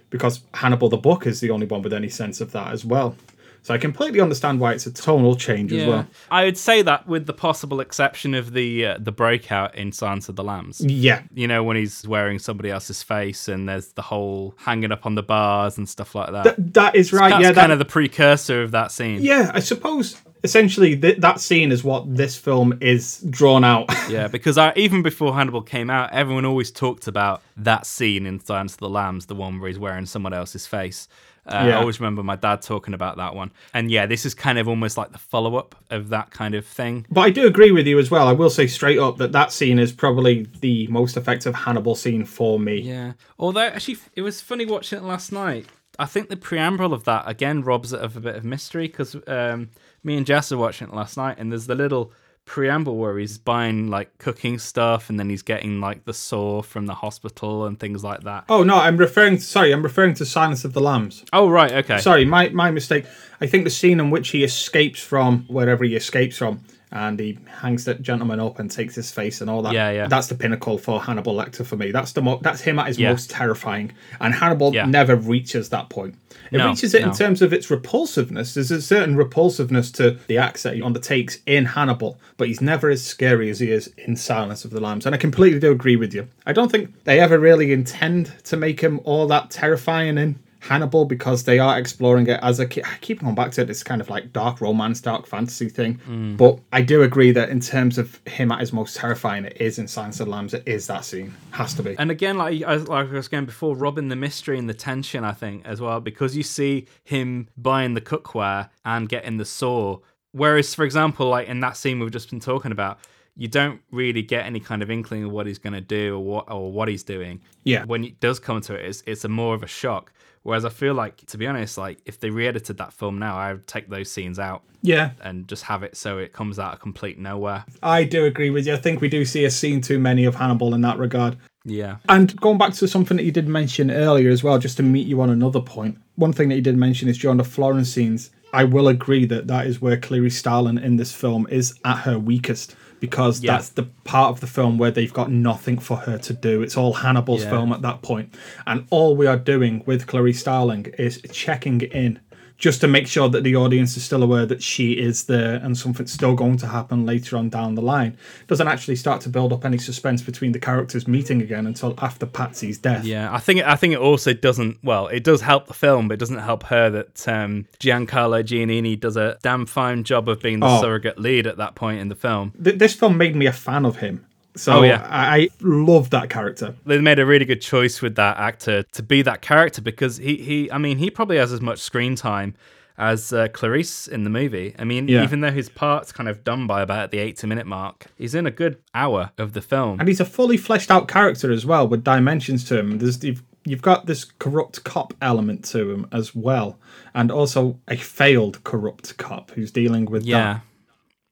because 0.09 0.41
Hannibal 0.55 0.89
the 0.89 0.97
book 0.97 1.25
is 1.27 1.39
the 1.39 1.51
only 1.51 1.67
one 1.67 1.81
with 1.81 1.93
any 1.93 2.09
sense 2.09 2.41
of 2.41 2.51
that 2.51 2.73
as 2.73 2.83
well. 2.83 3.15
So 3.63 3.73
I 3.73 3.78
completely 3.78 4.19
understand 4.19 4.60
why 4.60 4.73
it's 4.73 4.86
a 4.86 4.91
tonal 4.91 5.36
change 5.36 5.71
as 5.71 5.88
well. 5.88 6.06
I 6.30 6.43
would 6.43 6.58
say 6.58 6.82
that 6.82 7.08
with 7.08 7.26
the 7.28 7.34
possible 7.34 7.80
exception 7.80 8.34
of 8.34 8.54
the 8.54 8.86
uh, 8.86 8.97
the 8.99 9.12
breakout 9.12 9.73
in 9.76 9.91
Silence 9.93 10.28
of 10.30 10.36
the 10.36 10.43
Lambs. 10.43 10.82
Yeah, 10.82 11.23
You 11.34 11.47
know, 11.47 11.63
when 11.63 11.78
he's 11.78 12.06
wearing 12.08 12.39
somebody 12.39 12.69
else's 12.69 13.02
face 13.02 13.47
and 13.47 13.67
there's 13.67 13.88
the 13.93 14.02
whole 14.02 14.54
hanging 14.58 14.91
up 14.91 15.06
on 15.06 15.15
the 15.15 15.23
bars 15.23 15.78
and 15.78 15.88
stuff 15.88 16.13
like 16.13 16.32
that. 16.34 16.43
Th- 16.43 16.56
that 16.73 16.95
is 16.95 17.13
right. 17.13 17.30
That's 17.30 17.41
yeah, 17.41 17.54
kind 17.54 17.69
that, 17.69 17.71
of 17.71 17.80
the 17.80 17.86
precursor 17.86 18.62
of 18.62 18.71
that 18.71 18.91
scene. 18.91 19.21
yeah. 19.21 19.52
I 19.54 19.62
suppose 19.62 20.17
essentially 20.43 20.97
th- 20.97 21.19
that 21.19 21.39
scene 21.39 21.71
is 21.71 21.84
what 21.84 22.15
this 22.15 22.36
film 22.38 22.78
is 22.82 23.19
drawn 23.30 23.63
out. 23.63 23.89
Yeah, 24.10 24.28
because 24.28 24.58
I, 24.58 24.73
even 24.76 25.02
before 25.02 25.34
Hannibal 25.34 25.62
came 25.62 25.89
out, 25.89 26.12
everyone 26.12 26.43
always 26.43 26.69
talked 26.71 27.08
about 27.08 27.41
that 27.56 27.86
scene 27.86 28.26
in 28.28 28.39
Silence 28.41 28.73
of 28.73 28.80
the 28.80 28.89
Lambs, 28.89 29.28
the 29.28 29.34
one 29.34 29.60
where 29.60 29.69
he's 29.69 29.80
wearing 29.80 30.06
someone 30.06 30.34
else's 30.34 30.67
face. 30.67 31.08
Uh, 31.45 31.56
I 31.56 31.71
always 31.73 31.99
remember 31.99 32.23
my 32.23 32.36
dad 32.36 32.62
talking 32.62 32.93
about 32.93 33.17
that 33.17 33.36
one. 33.36 33.51
And 33.73 33.91
yeah, 33.91 34.06
this 34.06 34.25
is 34.25 34.34
kind 34.34 34.58
of 34.58 34.67
almost 34.67 34.97
like 34.97 35.12
the 35.12 35.17
follow 35.17 35.56
up 35.56 35.75
of 35.89 36.10
that 36.10 36.32
kind 36.32 36.56
of 36.56 36.65
thing. 36.65 37.06
But 37.10 37.21
I 37.21 37.29
do 37.29 37.45
agree 37.45 37.71
with 37.71 37.86
you 37.86 37.99
as 37.99 38.10
well. 38.10 38.27
I 38.27 38.32
will 38.32 38.49
say 38.49 38.67
straight 38.67 38.99
up 38.99 39.17
that 39.17 39.34
that 39.34 39.51
scene 39.51 39.79
is 39.79 39.91
probably 39.91 40.47
the 40.62 40.88
most 40.88 41.17
effective 41.17 41.53
Hannibal 41.53 41.95
scene 41.95 42.23
for 42.25 42.60
me. 42.60 42.79
Yeah. 42.79 43.13
Although, 43.38 43.62
actually, 43.62 43.97
it 44.15 44.21
was 44.21 44.41
funny 44.41 44.65
watching 44.65 44.99
it 44.99 45.03
last 45.03 45.32
night. 45.32 45.65
I 45.99 46.06
think 46.06 46.29
the 46.29 46.38
preamble 46.38 46.93
of 46.93 47.03
that, 47.03 47.23
again, 47.27 47.62
robs 47.62 47.93
it 47.93 47.99
of 47.99 48.17
a 48.17 48.19
bit 48.19 48.36
of 48.36 48.43
mystery 48.43 48.88
because 48.88 49.15
um, 49.27 49.69
me 50.03 50.17
and 50.17 50.25
Jess 50.25 50.51
are 50.51 50.58
watching 50.58 50.88
it 50.88 50.93
last 50.93 51.17
night, 51.17 51.36
and 51.38 51.51
there's 51.51 51.67
the 51.67 51.75
little 51.75 52.12
preamble 52.45 52.97
where 52.97 53.17
he's 53.17 53.38
buying 53.38 53.88
like 53.88 54.17
cooking 54.17 54.60
stuff 54.60 55.10
and 55.10 55.19
then 55.19 55.29
he's 55.29 55.41
getting 55.41 55.79
like 55.79 56.06
the 56.06 56.13
saw 56.13 56.62
from 56.62 56.86
the 56.86 56.93
hospital 56.95 57.65
and 57.65 57.79
things 57.79 58.03
like 58.03 58.21
that. 58.21 58.45
Oh 58.49 58.63
no, 58.63 58.75
I'm 58.75 58.97
referring. 58.97 59.38
to, 59.38 59.41
Sorry, 59.41 59.71
I'm 59.71 59.84
referring 59.84 60.13
to 60.15 60.25
Silence 60.25 60.65
of 60.65 60.73
the 60.73 60.82
Lambs. 60.82 61.23
Oh, 61.32 61.49
right. 61.49 61.71
Okay. 61.71 61.99
Sorry, 61.99 62.25
my 62.25 62.49
my 62.49 62.71
mistake. 62.71 63.06
I 63.39 63.47
think 63.47 63.63
the 63.63 63.69
scene 63.69 63.99
in 63.99 64.10
which 64.12 64.29
he 64.29 64.43
escapes 64.43 65.01
from 65.01 65.45
wherever 65.47 65.84
he 65.84 65.95
escapes 65.95 66.38
from, 66.38 66.63
and 66.93 67.19
he 67.19 67.38
hangs 67.62 67.84
that 67.86 68.01
gentleman 68.03 68.39
up 68.39 68.60
and 68.60 68.69
takes 68.71 68.93
his 68.95 69.12
face 69.12 69.41
and 69.41 69.49
all 69.49 69.62
that. 69.63 69.73
Yeah, 69.73 69.89
yeah. 69.91 70.08
That's 70.08 70.27
the 70.27 70.36
pinnacle 70.36 70.77
for 70.77 71.01
Hannibal 71.01 71.34
Lecter 71.36 71.65
for 71.65 71.75
me. 71.75 71.91
That's 71.91 72.13
the 72.13 72.21
mo- 72.21 72.39
that's 72.41 72.62
him 72.62 72.77
at 72.79 72.88
his 72.88 72.99
Yeah. 72.99 73.10
most 73.10 73.29
terrifying, 73.32 73.91
and 74.21 74.34
Hannibal 74.34 74.73
Yeah. 74.73 74.86
never 74.86 75.15
reaches 75.15 75.69
that 75.69 75.89
point. 75.89 76.15
It 76.51 76.60
No, 76.60 76.67
reaches 76.69 76.93
it 76.93 77.01
no. 77.01 77.10
in 77.10 77.13
terms 77.15 77.41
of 77.41 77.51
its 77.51 77.69
repulsiveness. 77.71 78.53
There's 78.53 78.69
a 78.71 78.82
certain 78.82 79.15
repulsiveness 79.15 79.91
to 79.93 80.17
the 80.27 80.38
acts 80.38 80.63
that 80.63 80.75
he 80.75 80.82
undertakes 80.84 81.39
in 81.47 81.65
Hannibal, 81.65 82.19
but 82.38 82.47
he's 82.47 82.62
never 82.62 82.89
as 82.89 83.03
scary 83.03 83.49
as 83.49 83.60
he 83.60 83.71
is 83.71 83.91
in 83.97 84.15
Silence 84.15 84.63
of 84.63 84.71
the 84.71 84.79
Lambs. 84.79 85.06
And 85.06 85.15
I 85.15 85.17
completely 85.17 85.60
do 85.60 85.71
agree 85.71 85.95
with 85.95 86.13
you. 86.13 86.27
I 86.45 86.53
don't 86.53 86.71
think 86.71 86.93
they 87.06 87.19
ever 87.19 87.39
really 87.39 87.71
intend 87.73 88.32
to 88.45 88.56
make 88.56 88.82
him 88.82 88.99
all 89.03 89.25
that 89.27 89.49
terrifying 89.49 90.17
in 90.19 90.36
Hannibal 90.63 91.04
because 91.04 91.43
they 91.43 91.60
are 91.60 91.78
exploring 91.78 92.26
it 92.28 92.39
as 92.41 92.62
a 92.62 92.63
I 92.63 92.97
keep 93.02 93.19
going 93.19 93.36
back 93.36 93.52
to 93.52 93.62
it, 93.62 93.65
this 93.65 93.84
kind 93.84 93.99
of 93.99 94.10
like 94.10 94.32
dark 94.32 94.62
romance, 94.62 95.02
dark 95.02 95.28
fantasy 95.28 95.67
thing. 95.67 95.99
Mm. 96.08 96.38
But 96.38 96.60
I 96.71 96.82
do 96.82 97.04
agree 97.04 97.34
that 97.34 97.49
in 97.49 97.60
terms 97.60 97.97
of 97.97 98.21
him 98.26 98.49
at 98.49 98.62
his 98.62 98.71
most 98.71 98.95
terrifying, 98.95 99.43
it 99.43 99.58
is 99.60 99.78
in 99.78 99.89
Silence 99.89 100.21
of 100.21 100.28
the 100.28 100.32
Lambs. 100.32 100.54
It 100.54 100.63
is 100.65 100.88
that 100.88 101.04
scene. 101.04 101.34
Has 101.52 101.73
to 101.73 101.84
be. 101.84 101.97
And 101.99 102.10
again, 102.10 102.38
like 102.38 102.62
like 102.62 102.89
I 102.89 103.04
was 103.04 103.28
saying 103.28 103.45
before, 103.45 103.76
robbing 103.76 104.08
the 104.08 104.15
mystery 104.15 104.58
and 104.58 104.69
the 104.69 104.73
tension, 104.73 105.26
I 105.26 105.34
think, 105.34 105.65
as 105.65 105.82
well, 105.82 105.99
because 105.99 106.38
you 106.38 106.43
see 106.43 106.88
him 107.04 107.49
buying 107.58 107.93
the 107.93 108.02
cookware 108.02 108.69
and 108.86 109.10
getting 109.10 109.36
the 109.36 109.45
saw. 109.45 109.99
Whereas, 110.32 110.73
for 110.73 110.86
example, 110.86 111.28
like 111.28 111.49
in 111.49 111.60
that 111.60 111.76
scene 111.76 111.99
we've 111.99 112.10
just 112.10 112.30
been 112.30 112.39
talking 112.39 112.71
about, 112.71 112.99
you 113.36 113.48
don't 113.48 113.82
really 113.91 114.22
get 114.22 114.46
any 114.46 114.60
kind 114.60 114.82
of 114.82 114.91
inkling 114.91 115.24
of 115.24 115.32
what 115.32 115.48
he's 115.48 115.58
going 115.58 115.74
to 115.74 115.82
do 115.82 116.15
or 116.15 116.24
what 116.24 116.52
or 116.52 116.72
what 116.72 116.88
he's 116.88 117.04
doing. 117.04 117.41
Yeah. 117.63 117.86
When 117.86 118.04
it 118.04 118.19
does 118.19 118.39
come 118.39 118.62
to 118.62 118.76
it, 118.76 118.86
it's 118.86 119.04
it's 119.06 119.26
a 119.26 119.30
more 119.30 119.56
of 119.56 119.63
a 119.63 119.67
shock. 119.67 120.12
Whereas 120.43 120.65
I 120.65 120.69
feel 120.69 120.93
like, 120.93 121.17
to 121.28 121.38
be 121.38 121.48
honest, 121.48 121.78
like 121.78 122.00
if 122.06 122.19
they 122.19 122.30
re-edited 122.30 122.78
that 122.78 122.91
film 122.91 123.17
now, 123.17 123.38
I 123.38 123.54
would 123.54 123.65
take 123.65 123.89
those 123.89 124.12
scenes 124.12 124.39
out 124.39 124.63
yeah, 124.82 125.12
and 125.22 125.48
just 125.48 125.63
have 125.63 125.84
it 125.84 125.96
so 125.96 126.17
it 126.17 126.34
comes 126.34 126.60
out 126.60 126.74
of 126.74 126.80
complete 126.82 127.17
nowhere. 127.17 127.63
I 127.82 128.04
do 128.04 128.26
agree 128.26 128.50
with 128.50 128.67
you. 128.67 128.74
I 128.74 128.78
think 128.78 129.00
we 129.00 129.08
do 129.08 129.24
see 129.24 129.46
a 129.46 129.50
scene 129.50 129.80
too 129.80 130.00
many 130.00 130.26
of 130.26 130.36
Hannibal 130.36 130.74
in 130.74 130.82
that 130.82 130.98
regard. 130.98 131.38
Yeah. 131.63 131.98
And 132.10 132.36
going 132.41 132.58
back 132.58 132.74
to 132.74 132.88
something 132.89 133.15
that 133.15 133.24
you 133.24 133.32
did 133.32 133.48
mention 133.48 133.89
earlier 133.89 134.30
as 134.30 134.43
well, 134.43 134.60
just 134.60 134.76
to 134.78 134.84
meet 134.84 135.08
you 135.08 135.22
on 135.22 135.30
another 135.30 135.62
point, 135.62 135.98
one 136.15 136.34
thing 136.34 136.50
that 136.50 136.56
you 136.56 136.62
did 136.62 136.78
mention 136.78 137.08
is 137.08 137.17
during 137.17 137.38
the 137.38 137.46
Florence 137.46 137.89
scenes, 137.89 138.30
I 138.52 138.65
will 138.65 138.89
agree 138.89 139.26
that 139.28 139.48
that 139.48 139.65
is 139.65 139.82
where 139.82 139.96
Clarice 139.96 140.38
Starlin 140.38 140.78
in 140.78 140.98
this 140.98 141.13
film 141.13 141.48
is 141.50 141.74
at 141.86 142.00
her 142.00 142.19
weakest 142.19 142.76
because 143.03 143.43
Yeah. 143.43 143.51
that's 143.51 143.67
the 143.67 143.83
part 144.05 144.29
of 144.29 144.39
the 144.39 144.47
film 144.47 144.77
where 144.77 144.89
they've 144.89 145.11
got 145.11 145.29
nothing 145.29 145.77
for 145.77 145.97
her 145.97 146.17
to 146.19 146.31
do. 146.31 146.61
It's 146.61 146.77
all 146.77 146.93
Hannibal's 146.93 147.43
Yeah. 147.43 147.49
film 147.49 147.73
at 147.73 147.81
that 147.81 148.01
point. 148.01 148.33
And 148.65 148.85
all 148.91 149.17
we 149.17 149.27
are 149.27 149.35
doing 149.35 149.83
with 149.85 150.07
Clarice 150.07 150.39
Starling 150.39 150.85
is 150.97 151.21
checking 151.29 151.81
in 151.81 152.19
just 152.57 152.79
to 152.81 152.87
make 152.87 153.07
sure 153.07 153.27
that 153.29 153.43
the 153.43 153.55
audience 153.55 153.97
is 153.97 154.03
still 154.03 154.23
aware 154.23 154.45
that 154.45 154.63
she 154.63 154.93
is 154.93 155.25
there 155.25 155.55
and 155.55 155.77
something's 155.77 156.13
still 156.13 156.33
going 156.33 156.55
to 156.57 156.67
happen 156.67 157.05
later 157.05 157.35
on 157.35 157.49
down 157.49 157.75
the 157.75 157.81
line. 157.81 158.17
Doesn't 158.47 158.67
actually 158.67 158.95
start 158.95 159.19
to 159.21 159.29
build 159.29 159.51
up 159.51 159.65
any 159.65 159.77
suspense 159.77 160.21
between 160.21 160.51
the 160.53 160.59
characters 160.59 161.07
meeting 161.07 161.41
again 161.41 161.67
until 161.67 161.93
after 161.97 162.25
Patsy's 162.25 162.77
death. 162.77 163.03
Yeah, 163.03 163.33
I 163.33 163.39
think 163.39 163.61
I 163.63 163.75
think 163.75 163.93
it 163.93 163.99
also 163.99 164.33
doesn't. 164.33 164.77
Well, 164.83 165.07
it 165.07 165.23
does 165.23 165.41
help 165.41 165.67
the 165.67 165.73
film, 165.73 166.07
but 166.07 166.13
it 166.13 166.19
doesn't 166.19 166.37
help 166.37 166.63
her 166.63 166.89
that 166.89 167.27
um, 167.27 167.65
Giancarlo 167.79 168.43
Giannini 168.43 168.99
does 168.99 169.17
a 169.17 169.37
damn 169.43 169.65
fine 169.65 170.03
job 170.03 170.29
of 170.29 170.39
being 170.41 170.59
the 170.59 170.67
Oh. 170.67 170.81
surrogate 170.81 171.19
lead 171.19 171.47
at 171.47 171.57
that 171.57 171.75
point 171.75 171.99
in 171.99 172.07
the 172.07 172.15
film. 172.15 172.53
Th- 172.63 172.77
this 172.77 172.93
film 172.93 173.17
made 173.17 173.35
me 173.35 173.45
a 173.45 173.51
fan 173.53 173.85
of 173.85 173.97
him. 173.97 174.25
So 174.55 174.79
Oh, 174.79 174.83
yeah. 174.83 175.05
I, 175.09 175.35
I 175.37 175.49
love 175.61 176.09
that 176.11 176.29
character. 176.29 176.75
They 176.85 176.99
made 176.99 177.19
a 177.19 177.25
really 177.25 177.45
good 177.45 177.61
choice 177.61 178.01
with 178.01 178.15
that 178.15 178.37
actor 178.37 178.83
to 178.83 179.03
be 179.03 179.21
that 179.23 179.41
character 179.41 179.81
because 179.81 180.17
he, 180.17 180.35
he 180.37 180.71
I 180.71 180.77
mean, 180.77 180.97
he 180.99 181.09
probably 181.09 181.37
has 181.37 181.51
as 181.51 181.61
much 181.61 181.79
screen 181.79 182.15
time 182.15 182.55
as 182.95 183.33
uh, 183.33 183.47
Clarice 183.47 184.07
in 184.07 184.23
the 184.23 184.29
movie. 184.29 184.75
I 184.77 184.83
mean, 184.83 185.07
Yeah. 185.07 185.23
even 185.23 185.41
though 185.41 185.51
his 185.51 185.67
part's 185.69 186.11
kind 186.11 186.29
of 186.29 186.43
done 186.43 186.67
by 186.67 186.83
about 186.83 187.09
the 187.09 187.17
80 187.17 187.47
minute 187.47 187.65
mark, 187.65 188.05
he's 188.15 188.35
in 188.35 188.45
a 188.45 188.51
good 188.51 188.77
hour 188.93 189.31
of 189.39 189.53
the 189.53 189.61
film. 189.61 189.99
And 189.99 190.07
he's 190.07 190.19
a 190.19 190.25
fully 190.25 190.57
fleshed 190.57 190.91
out 190.91 191.07
character 191.07 191.51
as 191.51 191.65
well, 191.65 191.87
with 191.87 192.03
dimensions 192.03 192.63
to 192.65 192.77
him. 192.77 192.99
There's 192.99 193.23
you've, 193.23 193.41
you've 193.65 193.81
got 193.81 194.05
this 194.05 194.25
corrupt 194.25 194.83
cop 194.83 195.15
element 195.23 195.65
to 195.65 195.89
him 195.89 196.05
as 196.11 196.35
well, 196.35 196.77
and 197.15 197.31
also 197.31 197.79
a 197.87 197.95
failed 197.97 198.63
corrupt 198.63 199.17
cop 199.17 199.49
who's 199.51 199.71
dealing 199.71 200.05
with 200.05 200.27
that, 200.53 200.61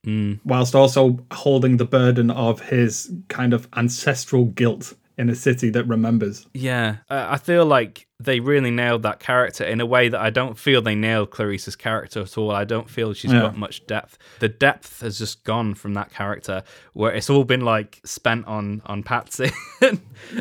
yeah. 0.03 0.35
whilst 0.43 0.75
also 0.75 1.19
holding 1.31 1.77
the 1.77 1.85
burden 1.85 2.31
of 2.31 2.61
his 2.61 3.11
kind 3.27 3.53
of 3.53 3.67
ancestral 3.75 4.45
guilt 4.45 4.93
in 5.17 5.29
a 5.29 5.35
city 5.35 5.69
that 5.69 5.85
remembers. 5.85 6.47
Yeah, 6.53 6.97
uh, 7.09 7.27
I 7.29 7.37
feel 7.37 7.65
like 7.65 8.07
they 8.23 8.39
really 8.39 8.71
nailed 8.71 9.03
that 9.03 9.19
character 9.19 9.63
in 9.63 9.79
a 9.81 9.85
way 9.85 10.09
that 10.09 10.19
I 10.19 10.29
don't 10.29 10.57
feel 10.57 10.81
they 10.81 10.95
nailed 10.95 11.31
Clarice's 11.31 11.75
character 11.75 12.21
at 12.21 12.37
all. 12.37 12.51
I 12.51 12.63
don't 12.65 12.89
feel 12.89 13.13
she's 13.13 13.31
Yeah. 13.33 13.41
got 13.41 13.57
much 13.57 13.85
depth. 13.87 14.17
The 14.39 14.49
depth 14.49 15.01
has 15.01 15.17
just 15.17 15.43
gone 15.43 15.73
from 15.75 15.93
that 15.95 16.11
character, 16.13 16.63
where 16.93 17.11
it's 17.13 17.29
all 17.29 17.43
been 17.43 17.61
like 17.61 17.99
spent 18.03 18.45
on 18.47 18.81
on 18.85 19.03
Patsy 19.03 19.51
and 19.81 19.99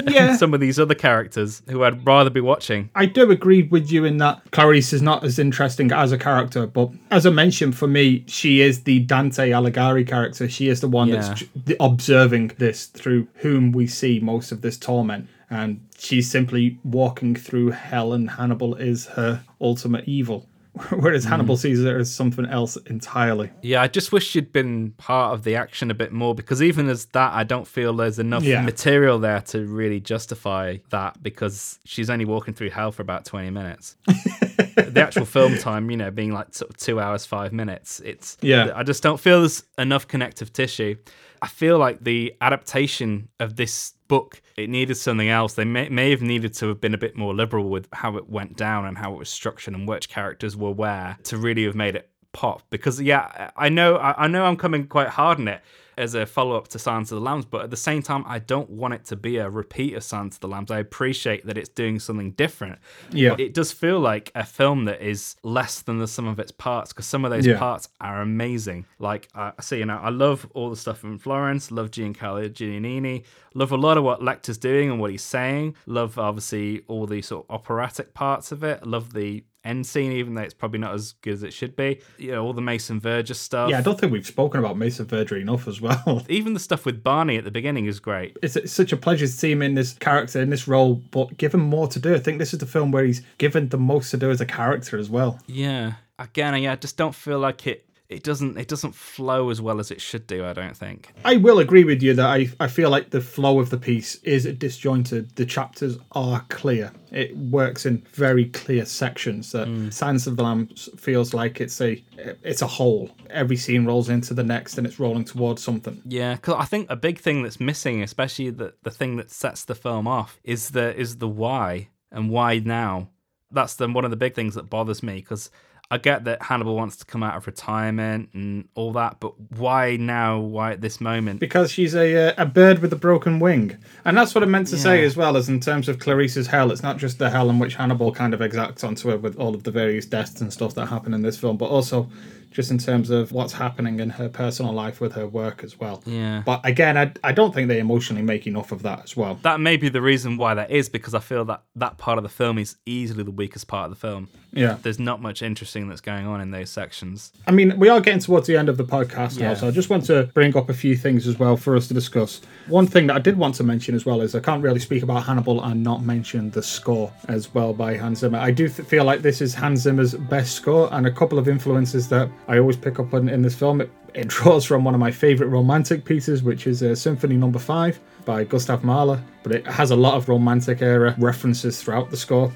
Yeah. 0.08 0.36
some 0.42 0.54
of 0.54 0.60
these 0.60 0.78
other 0.78 0.94
characters 0.94 1.62
who 1.68 1.84
I'd 1.84 2.04
rather 2.06 2.30
be 2.30 2.40
watching. 2.40 2.90
I 2.94 3.06
do 3.06 3.30
agree 3.30 3.62
with 3.62 3.90
you 3.90 4.04
in 4.04 4.18
that 4.18 4.40
Clarice 4.52 4.92
is 4.92 5.02
not 5.02 5.24
as 5.24 5.38
interesting 5.38 5.92
as 5.92 6.12
a 6.12 6.18
character, 6.18 6.66
but 6.66 6.90
as 7.10 7.26
I 7.26 7.30
mentioned, 7.30 7.76
for 7.76 7.86
me, 7.86 8.24
she 8.26 8.60
is 8.60 8.82
the 8.84 9.00
Dante 9.00 9.50
Alighieri 9.50 10.06
character. 10.06 10.48
She 10.48 10.68
is 10.68 10.80
the 10.80 10.88
one 10.88 11.08
Yeah. 11.08 11.20
that's 11.22 11.44
observing 11.80 12.52
this 12.58 12.86
through 12.86 13.28
whom 13.36 13.72
we 13.72 13.86
see 13.86 14.20
most 14.20 14.52
of 14.52 14.62
this 14.62 14.76
torment. 14.76 15.26
And 15.50 15.86
she's 15.98 16.30
simply 16.30 16.78
walking 16.84 17.34
through 17.34 17.70
hell, 17.70 18.12
and 18.12 18.30
Hannibal 18.30 18.76
is 18.76 19.06
her 19.06 19.42
ultimate 19.60 20.06
evil. 20.06 20.48
Whereas 20.90 21.24
hmm. 21.24 21.30
Hannibal 21.30 21.56
sees 21.56 21.82
her 21.82 21.98
as 21.98 22.14
something 22.14 22.46
else 22.46 22.76
entirely. 22.86 23.50
Yeah, 23.62 23.82
I 23.82 23.88
just 23.88 24.12
wish 24.12 24.26
she'd 24.28 24.52
been 24.52 24.92
part 24.92 25.34
of 25.34 25.42
the 25.42 25.56
action 25.56 25.90
a 25.90 25.94
bit 25.94 26.12
more 26.12 26.34
because 26.34 26.62
even 26.62 26.88
as 26.88 27.06
that, 27.06 27.32
I 27.32 27.42
don't 27.42 27.66
feel 27.66 27.92
there's 27.92 28.20
enough 28.20 28.44
Yeah. 28.44 28.62
material 28.62 29.18
there 29.18 29.40
to 29.42 29.66
really 29.66 29.98
justify 29.98 30.76
that 30.90 31.20
because 31.22 31.80
she's 31.84 32.08
only 32.08 32.24
walking 32.24 32.54
through 32.54 32.70
hell 32.70 32.92
for 32.92 33.02
about 33.02 33.24
20 33.24 33.50
minutes. 33.50 33.96
the 34.06 35.02
actual 35.04 35.26
film 35.26 35.58
time, 35.58 35.90
you 35.90 35.96
know, 35.96 36.12
being 36.12 36.32
like 36.32 36.54
sort 36.54 36.70
of 36.70 36.76
two 36.76 37.00
hours, 37.00 37.26
five 37.26 37.52
minutes, 37.52 38.00
it's, 38.04 38.36
Yeah. 38.40 38.70
I 38.74 38.84
just 38.84 39.02
don't 39.02 39.18
feel 39.18 39.40
there's 39.40 39.64
enough 39.76 40.06
connective 40.06 40.52
tissue. 40.52 40.94
I 41.42 41.48
feel 41.48 41.78
like 41.78 42.04
the 42.04 42.34
adaptation 42.40 43.28
of 43.40 43.56
this 43.56 43.94
book, 44.10 44.42
it 44.56 44.68
needed 44.68 44.96
something 44.96 45.28
else. 45.28 45.54
They 45.54 45.64
may, 45.64 45.88
may 45.88 46.10
have 46.10 46.20
needed 46.20 46.52
to 46.54 46.68
have 46.68 46.80
been 46.80 46.94
a 46.94 46.98
bit 46.98 47.16
more 47.16 47.32
liberal 47.32 47.70
with 47.70 47.88
how 47.92 48.16
it 48.16 48.28
went 48.28 48.56
down 48.56 48.84
and 48.84 48.98
how 48.98 49.12
it 49.14 49.18
was 49.18 49.30
structured 49.30 49.72
and 49.72 49.86
which 49.86 50.08
characters 50.08 50.56
were 50.56 50.72
where 50.72 51.16
to 51.22 51.38
really 51.38 51.64
have 51.64 51.76
made 51.76 51.94
it 51.94 52.10
pop. 52.32 52.62
Because 52.70 53.00
yeah, 53.00 53.52
I 53.56 53.68
know 53.68 53.98
I 53.98 54.26
know 54.26 54.44
I'm 54.44 54.56
coming 54.56 54.88
quite 54.88 55.08
hard 55.08 55.38
on 55.38 55.46
it 55.46 55.62
as 56.00 56.14
a 56.14 56.24
follow 56.26 56.56
up 56.56 56.68
to 56.68 56.78
Silence 56.78 57.12
of 57.12 57.16
the 57.16 57.22
Lambs, 57.24 57.44
but 57.44 57.62
at 57.62 57.70
the 57.70 57.76
same 57.76 58.02
time, 58.02 58.24
I 58.26 58.38
don't 58.38 58.70
want 58.70 58.94
it 58.94 59.04
to 59.06 59.16
be 59.16 59.36
a 59.36 59.48
repeat 59.48 59.94
of 59.94 60.02
Silence 60.02 60.36
of 60.36 60.40
the 60.40 60.48
Lambs. 60.48 60.70
I 60.70 60.78
appreciate 60.78 61.44
that 61.46 61.58
it's 61.58 61.68
doing 61.68 61.98
something 62.00 62.32
different. 62.32 62.78
Yeah. 63.12 63.30
But 63.30 63.40
it 63.40 63.54
does 63.54 63.70
feel 63.70 64.00
like 64.00 64.32
a 64.34 64.44
film 64.44 64.86
that 64.86 65.02
is 65.02 65.36
less 65.42 65.82
than 65.82 65.98
the 65.98 66.08
sum 66.08 66.26
of 66.26 66.38
its 66.40 66.50
parts 66.52 66.92
because 66.92 67.06
some 67.06 67.24
of 67.24 67.30
those 67.30 67.46
Yeah. 67.46 67.58
parts 67.58 67.88
are 68.00 68.22
amazing. 68.22 68.86
Like 68.98 69.28
I 69.34 69.52
see, 69.60 69.78
you 69.78 69.86
know, 69.86 69.98
I 70.02 70.08
love 70.08 70.48
all 70.54 70.70
the 70.70 70.76
stuff 70.76 71.04
in 71.04 71.18
Florence, 71.18 71.70
love 71.70 71.90
Giancarlo 71.90 72.48
Giannini, 72.50 73.24
love 73.54 73.70
a 73.72 73.76
lot 73.76 73.98
of 73.98 74.04
what 74.04 74.20
Lecter's 74.22 74.58
doing 74.58 74.90
and 74.90 74.98
what 75.00 75.10
he's 75.10 75.22
saying. 75.22 75.76
Love 75.86 76.18
obviously 76.18 76.82
all 76.88 77.06
the 77.06 77.20
sort 77.22 77.46
of 77.48 77.54
operatic 77.54 78.14
parts 78.14 78.52
of 78.52 78.64
it. 78.64 78.86
Love 78.86 79.12
the 79.12 79.44
end 79.64 79.86
scene, 79.86 80.12
even 80.12 80.34
though 80.34 80.42
it's 80.42 80.54
probably 80.54 80.78
not 80.78 80.94
as 80.94 81.12
good 81.22 81.34
as 81.34 81.42
it 81.42 81.52
should 81.52 81.76
be. 81.76 82.00
You 82.18 82.32
know, 82.32 82.44
all 82.44 82.52
the 82.52 82.62
Mason 82.62 83.00
Verger 83.00 83.34
stuff. 83.34 83.70
Yeah, 83.70 83.78
I 83.78 83.82
don't 83.82 83.98
think 83.98 84.12
we've 84.12 84.26
spoken 84.26 84.60
about 84.60 84.76
Mason 84.76 85.06
Verger 85.06 85.36
enough 85.36 85.68
as 85.68 85.80
well. 85.80 86.22
even 86.28 86.54
the 86.54 86.60
stuff 86.60 86.86
with 86.86 87.02
Barney 87.02 87.36
at 87.36 87.44
the 87.44 87.50
beginning 87.50 87.86
is 87.86 88.00
great. 88.00 88.36
it's, 88.42 88.56
it's 88.56 88.72
such 88.72 88.92
a 88.92 88.96
pleasure 88.96 89.26
to 89.26 89.32
see 89.32 89.52
him 89.52 89.62
in 89.62 89.74
this 89.74 89.92
character 89.94 90.40
in 90.40 90.50
this 90.50 90.66
role, 90.68 91.02
but 91.10 91.36
give 91.36 91.54
him 91.54 91.60
more 91.60 91.88
to 91.88 91.98
do. 91.98 92.14
I 92.14 92.18
think 92.18 92.38
this 92.38 92.52
is 92.52 92.60
the 92.60 92.66
film 92.66 92.92
where 92.92 93.04
he's 93.04 93.22
given 93.38 93.68
the 93.68 93.78
most 93.78 94.10
to 94.10 94.16
do 94.16 94.30
as 94.30 94.40
a 94.40 94.46
character 94.46 94.98
as 94.98 95.10
well. 95.10 95.38
Yeah. 95.46 95.94
Again, 96.18 96.62
yeah, 96.62 96.72
I 96.72 96.76
just 96.76 96.96
don't 96.96 97.14
feel 97.14 97.38
like 97.38 97.66
it. 97.66 97.86
It 98.10 98.24
doesn't. 98.24 98.58
It 98.58 98.66
doesn't 98.66 98.96
flow 98.96 99.50
as 99.50 99.60
well 99.60 99.78
as 99.78 99.92
it 99.92 100.00
should 100.00 100.26
do. 100.26 100.44
I 100.44 100.52
don't 100.52 100.76
think. 100.76 101.12
I 101.24 101.36
will 101.36 101.60
agree 101.60 101.84
with 101.84 102.02
you 102.02 102.12
that 102.14 102.26
I, 102.26 102.48
I 102.58 102.66
feel 102.66 102.90
like 102.90 103.10
the 103.10 103.20
flow 103.20 103.60
of 103.60 103.70
the 103.70 103.78
piece 103.78 104.16
is 104.16 104.46
disjointed. 104.58 105.36
The 105.36 105.46
chapters 105.46 105.96
are 106.10 106.44
clear. 106.48 106.92
It 107.12 107.36
works 107.36 107.86
in 107.86 108.04
very 108.12 108.46
clear 108.46 108.84
sections. 108.84 109.52
That 109.52 109.68
hmm. 109.68 109.90
Silence 109.90 110.26
of 110.26 110.36
the 110.36 110.42
Lambs 110.42 110.88
feels 110.98 111.32
like 111.32 111.60
it's 111.60 111.80
a 111.80 112.02
it's 112.42 112.62
a 112.62 112.66
whole. 112.66 113.12
Every 113.30 113.56
scene 113.56 113.86
rolls 113.86 114.08
into 114.08 114.34
the 114.34 114.42
next, 114.42 114.76
and 114.76 114.88
it's 114.88 114.98
rolling 114.98 115.24
towards 115.24 115.62
something. 115.62 116.02
Yeah, 116.04 116.34
because 116.34 116.56
I 116.58 116.64
think 116.64 116.90
a 116.90 116.96
big 116.96 117.20
thing 117.20 117.44
that's 117.44 117.60
missing, 117.60 118.02
especially 118.02 118.50
the 118.50 118.74
the 118.82 118.90
thing 118.90 119.18
that 119.18 119.30
sets 119.30 119.64
the 119.64 119.76
film 119.76 120.08
off, 120.08 120.40
is 120.42 120.70
the 120.70 120.96
is 120.98 121.18
the 121.18 121.28
why 121.28 121.90
and 122.10 122.28
why 122.28 122.58
now. 122.58 123.10
That's 123.52 123.76
the 123.76 123.88
one 123.88 124.04
of 124.04 124.10
the 124.10 124.16
big 124.16 124.34
things 124.34 124.56
that 124.56 124.68
bothers 124.68 125.00
me 125.00 125.14
because 125.16 125.48
I 125.92 125.98
get 125.98 126.24
that 126.24 126.42
Hannibal 126.42 126.76
wants 126.76 126.96
to 126.96 127.04
come 127.04 127.22
out 127.22 127.36
of 127.36 127.46
retirement 127.46 128.30
and 128.32 128.68
all 128.76 128.92
that, 128.92 129.18
but 129.18 129.32
why 129.50 129.96
now? 129.96 130.38
Why 130.38 130.72
at 130.72 130.80
this 130.80 131.00
moment? 131.00 131.40
because 131.40 131.72
she's 131.72 131.94
a 131.94 132.28
uh, 132.28 132.34
a 132.38 132.46
bird 132.46 132.78
with 132.78 132.92
a 132.92 132.96
broken 132.96 133.40
wing, 133.40 133.76
and 134.04 134.16
that's 134.16 134.34
what 134.34 134.44
I 134.44 134.46
meant 134.46 134.68
to 134.68 134.78
say 134.78 135.04
as 135.04 135.16
well. 135.16 135.36
As 135.36 135.48
in 135.48 135.58
terms 135.58 135.88
of 135.88 135.98
Clarice's 135.98 136.46
hell, 136.46 136.70
it's 136.70 136.82
not 136.82 136.98
just 136.98 137.18
the 137.18 137.30
hell 137.30 137.50
in 137.50 137.58
which 137.58 137.74
Hannibal 137.74 138.12
kind 138.12 138.34
of 138.34 138.40
exacts 138.40 138.84
onto 138.84 139.08
her 139.08 139.16
with 139.16 139.36
all 139.36 139.54
of 139.54 139.64
the 139.64 139.72
various 139.72 140.06
deaths 140.06 140.40
and 140.40 140.52
stuff 140.52 140.74
that 140.74 140.86
happen 140.86 141.12
in 141.12 141.22
this 141.22 141.38
film, 141.38 141.56
but 141.56 141.66
also 141.66 142.08
just 142.50 142.70
in 142.70 142.78
terms 142.78 143.10
of 143.10 143.32
what's 143.32 143.52
happening 143.52 144.00
in 144.00 144.10
her 144.10 144.28
personal 144.28 144.72
life 144.72 145.00
with 145.00 145.12
her 145.12 145.26
work 145.26 145.62
as 145.62 145.78
well. 145.78 146.02
Yeah. 146.04 146.42
But 146.44 146.60
again, 146.64 146.96
I 146.96 147.12
I 147.22 147.32
don't 147.32 147.54
think 147.54 147.68
they 147.68 147.78
emotionally 147.78 148.22
make 148.22 148.46
enough 148.46 148.72
of 148.72 148.82
that 148.82 149.04
as 149.04 149.16
well. 149.16 149.36
That 149.42 149.60
may 149.60 149.76
be 149.76 149.88
the 149.88 150.02
reason 150.02 150.36
why 150.36 150.54
that 150.54 150.70
is 150.70 150.88
because 150.88 151.14
I 151.14 151.20
feel 151.20 151.44
that 151.46 151.62
that 151.76 151.98
part 151.98 152.18
of 152.18 152.22
the 152.24 152.28
film 152.28 152.58
is 152.58 152.76
easily 152.86 153.22
the 153.22 153.30
weakest 153.30 153.68
part 153.68 153.84
of 153.84 153.90
the 153.90 154.00
film. 154.00 154.28
Yeah. 154.52 154.78
There's 154.82 154.98
not 154.98 155.22
much 155.22 155.42
interesting 155.42 155.88
that's 155.88 156.00
going 156.00 156.26
on 156.26 156.40
in 156.40 156.50
those 156.50 156.70
sections. 156.70 157.32
I 157.46 157.52
mean, 157.52 157.78
we 157.78 157.88
are 157.88 158.00
getting 158.00 158.20
towards 158.20 158.46
the 158.46 158.56
end 158.56 158.68
of 158.68 158.76
the 158.76 158.84
podcast 158.84 159.38
now, 159.38 159.54
so 159.54 159.68
I 159.68 159.70
just 159.70 159.90
want 159.90 160.04
to 160.06 160.24
bring 160.34 160.56
up 160.56 160.68
a 160.68 160.74
few 160.74 160.96
things 160.96 161.28
as 161.28 161.38
well 161.38 161.56
for 161.56 161.76
us 161.76 161.86
to 161.88 161.94
discuss. 161.94 162.40
One 162.66 162.86
thing 162.86 163.06
that 163.06 163.16
I 163.16 163.20
did 163.20 163.36
want 163.36 163.54
to 163.56 163.64
mention 163.64 163.94
as 163.94 164.04
well 164.04 164.20
is 164.20 164.34
I 164.34 164.40
can't 164.40 164.62
really 164.62 164.80
speak 164.80 165.02
about 165.02 165.22
Hannibal 165.22 165.62
and 165.62 165.84
not 165.84 166.02
mention 166.02 166.50
the 166.50 166.62
score 166.62 167.12
as 167.28 167.54
well 167.54 167.72
by 167.72 167.96
Hans 167.96 168.20
Zimmer. 168.20 168.38
I 168.38 168.50
do 168.50 168.68
th- 168.68 168.88
feel 168.88 169.04
like 169.04 169.22
this 169.22 169.40
is 169.40 169.54
Hans 169.54 169.80
Zimmer's 169.82 170.14
best 170.14 170.54
score, 170.56 170.88
and 170.92 171.06
a 171.06 171.12
couple 171.12 171.38
of 171.38 171.48
influences 171.48 172.08
that 172.08 172.28
I 172.48 172.58
always 172.58 172.76
pick 172.76 172.98
up 172.98 173.14
on 173.14 173.28
in 173.28 173.42
this 173.42 173.54
film. 173.54 173.80
It, 173.80 173.90
it 174.14 174.28
draws 174.28 174.64
from 174.64 174.84
one 174.84 174.94
of 174.94 175.00
my 175.00 175.10
favorite 175.10 175.48
romantic 175.48 176.04
pieces, 176.04 176.42
which 176.42 176.66
is 176.66 176.82
uh, 176.82 176.94
Symphony 176.94 177.36
Number 177.36 177.58
Five 177.58 178.00
by 178.24 178.44
Gustav 178.44 178.84
Mahler, 178.84 179.22
but 179.42 179.52
it 179.52 179.66
has 179.66 179.90
a 179.90 179.96
lot 179.96 180.14
of 180.14 180.28
romantic 180.28 180.82
era 180.82 181.14
references 181.18 181.82
throughout 181.82 182.10
the 182.10 182.16
score. 182.16 182.52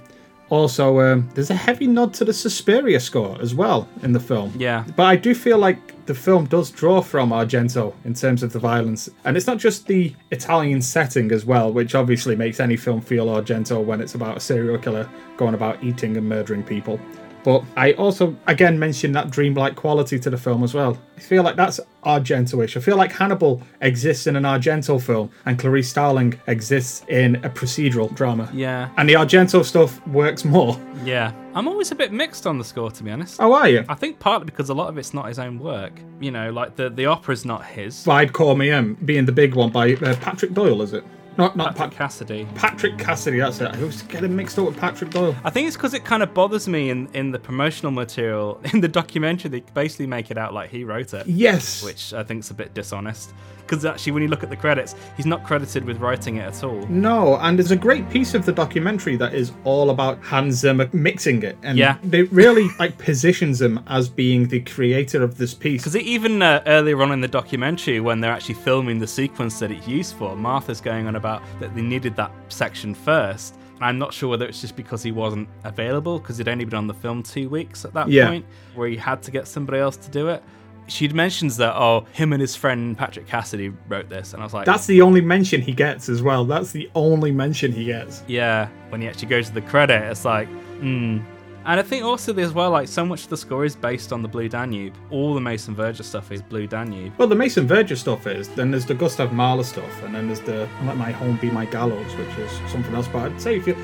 Also, 0.50 1.00
um, 1.00 1.28
there's 1.34 1.50
a 1.50 1.54
heavy 1.54 1.86
nod 1.86 2.12
to 2.14 2.24
the 2.24 2.32
Suspiria 2.32 3.00
score 3.00 3.36
as 3.40 3.54
well 3.54 3.88
in 4.02 4.12
the 4.12 4.20
film. 4.20 4.52
Yeah. 4.58 4.84
But 4.94 5.04
I 5.04 5.16
do 5.16 5.34
feel 5.34 5.58
like 5.58 6.04
the 6.06 6.14
film 6.14 6.44
does 6.44 6.70
draw 6.70 7.00
from 7.00 7.30
Argento 7.30 7.94
in 8.04 8.12
terms 8.12 8.42
of 8.42 8.52
the 8.52 8.58
violence. 8.58 9.08
And 9.24 9.36
it's 9.36 9.46
not 9.46 9.58
just 9.58 9.86
the 9.86 10.14
Italian 10.30 10.82
setting 10.82 11.32
as 11.32 11.46
well, 11.46 11.72
which 11.72 11.94
obviously 11.94 12.36
makes 12.36 12.60
any 12.60 12.76
film 12.76 13.00
feel 13.00 13.26
Argento 13.26 13.82
when 13.82 14.02
it's 14.02 14.14
about 14.14 14.36
a 14.36 14.40
serial 14.40 14.76
killer 14.76 15.08
going 15.38 15.54
about 15.54 15.82
eating 15.82 16.16
and 16.16 16.28
murdering 16.28 16.62
people. 16.62 17.00
But 17.44 17.62
I 17.76 17.92
also, 17.92 18.34
again, 18.46 18.78
mentioned 18.78 19.14
that 19.14 19.30
dreamlike 19.30 19.76
quality 19.76 20.18
to 20.18 20.30
the 20.30 20.38
film 20.38 20.64
as 20.64 20.72
well. 20.72 20.98
I 21.16 21.20
feel 21.20 21.42
like 21.42 21.56
that's 21.56 21.78
Argento-ish. 22.04 22.76
I 22.76 22.80
feel 22.80 22.96
like 22.96 23.12
Hannibal 23.12 23.62
exists 23.82 24.26
in 24.26 24.34
an 24.34 24.44
Argento 24.44 25.00
film 25.00 25.30
and 25.44 25.58
Clarice 25.58 25.88
Starling 25.90 26.40
exists 26.46 27.04
in 27.08 27.36
a 27.36 27.50
procedural 27.50 28.12
drama. 28.14 28.50
Yeah. 28.52 28.88
And 28.96 29.08
the 29.08 29.14
Argento 29.14 29.62
stuff 29.64 30.04
works 30.08 30.44
more. 30.44 30.80
Yeah. 31.04 31.32
I'm 31.54 31.68
always 31.68 31.92
a 31.92 31.94
bit 31.94 32.12
mixed 32.12 32.46
on 32.46 32.58
the 32.58 32.64
score, 32.64 32.90
to 32.90 33.02
be 33.04 33.10
honest. 33.10 33.40
Oh, 33.40 33.52
are 33.52 33.68
you? 33.68 33.84
I 33.88 33.94
think 33.94 34.18
partly 34.18 34.46
because 34.46 34.70
a 34.70 34.74
lot 34.74 34.88
of 34.88 34.98
it's 34.98 35.14
not 35.14 35.28
his 35.28 35.38
own 35.38 35.58
work. 35.58 35.92
You 36.20 36.30
know, 36.30 36.50
like 36.50 36.76
the, 36.76 36.88
the 36.88 37.06
opera's 37.06 37.44
not 37.44 37.64
his. 37.64 38.04
Vide 38.04 38.32
Cor 38.32 38.56
Meum 38.56 38.96
being 39.04 39.26
the 39.26 39.32
big 39.32 39.54
one 39.54 39.70
by 39.70 39.92
uh, 39.92 40.16
Patrick 40.16 40.54
Doyle, 40.54 40.82
is 40.82 40.94
it? 40.94 41.04
Not 41.36 41.56
not 41.56 41.74
Patrick 41.74 41.90
Pat- 41.90 41.98
Cassidy. 41.98 42.46
Patrick 42.54 42.98
Cassidy, 42.98 43.38
that's 43.38 43.60
it. 43.60 43.68
I 43.74 43.78
was 43.82 44.02
getting 44.02 44.34
mixed 44.36 44.58
up 44.58 44.66
with 44.66 44.76
Patrick 44.76 45.10
Doyle. 45.10 45.34
I 45.44 45.50
think 45.50 45.66
it's 45.66 45.76
because 45.76 45.94
it 45.94 46.04
kind 46.04 46.22
of 46.22 46.32
bothers 46.34 46.68
me 46.68 46.90
in, 46.90 47.08
in 47.14 47.30
the 47.32 47.38
promotional 47.38 47.92
material. 47.92 48.60
In 48.72 48.80
the 48.80 48.88
documentary, 48.88 49.50
they 49.50 49.60
basically 49.60 50.06
make 50.06 50.30
it 50.30 50.38
out 50.38 50.52
like 50.54 50.70
he 50.70 50.84
wrote 50.84 51.14
it. 51.14 51.26
Yes. 51.26 51.82
Which 51.82 52.12
I 52.12 52.22
think's 52.24 52.50
a 52.50 52.54
bit 52.54 52.74
dishonest. 52.74 53.32
Because 53.66 53.84
actually, 53.86 54.12
when 54.12 54.22
you 54.22 54.28
look 54.28 54.42
at 54.42 54.50
the 54.50 54.56
credits, 54.56 54.94
he's 55.16 55.24
not 55.24 55.42
credited 55.42 55.84
with 55.84 55.98
writing 55.98 56.36
it 56.36 56.42
at 56.42 56.62
all. 56.62 56.86
No, 56.88 57.36
and 57.38 57.58
there's 57.58 57.70
a 57.70 57.76
great 57.76 58.08
piece 58.10 58.34
of 58.34 58.44
the 58.44 58.52
documentary 58.52 59.16
that 59.16 59.32
is 59.34 59.52
all 59.64 59.88
about 59.90 60.22
Hans 60.22 60.56
Zimmer 60.56 60.88
mixing 60.92 61.42
it, 61.42 61.56
and 61.62 61.78
Yeah. 61.78 61.96
they 62.04 62.24
really 62.24 62.68
like 62.78 62.98
positions 62.98 63.62
him 63.62 63.80
as 63.86 64.08
being 64.08 64.48
the 64.48 64.60
creator 64.60 65.22
of 65.22 65.38
this 65.38 65.54
piece. 65.54 65.82
Because 65.82 65.96
even 65.96 66.42
uh, 66.42 66.62
earlier 66.66 67.00
on 67.02 67.10
in 67.12 67.20
the 67.22 67.28
documentary, 67.28 68.00
when 68.00 68.20
they're 68.20 68.32
actually 68.32 68.56
filming 68.56 68.98
the 68.98 69.06
sequence 69.06 69.58
that 69.60 69.70
it's 69.70 69.88
used 69.88 70.14
for, 70.16 70.36
Martha's 70.36 70.80
going 70.82 71.06
on 71.06 71.16
about 71.16 71.42
that 71.60 71.74
they 71.74 71.82
needed 71.82 72.14
that 72.16 72.32
section 72.48 72.94
first. 72.94 73.56
I'm 73.80 73.98
not 73.98 74.12
sure 74.14 74.28
whether 74.30 74.46
it's 74.46 74.60
just 74.60 74.76
because 74.76 75.02
he 75.02 75.10
wasn't 75.10 75.48
available, 75.64 76.18
because 76.18 76.38
he'd 76.38 76.48
only 76.48 76.64
been 76.64 76.76
on 76.78 76.86
the 76.86 76.94
film 76.94 77.22
two 77.22 77.48
weeks 77.48 77.84
at 77.84 77.92
that 77.94 78.08
Yeah. 78.08 78.28
point, 78.28 78.44
where 78.74 78.88
he 78.88 78.96
had 78.96 79.22
to 79.22 79.30
get 79.30 79.48
somebody 79.48 79.78
else 79.78 79.96
to 79.96 80.10
do 80.10 80.28
it. 80.28 80.42
She 80.86 81.08
mentions 81.08 81.56
that, 81.56 81.74
oh, 81.76 82.06
him 82.12 82.32
and 82.32 82.40
his 82.40 82.54
friend 82.54 82.96
Patrick 82.96 83.26
Cassidy 83.26 83.72
wrote 83.88 84.08
this. 84.08 84.32
And 84.34 84.42
I 84.42 84.46
was 84.46 84.52
like, 84.54 84.66
That's 84.66 84.86
the 84.86 85.00
only 85.02 85.20
mention 85.20 85.60
he 85.60 85.72
gets 85.72 86.08
as 86.08 86.22
well. 86.22 86.44
That's 86.44 86.72
the 86.72 86.90
only 86.94 87.32
mention 87.32 87.72
he 87.72 87.84
gets. 87.84 88.22
yeah, 88.26 88.68
when 88.90 89.00
he 89.00 89.08
actually 89.08 89.28
goes 89.28 89.48
to 89.48 89.54
the 89.54 89.62
credit, 89.62 90.02
it's 90.02 90.24
like, 90.24 90.48
hmm. 90.48 91.18
And 91.66 91.80
I 91.80 91.82
think 91.82 92.04
also 92.04 92.34
as 92.34 92.52
well, 92.52 92.70
like 92.70 92.88
so 92.88 93.06
much 93.06 93.24
of 93.24 93.30
the 93.30 93.38
score 93.38 93.64
is 93.64 93.74
based 93.74 94.12
on 94.12 94.20
the 94.20 94.28
Blue 94.28 94.50
Danube. 94.50 94.94
All 95.10 95.32
the 95.32 95.40
Mason 95.40 95.74
Verger 95.74 96.02
stuff 96.02 96.30
is 96.30 96.42
Blue 96.42 96.66
Danube. 96.66 97.14
Well, 97.16 97.26
the 97.26 97.34
Mason 97.34 97.66
Verger 97.66 97.96
stuff 97.96 98.26
is, 98.26 98.48
then 98.50 98.70
there's 98.70 98.84
the 98.84 98.94
Gustav 98.94 99.32
Mahler 99.32 99.64
stuff, 99.64 100.02
and 100.02 100.14
then 100.14 100.26
there's 100.26 100.40
the 100.40 100.68
Let 100.84 100.98
My 100.98 101.10
Home 101.12 101.38
Be 101.38 101.50
My 101.50 101.64
Gallows, 101.64 102.14
which 102.16 102.36
is 102.36 102.50
something 102.70 102.94
else. 102.94 103.08
But 103.08 103.32
I'd 103.32 103.40
say 103.40 103.56
if 103.56 103.66
you 103.66 103.74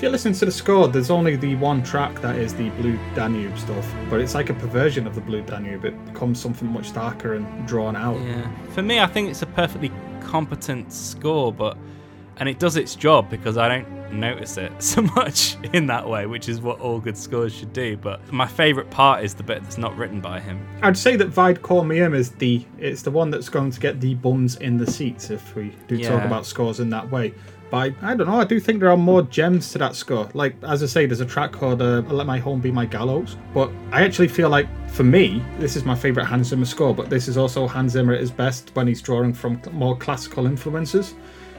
if 0.00 0.04
you 0.04 0.08
listen 0.08 0.32
to 0.32 0.46
the 0.46 0.50
score, 0.50 0.88
there's 0.88 1.10
only 1.10 1.36
the 1.36 1.54
one 1.56 1.82
track 1.82 2.22
that 2.22 2.36
is 2.36 2.54
the 2.54 2.70
Blue 2.70 2.98
Danube 3.14 3.58
stuff, 3.58 3.86
but 4.08 4.18
it's 4.18 4.34
like 4.34 4.48
a 4.48 4.54
perversion 4.54 5.06
of 5.06 5.14
the 5.14 5.20
Blue 5.20 5.42
Danube. 5.42 5.84
It 5.84 6.06
becomes 6.06 6.40
something 6.40 6.66
much 6.72 6.94
darker 6.94 7.34
and 7.34 7.68
drawn 7.68 7.94
out. 7.94 8.18
Yeah. 8.22 8.50
For 8.70 8.80
me, 8.80 8.98
I 8.98 9.06
think 9.06 9.28
it's 9.28 9.42
a 9.42 9.46
perfectly 9.46 9.92
competent 10.22 10.90
score, 10.90 11.52
but 11.52 11.76
and 12.38 12.48
it 12.48 12.58
does 12.58 12.78
its 12.78 12.94
job 12.94 13.28
because 13.28 13.58
I 13.58 13.68
don't 13.68 14.10
notice 14.10 14.56
it 14.56 14.72
so 14.82 15.02
much 15.02 15.58
in 15.74 15.84
that 15.88 16.08
way, 16.08 16.24
which 16.24 16.48
is 16.48 16.62
what 16.62 16.80
all 16.80 16.98
good 16.98 17.18
scores 17.18 17.52
should 17.52 17.74
do. 17.74 17.98
But 17.98 18.32
my 18.32 18.46
favourite 18.46 18.90
part 18.90 19.22
is 19.22 19.34
the 19.34 19.42
bit 19.42 19.62
that's 19.62 19.76
not 19.76 19.94
written 19.98 20.22
by 20.22 20.40
him. 20.40 20.66
I'd 20.80 20.96
say 20.96 21.16
that 21.16 21.28
Vide 21.28 21.62
Me 21.84 22.00
is 22.00 22.30
the 22.30 22.64
it's 22.78 23.02
the 23.02 23.10
one 23.10 23.30
that's 23.30 23.50
going 23.50 23.70
to 23.70 23.78
get 23.78 24.00
the 24.00 24.14
bums 24.14 24.56
in 24.56 24.78
the 24.78 24.90
seats 24.90 25.28
if 25.28 25.54
we 25.54 25.74
do 25.88 26.02
talk 26.02 26.24
about 26.24 26.46
scores 26.46 26.80
in 26.80 26.88
that 26.88 27.10
way. 27.10 27.34
I, 27.72 27.94
I 28.02 28.14
don't 28.14 28.26
know. 28.26 28.40
I 28.40 28.44
do 28.44 28.58
think 28.60 28.80
there 28.80 28.90
are 28.90 28.96
more 28.96 29.22
gems 29.22 29.70
to 29.72 29.78
that 29.78 29.94
score. 29.94 30.28
Like 30.34 30.56
as 30.62 30.82
I 30.82 30.86
say, 30.86 31.06
there's 31.06 31.20
a 31.20 31.26
track 31.26 31.52
called 31.52 31.80
uh, 31.82 32.00
"Let 32.08 32.26
My 32.26 32.38
Home 32.38 32.60
Be 32.60 32.70
My 32.70 32.86
Gallows." 32.86 33.36
But 33.54 33.70
I 33.92 34.02
actually 34.04 34.28
feel 34.28 34.48
like, 34.48 34.66
for 34.90 35.04
me, 35.04 35.42
this 35.58 35.76
is 35.76 35.84
my 35.84 35.94
favorite 35.94 36.24
Hans 36.26 36.48
Zimmer 36.48 36.64
score. 36.64 36.94
But 36.94 37.10
this 37.10 37.28
is 37.28 37.36
also 37.36 37.66
Hans 37.68 37.92
Zimmer 37.92 38.12
at 38.14 38.20
his 38.20 38.30
best 38.30 38.70
when 38.74 38.86
he's 38.86 39.00
drawing 39.00 39.32
from 39.32 39.60
more 39.72 39.96
classical 39.96 40.46
influences. 40.46 41.14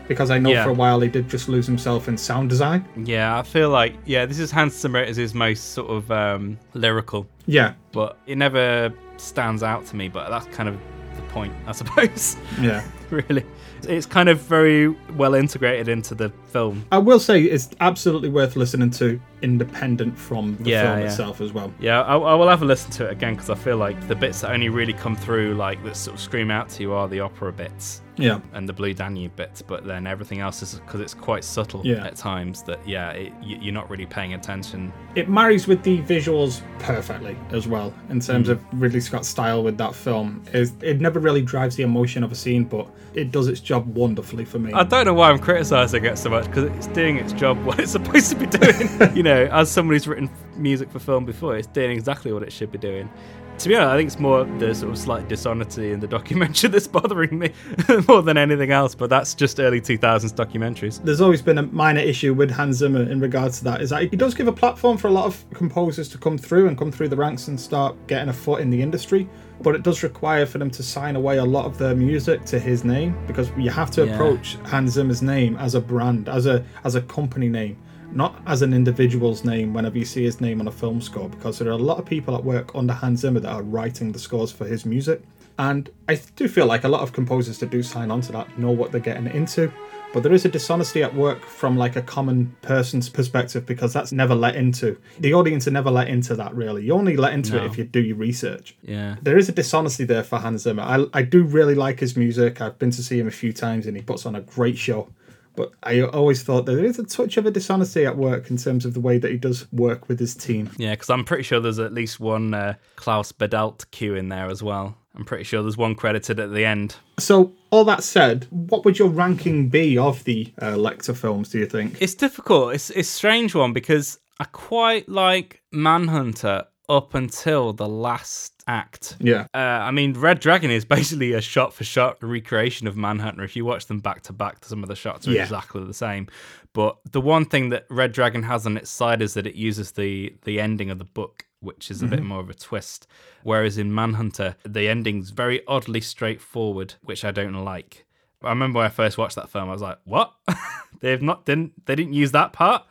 Because 0.07 0.29
I 0.31 0.39
know 0.39 0.49
Yeah. 0.49 0.65
for 0.65 0.71
a 0.71 0.73
while 0.73 0.99
he 0.99 1.07
did 1.07 1.29
just 1.29 1.47
lose 1.47 1.65
himself 1.65 2.09
in 2.09 2.17
sound 2.17 2.49
design. 2.49 2.83
Yeah, 3.05 3.37
I 3.39 3.43
feel 3.43 3.69
like 3.69 3.93
yeah, 4.05 4.25
this 4.25 4.39
is 4.39 4.51
Hans 4.51 4.75
Zimmer 4.77 4.99
as 4.99 5.15
his 5.15 5.33
most 5.33 5.71
sort 5.73 5.89
of 5.89 6.11
um, 6.11 6.57
lyrical, 6.73 7.27
Yeah, 7.45 7.73
but 7.93 8.17
it 8.27 8.37
never 8.37 8.91
stands 9.15 9.63
out 9.63 9.85
to 9.85 9.95
me. 9.95 10.09
But 10.09 10.29
that's 10.29 10.47
kind 10.53 10.67
of 10.67 10.77
the 11.15 11.21
point, 11.29 11.53
I 11.65 11.71
suppose. 11.71 12.35
yeah. 12.59 12.83
really, 13.09 13.45
it's 13.87 14.05
kind 14.05 14.29
of 14.29 14.39
very 14.41 14.89
well 15.15 15.33
integrated 15.33 15.87
into 15.87 16.15
the 16.15 16.29
film. 16.47 16.85
I 16.91 16.97
will 16.97 17.19
say 17.19 17.43
it's 17.43 17.69
absolutely 17.79 18.29
worth 18.29 18.55
listening 18.55 18.91
to, 18.91 19.19
independent 19.41 20.17
from 20.17 20.55
the 20.57 20.69
Yeah, 20.71 20.83
film 20.83 20.99
yeah. 20.99 21.05
itself 21.05 21.41
as 21.41 21.51
well. 21.53 21.73
Yeah, 21.79 22.01
I, 22.01 22.15
I 22.17 22.33
will 22.35 22.47
have 22.49 22.61
a 22.61 22.65
listen 22.65 22.91
to 22.91 23.07
it 23.07 23.11
again 23.11 23.33
because 23.35 23.49
I 23.49 23.55
feel 23.55 23.77
like 23.77 24.07
the 24.07 24.15
bits 24.15 24.41
that 24.41 24.51
only 24.51 24.69
really 24.69 24.93
come 24.93 25.15
through, 25.15 25.55
like 25.55 25.83
that 25.83 25.95
sort 25.95 26.15
of 26.15 26.21
scream 26.21 26.51
out 26.51 26.69
to 26.69 26.83
you, 26.83 26.93
are 26.93 27.07
the 27.07 27.19
opera 27.19 27.51
bits 27.51 28.01
Yeah. 28.17 28.39
and 28.53 28.67
the 28.69 28.73
Blue 28.73 28.93
Danube 28.93 29.35
bits. 29.35 29.61
But 29.61 29.85
then 29.85 30.05
everything 30.07 30.39
else 30.39 30.61
is 30.61 30.75
because 30.75 30.99
it's 31.01 31.13
quite 31.13 31.43
subtle 31.43 31.81
Yeah. 31.83 32.05
at 32.05 32.15
times. 32.15 32.63
That 32.63 32.79
yeah, 32.87 33.11
it, 33.11 33.33
you, 33.41 33.57
you're 33.61 33.73
not 33.73 33.89
really 33.89 34.05
paying 34.05 34.33
attention. 34.33 34.91
it 35.15 35.27
marries 35.27 35.67
with 35.67 35.83
the 35.83 36.01
visuals 36.03 36.61
perfectly 36.79 37.35
as 37.51 37.67
well 37.67 37.93
in 38.09 38.19
terms 38.19 38.47
Hmm. 38.47 38.53
of 38.53 38.61
Ridley 38.73 39.01
Scott's 39.01 39.27
style 39.27 39.61
with 39.63 39.77
that 39.77 39.93
film. 39.93 40.41
Is 40.53 40.73
it 40.81 41.01
never 41.01 41.19
really 41.19 41.41
drives 41.41 41.75
the 41.75 41.83
emotion 41.83 42.23
of 42.23 42.31
a 42.31 42.35
scene, 42.35 42.63
but 42.63 42.87
it 43.13 43.31
does 43.31 43.47
its 43.49 43.59
job 43.59 43.93
wonderfully 43.93 44.45
for 44.45 44.57
me. 44.59 44.71
I 44.71 44.83
don't 44.83 45.05
know 45.05 45.13
why 45.13 45.29
I'm 45.29 45.39
criticizing 45.39 46.05
it 46.05 46.17
so 46.17 46.29
much 46.29 46.45
because 46.45 46.63
it's 46.77 46.87
doing 46.87 47.17
its 47.17 47.33
job 47.33 47.61
what 47.65 47.77
it's 47.79 47.91
supposed 47.91 48.29
to 48.31 48.35
be 48.37 48.45
doing. 48.45 48.87
you 49.15 49.23
know, 49.23 49.30
as 49.31 49.69
somebody 49.71 49.95
who's 49.97 50.07
written 50.07 50.29
music 50.55 50.89
for 50.91 50.99
film 50.99 51.25
before, 51.25 51.55
it's 51.57 51.67
doing 51.67 51.91
exactly 51.91 52.31
what 52.33 52.43
it 52.43 52.51
should 52.51 52.71
be 52.71 52.77
doing. 52.77 53.09
To 53.57 53.69
be 53.69 53.75
honest, 53.75 53.89
I 53.91 53.97
think 53.97 54.07
it's 54.07 54.19
more 54.19 54.43
the 54.43 54.73
sort 54.73 54.91
of 54.91 54.97
slight 54.97 55.27
dishonesty 55.27 55.91
in 55.91 55.99
the 55.99 56.07
documentary 56.17 56.69
that's 56.71 56.87
bothering 56.87 57.37
me 57.37 57.51
more 58.07 58.23
than 58.23 58.35
anything 58.35 58.71
else. 58.71 58.95
But 58.95 59.11
that's 59.11 59.35
just 59.35 59.59
early 59.59 59.79
2000s 59.79 60.33
documentaries. 60.33 61.03
There's 61.03 61.21
always 61.21 61.43
been 61.43 61.59
a 61.59 61.63
minor 61.63 61.99
issue 61.99 62.33
with 62.33 62.49
Hans 62.49 62.77
Zimmer 62.77 63.03
in 63.03 63.19
regards 63.19 63.59
to 63.59 63.63
that. 63.65 63.81
Is 63.81 63.91
that 63.91 64.01
he 64.09 64.15
does 64.17 64.33
give 64.33 64.47
a 64.47 64.51
platform 64.51 64.97
for 64.97 65.09
a 65.09 65.11
lot 65.11 65.25
of 65.25 65.45
composers 65.53 66.09
to 66.09 66.17
come 66.17 66.39
through 66.39 66.69
and 66.69 66.77
come 66.77 66.91
through 66.91 67.09
the 67.09 67.15
ranks 67.17 67.49
and 67.49 67.59
start 67.59 67.95
getting 68.07 68.29
a 68.29 68.33
foot 68.33 68.61
in 68.61 68.71
the 68.71 68.81
industry. 68.81 69.29
But 69.61 69.75
it 69.75 69.83
does 69.83 70.01
require 70.01 70.47
for 70.47 70.57
them 70.57 70.71
to 70.71 70.81
sign 70.81 71.15
away 71.15 71.37
a 71.37 71.45
lot 71.45 71.65
of 71.65 71.77
their 71.77 71.93
music 71.93 72.45
to 72.45 72.57
his 72.57 72.83
name 72.83 73.15
because 73.27 73.51
you 73.59 73.69
have 73.69 73.91
to 73.91 74.07
Yeah. 74.07 74.13
approach 74.15 74.57
Hans 74.65 74.93
Zimmer's 74.93 75.21
name 75.21 75.55
as 75.57 75.75
a 75.75 75.81
brand, 75.81 76.29
as 76.29 76.47
a 76.47 76.65
as 76.83 76.95
a 76.95 77.01
company 77.01 77.47
name, 77.47 77.77
not 78.13 78.41
as 78.45 78.61
an 78.61 78.73
individual's 78.73 79.43
name 79.43 79.73
whenever 79.73 79.97
you 79.97 80.05
see 80.05 80.23
his 80.23 80.41
name 80.41 80.59
on 80.61 80.67
a 80.67 80.71
film 80.71 81.01
score. 81.01 81.29
Because 81.29 81.59
there 81.59 81.67
are 81.69 81.71
a 81.71 81.77
lot 81.77 81.97
of 81.97 82.05
people 82.05 82.35
that 82.35 82.43
work 82.43 82.73
under 82.75 82.93
Hans 82.93 83.21
Zimmer 83.21 83.39
that 83.39 83.51
are 83.51 83.63
writing 83.63 84.11
the 84.11 84.19
scores 84.19 84.51
for 84.51 84.65
his 84.65 84.85
music. 84.85 85.21
And 85.59 85.89
I 86.09 86.19
do 86.35 86.47
feel 86.47 86.65
like 86.65 86.83
a 86.85 86.89
lot 86.89 87.01
of 87.01 87.13
composers 87.13 87.59
that 87.59 87.69
do 87.69 87.83
sign 87.83 88.09
on 88.09 88.21
to 88.21 88.31
that 88.31 88.57
know 88.57 88.71
what 88.71 88.91
they're 88.91 89.01
getting 89.01 89.27
into. 89.27 89.71
But 90.13 90.23
there 90.23 90.33
is 90.33 90.43
a 90.43 90.49
dishonesty 90.49 91.03
at 91.03 91.15
work 91.15 91.45
from 91.45 91.77
like 91.77 91.95
a 91.95 92.01
common 92.01 92.53
person's 92.63 93.07
perspective 93.07 93.65
because 93.65 93.93
that's 93.93 94.11
never 94.11 94.35
let 94.35 94.55
into. 94.55 94.97
The 95.19 95.33
audience 95.33 95.67
are 95.67 95.71
never 95.71 95.89
let 95.89 96.09
into 96.09 96.35
that 96.35 96.53
really. 96.53 96.83
You 96.85 96.93
only 96.93 97.15
let 97.15 97.31
into 97.33 97.53
No. 97.53 97.63
it 97.63 97.65
if 97.67 97.77
you 97.77 97.85
do 97.85 98.01
your 98.01 98.17
research. 98.17 98.75
Yeah. 98.81 99.15
There 99.21 99.37
is 99.37 99.47
a 99.47 99.53
dishonesty 99.53 100.03
there 100.03 100.23
for 100.23 100.39
Hans 100.39 100.63
Zimmer. 100.63 100.83
I, 100.83 101.05
I 101.13 101.21
do 101.21 101.43
really 101.43 101.75
like 101.75 102.01
his 102.01 102.17
music. 102.17 102.59
I've 102.59 102.77
been 102.77 102.91
to 102.91 103.03
see 103.03 103.19
him 103.19 103.27
a 103.27 103.31
few 103.31 103.53
times 103.53 103.85
and 103.87 103.95
he 103.95 104.03
puts 104.03 104.25
on 104.25 104.35
a 104.35 104.41
great 104.41 104.77
show. 104.77 105.07
But 105.55 105.71
I 105.83 106.01
always 106.01 106.43
thought 106.43 106.65
that 106.65 106.75
there 106.75 106.85
is 106.85 106.99
a 106.99 107.03
touch 107.03 107.37
of 107.37 107.45
a 107.45 107.51
dishonesty 107.51 108.05
at 108.05 108.17
work 108.17 108.49
in 108.49 108.57
terms 108.57 108.85
of 108.85 108.93
the 108.93 108.99
way 108.99 109.17
that 109.17 109.31
he 109.31 109.37
does 109.37 109.71
work 109.71 110.07
with 110.07 110.19
his 110.19 110.35
team. 110.35 110.69
Yeah, 110.77 110.91
because 110.91 111.09
I'm 111.09 111.25
pretty 111.25 111.43
sure 111.43 111.59
there's 111.59 111.79
at 111.79 111.93
least 111.93 112.19
one 112.19 112.53
uh, 112.53 112.75
Klaus 112.95 113.31
Badelt 113.31 113.89
cue 113.91 114.15
in 114.15 114.29
there 114.29 114.49
as 114.49 114.63
well. 114.63 114.95
I'm 115.15 115.25
pretty 115.25 115.43
sure 115.43 115.61
there's 115.61 115.77
one 115.77 115.95
credited 115.95 116.39
at 116.39 116.53
the 116.53 116.63
end. 116.63 116.95
So, 117.19 117.51
all 117.69 117.83
that 117.83 118.03
said, 118.03 118.47
what 118.49 118.85
would 118.85 118.97
your 118.97 119.09
ranking 119.09 119.67
be 119.67 119.97
of 119.97 120.23
the 120.23 120.53
uh, 120.61 120.73
Lecter 120.73 121.15
films, 121.15 121.49
do 121.49 121.59
you 121.59 121.65
think? 121.65 122.01
It's 122.01 122.15
difficult. 122.15 122.73
It's 122.73 122.89
it's 122.91 123.09
a 123.09 123.13
strange 123.13 123.53
one 123.53 123.73
because 123.73 124.19
I 124.39 124.45
quite 124.45 125.09
like 125.09 125.61
Manhunter 125.71 126.65
up 126.91 127.13
until 127.15 127.73
the 127.73 127.87
last 127.87 128.53
act. 128.67 129.15
Yeah. 129.19 129.47
Uh, 129.53 129.57
I 129.57 129.91
mean, 129.91 130.13
Red 130.13 130.39
Dragon 130.39 130.69
is 130.69 130.85
basically 130.85 131.33
a 131.33 131.41
shot 131.41 131.73
for 131.73 131.83
shot 131.83 132.17
recreation 132.21 132.85
of 132.87 132.95
Manhunter. 132.97 133.43
If 133.43 133.55
you 133.55 133.63
watch 133.65 133.85
them 133.87 133.99
back 133.99 134.21
to 134.23 134.33
back, 134.33 134.65
some 134.65 134.83
of 134.83 134.89
the 134.89 134.95
shots 134.95 135.27
are 135.27 135.31
Yeah. 135.31 135.43
exactly 135.43 135.83
the 135.85 135.93
same. 135.93 136.27
But 136.73 136.97
the 137.11 137.21
one 137.21 137.45
thing 137.45 137.69
that 137.69 137.85
Red 137.89 138.11
Dragon 138.11 138.43
has 138.43 138.65
on 138.65 138.77
its 138.77 138.89
side 138.89 139.21
is 139.21 139.33
that 139.35 139.47
it 139.47 139.55
uses 139.55 139.91
the 139.93 140.35
the 140.43 140.59
ending 140.59 140.89
of 140.89 140.97
the 140.99 141.05
book, 141.05 141.45
which 141.61 141.89
is 141.91 142.01
a 142.01 142.07
bit 142.07 142.23
more 142.23 142.39
of 142.39 142.49
a 142.49 142.53
twist. 142.53 143.07
Whereas 143.43 143.77
in 143.77 143.93
Manhunter, 143.93 144.55
the 144.63 144.87
ending's 144.87 145.29
very 145.31 145.61
oddly 145.67 146.01
straightforward, 146.01 146.95
which 147.01 147.25
I 147.25 147.31
don't 147.31 147.53
like. 147.65 148.05
I 148.43 148.49
remember 148.49 148.77
when 148.77 148.85
I 148.87 148.89
first 148.89 149.17
watched 149.17 149.35
that 149.35 149.49
film, 149.49 149.69
I 149.69 149.73
was 149.73 149.81
like, 149.81 149.99
"What? 150.05 150.33
They've 151.01 151.21
not 151.21 151.45
didn't 151.45 151.85
they 151.85 151.95
didn't 151.95 152.13
use 152.13 152.31
that 152.31 152.53
part? 152.53 152.83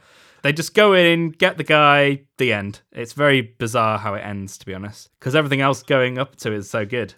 They 0.42 0.52
just 0.52 0.74
go 0.74 0.94
in, 0.94 1.30
get 1.30 1.58
the 1.58 1.64
guy, 1.64 2.22
the 2.38 2.52
end. 2.52 2.80
It's 2.92 3.12
very 3.12 3.42
bizarre 3.42 3.98
how 3.98 4.14
it 4.14 4.20
ends, 4.20 4.56
to 4.58 4.66
be 4.66 4.74
honest, 4.74 5.10
because 5.18 5.34
everything 5.34 5.60
else 5.60 5.82
going 5.82 6.18
up 6.18 6.36
to 6.36 6.52
is 6.52 6.70
so 6.70 6.86
good. 6.86 7.14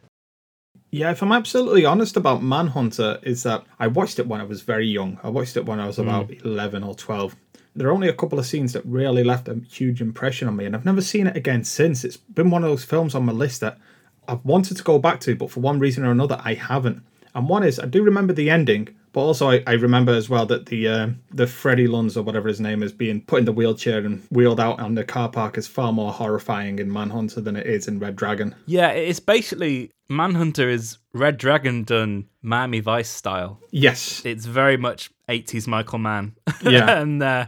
Yeah, 0.90 1.10
if 1.10 1.22
I'm 1.22 1.32
absolutely 1.32 1.86
honest 1.86 2.18
about 2.18 2.42
Manhunter, 2.42 3.18
is 3.22 3.44
that 3.44 3.64
I 3.78 3.86
watched 3.86 4.18
it 4.18 4.26
when 4.26 4.42
I 4.42 4.44
was 4.44 4.60
very 4.60 4.86
young. 4.86 5.18
I 5.22 5.30
watched 5.30 5.56
it 5.56 5.64
when 5.64 5.80
I 5.80 5.86
was 5.86 5.96
hmm. 5.96 6.02
about 6.02 6.30
11 6.44 6.84
or 6.84 6.94
12. 6.94 7.34
there 7.74 7.88
are 7.88 7.92
only 7.92 8.08
a 8.08 8.12
couple 8.12 8.38
of 8.38 8.44
scenes 8.44 8.74
that 8.74 8.84
really 8.84 9.24
left 9.24 9.48
a 9.48 9.54
huge 9.70 10.02
impression 10.02 10.48
on 10.48 10.56
me, 10.56 10.66
and 10.66 10.76
I've 10.76 10.84
never 10.84 11.00
seen 11.00 11.26
it 11.26 11.36
again 11.36 11.64
since. 11.64 12.04
It's 12.04 12.18
been 12.18 12.50
one 12.50 12.62
of 12.62 12.70
those 12.70 12.84
films 12.84 13.14
on 13.14 13.24
my 13.24 13.32
list 13.32 13.60
that 13.62 13.78
I've 14.28 14.44
wanted 14.44 14.76
to 14.76 14.82
go 14.82 14.98
back 14.98 15.20
to, 15.20 15.34
but 15.34 15.50
for 15.50 15.60
one 15.60 15.78
reason 15.78 16.04
or 16.04 16.10
another, 16.10 16.38
I 16.44 16.54
haven't. 16.54 17.02
And 17.34 17.48
one 17.48 17.62
is 17.62 17.80
I 17.80 17.86
do 17.86 18.02
remember 18.02 18.34
the 18.34 18.50
ending, 18.50 18.94
but 19.12 19.20
also 19.20 19.50
I, 19.50 19.62
I 19.66 19.72
remember 19.72 20.12
as 20.12 20.28
well 20.28 20.46
that 20.46 20.66
the 20.66 20.88
uh, 20.88 21.08
the 21.32 21.46
Freddie 21.46 21.88
Lunds 21.88 22.16
or 22.16 22.22
whatever 22.22 22.48
his 22.48 22.60
name 22.60 22.82
is 22.82 22.92
being 22.92 23.20
put 23.22 23.40
in 23.40 23.44
the 23.44 23.52
wheelchair 23.52 23.98
and 23.98 24.22
wheeled 24.30 24.60
out 24.60 24.80
on 24.80 24.94
the 24.94 25.04
car 25.04 25.28
park 25.28 25.58
is 25.58 25.66
far 25.68 25.92
more 25.92 26.12
horrifying 26.12 26.78
in 26.78 26.92
Manhunter 26.92 27.40
than 27.40 27.56
it 27.56 27.66
is 27.66 27.88
in 27.88 27.98
Red 27.98 28.16
Dragon. 28.16 28.54
Yeah, 28.66 28.88
it's 28.90 29.20
basically 29.20 29.90
Manhunter 30.08 30.68
is 30.68 30.98
Red 31.12 31.38
Dragon 31.38 31.84
done 31.84 32.26
Miami 32.42 32.80
Vice 32.80 33.10
style. 33.10 33.60
Yes. 33.70 34.22
It's 34.24 34.46
very 34.46 34.76
much 34.76 35.10
80s 35.28 35.66
Michael 35.66 35.98
Mann. 35.98 36.34
Yeah. 36.62 37.00
and 37.00 37.20
uh, 37.20 37.46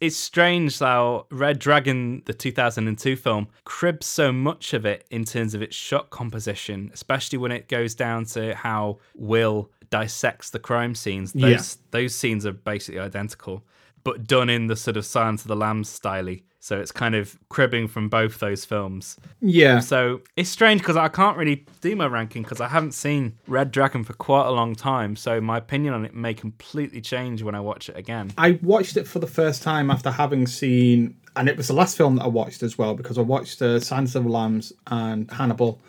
it's 0.00 0.16
strange 0.16 0.78
how 0.78 1.26
Red 1.30 1.58
Dragon, 1.58 2.22
the 2.24 2.32
2002 2.32 3.16
film, 3.16 3.48
cribs 3.64 4.06
so 4.06 4.32
much 4.32 4.72
of 4.72 4.86
it 4.86 5.06
in 5.10 5.24
terms 5.24 5.54
of 5.54 5.60
its 5.60 5.76
shot 5.76 6.10
composition, 6.10 6.90
especially 6.94 7.38
when 7.38 7.52
it 7.52 7.68
goes 7.68 7.94
down 7.94 8.24
to 8.26 8.54
how 8.54 8.98
Will 9.14 9.70
dissects 9.90 10.50
the 10.50 10.58
crime 10.58 10.94
scenes. 10.94 11.32
Those, 11.32 11.42
Yeah. 11.42 11.82
those 11.92 12.14
scenes 12.14 12.44
are 12.46 12.52
basically 12.52 13.00
identical, 13.00 13.64
but 14.02 14.26
done 14.26 14.50
in 14.50 14.66
the 14.66 14.76
sort 14.76 14.96
of 14.96 15.04
Silence 15.06 15.42
of 15.42 15.48
the 15.48 15.56
Lambs 15.56 15.88
style. 15.88 16.36
So 16.60 16.80
it's 16.80 16.92
kind 16.92 17.14
of 17.14 17.38
cribbing 17.50 17.88
from 17.88 18.08
both 18.08 18.38
those 18.40 18.64
films. 18.64 19.18
Yeah. 19.42 19.80
So 19.80 20.22
it's 20.34 20.48
strange 20.48 20.80
because 20.80 20.96
I 20.96 21.08
can't 21.08 21.36
really 21.36 21.66
do 21.82 21.94
my 21.94 22.06
ranking 22.06 22.42
because 22.42 22.58
I 22.62 22.68
haven't 22.68 22.92
seen 22.92 23.34
Red 23.46 23.70
Dragon 23.70 24.02
for 24.02 24.14
quite 24.14 24.46
a 24.46 24.50
long 24.50 24.74
time. 24.74 25.14
So 25.14 25.42
my 25.42 25.58
opinion 25.58 25.92
on 25.92 26.06
it 26.06 26.14
may 26.14 26.32
completely 26.32 27.02
change 27.02 27.42
when 27.42 27.54
I 27.54 27.60
watch 27.60 27.90
it 27.90 27.98
again. 27.98 28.32
I 28.38 28.52
watched 28.62 28.96
it 28.96 29.06
for 29.06 29.18
the 29.18 29.26
first 29.26 29.62
time 29.62 29.90
after 29.90 30.10
having 30.10 30.46
seen, 30.46 31.16
and 31.36 31.50
it 31.50 31.56
was 31.58 31.68
the 31.68 31.74
last 31.74 31.98
film 31.98 32.16
that 32.16 32.24
I 32.24 32.28
watched 32.28 32.62
as 32.62 32.78
well 32.78 32.94
because 32.94 33.18
I 33.18 33.22
watched 33.22 33.60
uh, 33.60 33.78
Silence 33.78 34.14
of 34.14 34.24
the 34.24 34.30
Lambs 34.30 34.72
and 34.86 35.30
Hannibal, 35.30 35.82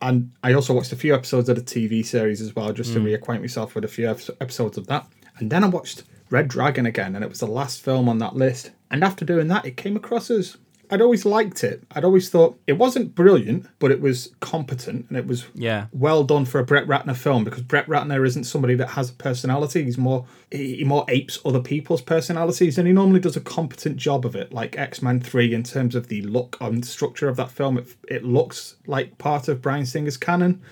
and 0.00 0.30
I 0.42 0.52
also 0.52 0.74
watched 0.74 0.92
a 0.92 0.96
few 0.96 1.14
episodes 1.14 1.48
of 1.48 1.56
the 1.56 1.62
TV 1.62 2.04
series 2.04 2.40
as 2.40 2.54
well 2.54 2.72
just 2.72 2.92
to 2.92 3.00
mm. 3.00 3.18
reacquaint 3.18 3.40
myself 3.40 3.74
with 3.74 3.84
a 3.84 3.88
few 3.88 4.08
episodes 4.08 4.78
of 4.78 4.86
that. 4.86 5.06
And 5.38 5.50
then 5.50 5.64
I 5.64 5.68
watched 5.68 6.04
Red 6.30 6.48
Dragon 6.48 6.86
again, 6.86 7.14
and 7.14 7.24
it 7.24 7.28
was 7.28 7.40
the 7.40 7.46
last 7.46 7.80
film 7.80 8.08
on 8.08 8.18
that 8.18 8.36
list. 8.36 8.70
And 8.90 9.02
after 9.02 9.24
doing 9.24 9.48
that, 9.48 9.64
it 9.64 9.76
came 9.76 9.96
across 9.96 10.30
as 10.30 10.56
I'd 10.90 11.02
always 11.02 11.24
liked 11.24 11.64
it. 11.64 11.82
I'd 11.92 12.04
always 12.04 12.30
thought 12.30 12.58
it 12.66 12.74
wasn't 12.74 13.14
brilliant, 13.14 13.66
but 13.78 13.90
it 13.90 14.00
was 14.00 14.30
competent 14.40 15.06
and 15.08 15.18
it 15.18 15.26
was 15.26 15.46
Yeah. 15.54 15.86
well 15.92 16.24
done 16.24 16.44
for 16.44 16.58
a 16.58 16.64
Brett 16.64 16.86
Ratner 16.86 17.16
film 17.16 17.44
because 17.44 17.62
Brett 17.62 17.86
Ratner 17.86 18.26
isn't 18.26 18.44
somebody 18.44 18.74
that 18.76 18.90
has 18.90 19.10
a 19.10 19.14
personality. 19.14 19.84
He's 19.84 19.98
more 19.98 20.26
he 20.50 20.84
more 20.84 21.04
apes 21.08 21.38
other 21.44 21.60
people's 21.60 22.00
personalities, 22.00 22.78
and 22.78 22.86
he 22.86 22.94
normally 22.94 23.20
does 23.20 23.36
a 23.36 23.40
competent 23.40 23.96
job 23.96 24.24
of 24.24 24.34
it. 24.34 24.52
Like 24.52 24.78
X 24.78 25.02
Men 25.02 25.20
Three, 25.20 25.52
in 25.52 25.62
terms 25.62 25.94
of 25.94 26.08
the 26.08 26.22
look 26.22 26.56
and 26.60 26.84
structure 26.84 27.28
of 27.28 27.36
that 27.36 27.50
film, 27.50 27.76
it, 27.78 27.94
it 28.08 28.24
looks 28.24 28.76
like 28.86 29.18
part 29.18 29.48
of 29.48 29.60
Bryan 29.60 29.84
Singer's 29.84 30.16
canon, 30.16 30.62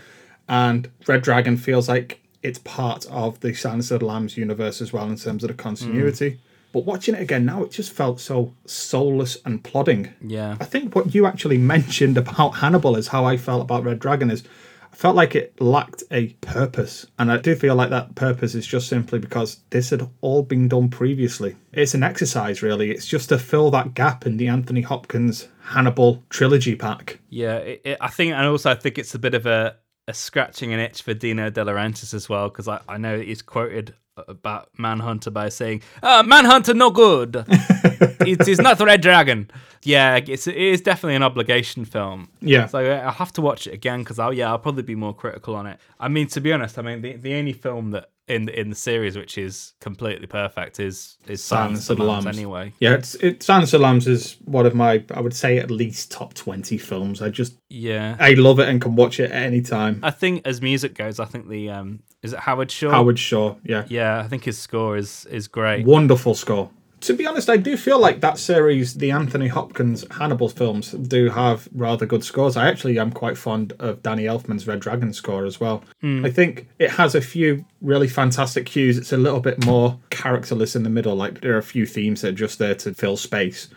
and 0.49 0.91
Red 1.07 1.23
Dragon 1.23 1.57
feels 1.57 1.89
like 1.89 2.21
it's 2.43 2.59
part 2.61 3.07
of 3.07 3.41
the 3.41 3.53
Silence 3.53 3.91
of 3.91 4.01
the 4.01 4.07
Lambs 4.07 4.37
universe 4.37 4.81
as 4.81 4.93
well 4.93 5.09
in 5.09 5.17
terms 5.17 5.43
of 5.45 5.49
the 5.49 5.55
hmm. 5.55 5.61
continuity. 5.61 6.39
But 6.73 6.85
watching 6.85 7.15
it 7.15 7.23
again 7.23 7.47
now, 7.47 7.63
it 7.63 7.71
just 7.71 7.93
felt 7.93 8.21
so 8.21 8.53
soulless 8.67 9.39
and 9.45 9.65
plodding. 9.65 10.13
Yeah. 10.21 10.57
I 10.61 10.65
think 10.65 10.95
what 10.95 11.15
you 11.15 11.25
actually 11.25 11.59
mentioned 11.59 12.19
about 12.19 12.57
Hannibal 12.57 12.97
is 12.97 13.09
how 13.09 13.25
I 13.25 13.37
felt 13.37 13.63
about 13.63 13.85
Red 13.85 13.99
Dragon 13.99 14.31
is 14.31 14.45
I 14.93 14.97
felt 14.97 15.17
like 15.17 15.35
it 15.35 15.61
lacked 15.61 16.03
a 16.11 16.29
purpose. 16.43 17.07
And 17.19 17.33
I 17.33 17.39
do 17.39 17.55
feel 17.55 17.75
like 17.75 17.91
that 17.91 18.15
purpose 18.15 18.55
is 18.55 18.67
just 18.67 18.89
simply 18.89 19.19
because 19.19 19.61
this 19.71 19.91
had 19.91 20.09
all 20.21 20.43
been 20.43 20.69
done 20.69 20.91
previously. 20.91 21.57
It's 21.73 21.95
an 21.95 22.03
exercise 22.03 22.63
really. 22.63 22.91
It's 22.91 23.07
just 23.07 23.31
to 23.31 23.39
fill 23.39 23.71
that 23.71 23.95
gap 23.95 24.27
in 24.27 24.37
the 24.37 24.49
Anthony 24.49 24.83
Hopkins 24.83 25.49
Hannibal 25.63 26.25
trilogy 26.31 26.77
pack. 26.77 27.21
Yeah. 27.31 27.57
It, 27.57 27.81
it, 27.85 27.99
I 28.01 28.09
think, 28.09 28.33
and 28.33 28.47
also 28.47 28.71
I 28.71 28.75
think 28.75 28.99
it's 28.99 29.15
a 29.15 29.19
bit 29.19 29.35
of 29.35 29.47
a, 29.47 29.77
a 30.09 30.15
scratching 30.15 30.73
an 30.73 30.81
itch 30.81 31.03
for 31.03 31.15
Dino 31.15 31.51
De 31.51 31.65
Laurentiis 31.65 32.15
as 32.15 32.29
well, 32.29 32.49
because 32.49 32.69
I, 32.69 32.81
I 32.89 32.97
know 32.97 33.19
he's 33.19 33.43
quoted 33.43 33.95
about 34.17 34.71
Manhunter 34.79 35.31
by 35.31 35.49
saying, 35.49 35.83
oh, 36.03 36.23
Manhunter 36.23 36.75
no 36.75 36.91
good. 36.91 37.45
it 37.49 38.49
is 38.49 38.59
not 38.59 38.79
the 38.79 38.87
Red 38.87 39.01
Dragon. 39.01 39.51
Yeah, 39.83 40.17
it's, 40.17 40.47
it 40.47 40.57
is 40.57 40.81
definitely 40.81 41.17
an 41.17 41.23
obligation 41.23 41.85
film. 41.85 42.29
Yeah. 42.41 42.67
So 42.67 42.79
uh, 42.79 43.03
I'll 43.05 43.13
have 43.13 43.33
to 43.35 43.43
watch 43.43 43.67
it 43.67 43.75
again 43.75 44.01
because 44.01 44.19
I'll 44.19 44.33
yeah 44.33 44.49
I'll 44.51 44.59
probably 44.59 44.83
be 44.83 44.95
more 44.95 45.15
critical 45.15 45.55
on 45.55 45.67
it. 45.67 45.79
I 46.01 46.09
mean 46.09 46.27
to 46.29 46.41
be 46.41 46.53
honest, 46.53 46.79
I 46.79 46.83
mean 46.83 47.03
the, 47.03 47.17
the 47.17 47.35
only 47.35 47.53
film 47.53 47.93
that 47.93 48.11
in 48.29 48.47
the, 48.47 48.61
in 48.61 48.71
the 48.71 48.77
series 48.77 49.17
which 49.17 49.39
is 49.39 49.75
completely 49.81 50.27
perfect 50.27 50.81
is 50.81 51.17
is 51.29 51.43
Silence, 51.43 51.89
of 51.91 51.99
the 51.99 52.05
Lambs, 52.05 52.27
anyway. 52.27 52.73
Yeah, 52.81 52.95
it's 52.95 53.15
it 53.17 53.43
Silence 53.43 53.73
of 53.73 53.81
the 53.81 53.85
Lambs 53.85 54.09
is 54.09 54.37
one 54.45 54.67
of 54.67 54.75
my 54.75 55.05
I 55.13 55.21
would 55.21 55.35
say 55.35 55.59
at 55.59 55.71
least 55.71 56.11
top 56.11 56.35
twenty 56.35 56.79
films. 56.79 57.23
I 57.23 57.29
just 57.29 57.55
Yeah. 57.69 58.17
I 58.19 58.35
love 58.35 58.59
it 58.59 58.69
and 58.69 58.81
can 58.81 58.97
watch 58.97 59.21
it 59.21 59.31
at 59.31 59.43
any 59.43 59.63
time. 59.63 60.01
I 60.03 60.11
think 60.11 60.43
as 60.45 60.61
music 60.61 60.95
goes, 60.95 61.21
I 61.21 61.25
think 61.25 61.49
the 61.49 61.71
um 61.71 62.01
is 62.23 62.33
it 62.33 62.41
Howard 62.41 62.71
Shore? 62.71 62.91
Howard 62.91 63.19
Shore, 63.19 63.57
yeah. 63.63 63.85
Yeah, 63.89 64.19
I 64.19 64.27
think 64.27 64.45
his 64.45 64.59
score 64.59 64.97
is 64.97 65.27
is 65.27 65.47
great. 65.47 65.87
Wonderful 65.87 66.35
score. 66.35 66.71
To 67.01 67.15
be 67.15 67.27
honest, 67.27 67.51
I 67.51 67.59
do 67.59 67.77
feel 67.77 67.99
like 67.99 68.21
that 68.21 68.39
series, 68.39 68.95
the 68.95 69.11
Anthony 69.11 69.49
Hopkins 69.49 70.05
Hannibal 70.13 70.49
films, 70.49 70.93
do 70.93 71.29
have 71.29 71.69
rather 71.75 72.07
good 72.07 72.25
scores. 72.25 72.57
I 72.57 72.69
actually 72.69 72.99
am 72.99 73.13
quite 73.13 73.37
fond 73.37 73.75
of 73.79 74.03
Danny 74.03 74.25
Elfman's 74.25 74.67
Red 74.67 74.81
Dragon 74.81 75.13
score 75.13 75.45
as 75.45 75.61
well. 75.61 75.85
Hmm. 76.01 76.25
I 76.25 76.31
think 76.31 76.69
it 76.79 76.91
has 76.91 77.15
a 77.15 77.21
few 77.21 77.65
really 77.83 78.09
fantastic 78.09 78.67
cues. 78.67 78.97
It's 78.97 79.13
a 79.13 79.19
little 79.19 79.41
bit 79.41 79.65
more 79.65 80.01
characterless 80.11 80.75
in 80.75 80.85
the 80.85 80.91
middle. 80.91 81.15
Like 81.15 81.43
there 81.43 81.55
are 81.55 81.59
a 81.59 81.63
few 81.63 81.87
themes 81.87 82.23
that 82.23 82.29
are 82.29 82.33
just 82.33 82.59
there 82.59 82.75
to 82.77 82.95
fill 82.95 83.17
space. 83.17 83.69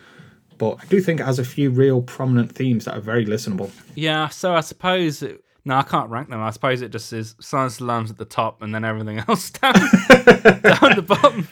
But 0.57 0.77
I 0.81 0.85
do 0.85 1.01
think 1.01 1.19
it 1.19 1.25
has 1.25 1.39
a 1.39 1.45
few 1.45 1.69
real 1.69 2.01
prominent 2.01 2.53
themes 2.53 2.85
that 2.85 2.97
are 2.97 3.01
very 3.01 3.25
listenable. 3.25 3.71
Yeah, 3.95 4.27
so 4.29 4.53
I 4.53 4.61
suppose 4.61 5.21
it, 5.23 5.43
no, 5.65 5.75
I 5.75 5.83
can't 5.83 6.09
rank 6.09 6.29
them. 6.29 6.41
I 6.41 6.49
suppose 6.51 6.81
it 6.81 6.89
just 6.89 7.13
is 7.13 7.35
Silence 7.39 7.75
of 7.75 7.79
the 7.79 7.85
Lambs 7.85 8.11
at 8.11 8.17
the 8.17 8.25
top 8.25 8.61
and 8.61 8.73
then 8.73 8.83
everything 8.83 9.19
else 9.27 9.51
down 9.51 9.73
down 9.73 10.95
the 10.95 11.05
bottom. 11.07 11.47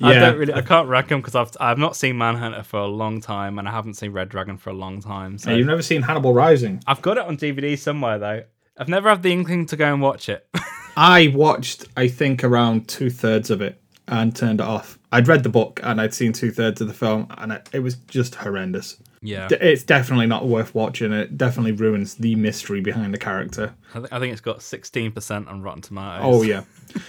I 0.00 0.12
Yeah. 0.12 0.20
don't 0.20 0.38
really, 0.38 0.52
I 0.54 0.60
can't 0.62 0.88
rank 0.88 1.08
them 1.08 1.20
because 1.20 1.34
I've 1.34 1.50
I've 1.60 1.78
not 1.78 1.96
seen 1.96 2.16
Manhunter 2.18 2.62
for 2.62 2.78
a 2.80 2.86
long 2.86 3.20
time 3.20 3.58
and 3.58 3.68
I 3.68 3.72
haven't 3.72 3.94
seen 3.94 4.12
Red 4.12 4.28
Dragon 4.28 4.56
for 4.56 4.70
a 4.70 4.74
long 4.74 5.00
time. 5.00 5.38
So 5.38 5.50
Now, 5.50 5.56
you've 5.56 5.66
never 5.66 5.82
seen 5.82 6.02
Hannibal 6.02 6.32
Rising? 6.34 6.82
I've 6.86 7.02
got 7.02 7.16
it 7.18 7.24
on 7.24 7.36
DVD 7.36 7.76
somewhere 7.78 8.18
though. 8.18 8.42
I've 8.76 8.88
never 8.88 9.08
had 9.08 9.22
the 9.22 9.32
inkling 9.32 9.66
to 9.66 9.76
go 9.76 9.92
and 9.92 10.02
watch 10.02 10.28
it. 10.28 10.46
I 10.96 11.32
watched, 11.34 11.86
I 11.96 12.08
think, 12.08 12.42
around 12.44 12.88
two 12.88 13.10
thirds 13.10 13.50
of 13.50 13.60
it 13.60 13.80
and 14.08 14.34
turned 14.34 14.60
it 14.60 14.66
off. 14.66 14.98
I'd 15.12 15.28
read 15.28 15.42
the 15.42 15.48
book 15.48 15.80
and 15.82 16.00
I'd 16.00 16.12
seen 16.14 16.32
two 16.32 16.50
thirds 16.50 16.80
of 16.80 16.88
the 16.88 16.94
film, 16.94 17.26
and 17.38 17.52
it, 17.52 17.68
it 17.72 17.78
was 17.80 17.94
just 17.94 18.34
horrendous. 18.36 18.96
Yeah, 19.24 19.48
D- 19.48 19.56
It's 19.60 19.82
definitely 19.82 20.26
not 20.26 20.46
worth 20.46 20.74
watching. 20.74 21.12
It 21.12 21.36
definitely 21.36 21.72
ruins 21.72 22.14
the 22.14 22.34
mystery 22.36 22.80
behind 22.80 23.12
the 23.12 23.18
character. 23.18 23.74
I, 23.94 23.98
th- 23.98 24.12
I 24.12 24.18
think 24.20 24.32
it's 24.32 24.40
got 24.40 24.62
sixteen 24.62 25.10
percent 25.10 25.48
on 25.48 25.62
Rotten 25.62 25.82
Tomatoes. 25.82 26.22
Oh 26.24 26.42
yeah. 26.42 26.62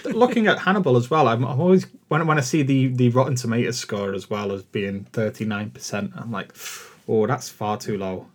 Looking 0.04 0.46
at 0.48 0.58
Hannibal 0.58 0.96
as 0.96 1.10
well, 1.10 1.28
I'm, 1.28 1.44
I'm 1.44 1.60
always 1.60 1.86
when 2.08 2.26
when 2.26 2.38
I 2.38 2.40
see 2.40 2.62
the 2.62 2.88
the 2.88 3.10
Rotten 3.10 3.36
Tomatoes 3.36 3.78
score 3.78 4.14
as 4.14 4.28
well 4.28 4.50
as 4.52 4.62
being 4.64 5.04
thirty 5.12 5.44
nine 5.44 5.70
percent, 5.70 6.12
I'm 6.16 6.32
like, 6.32 6.52
oh, 7.06 7.26
that's 7.26 7.48
far 7.48 7.76
too 7.76 7.96
low. 7.98 8.26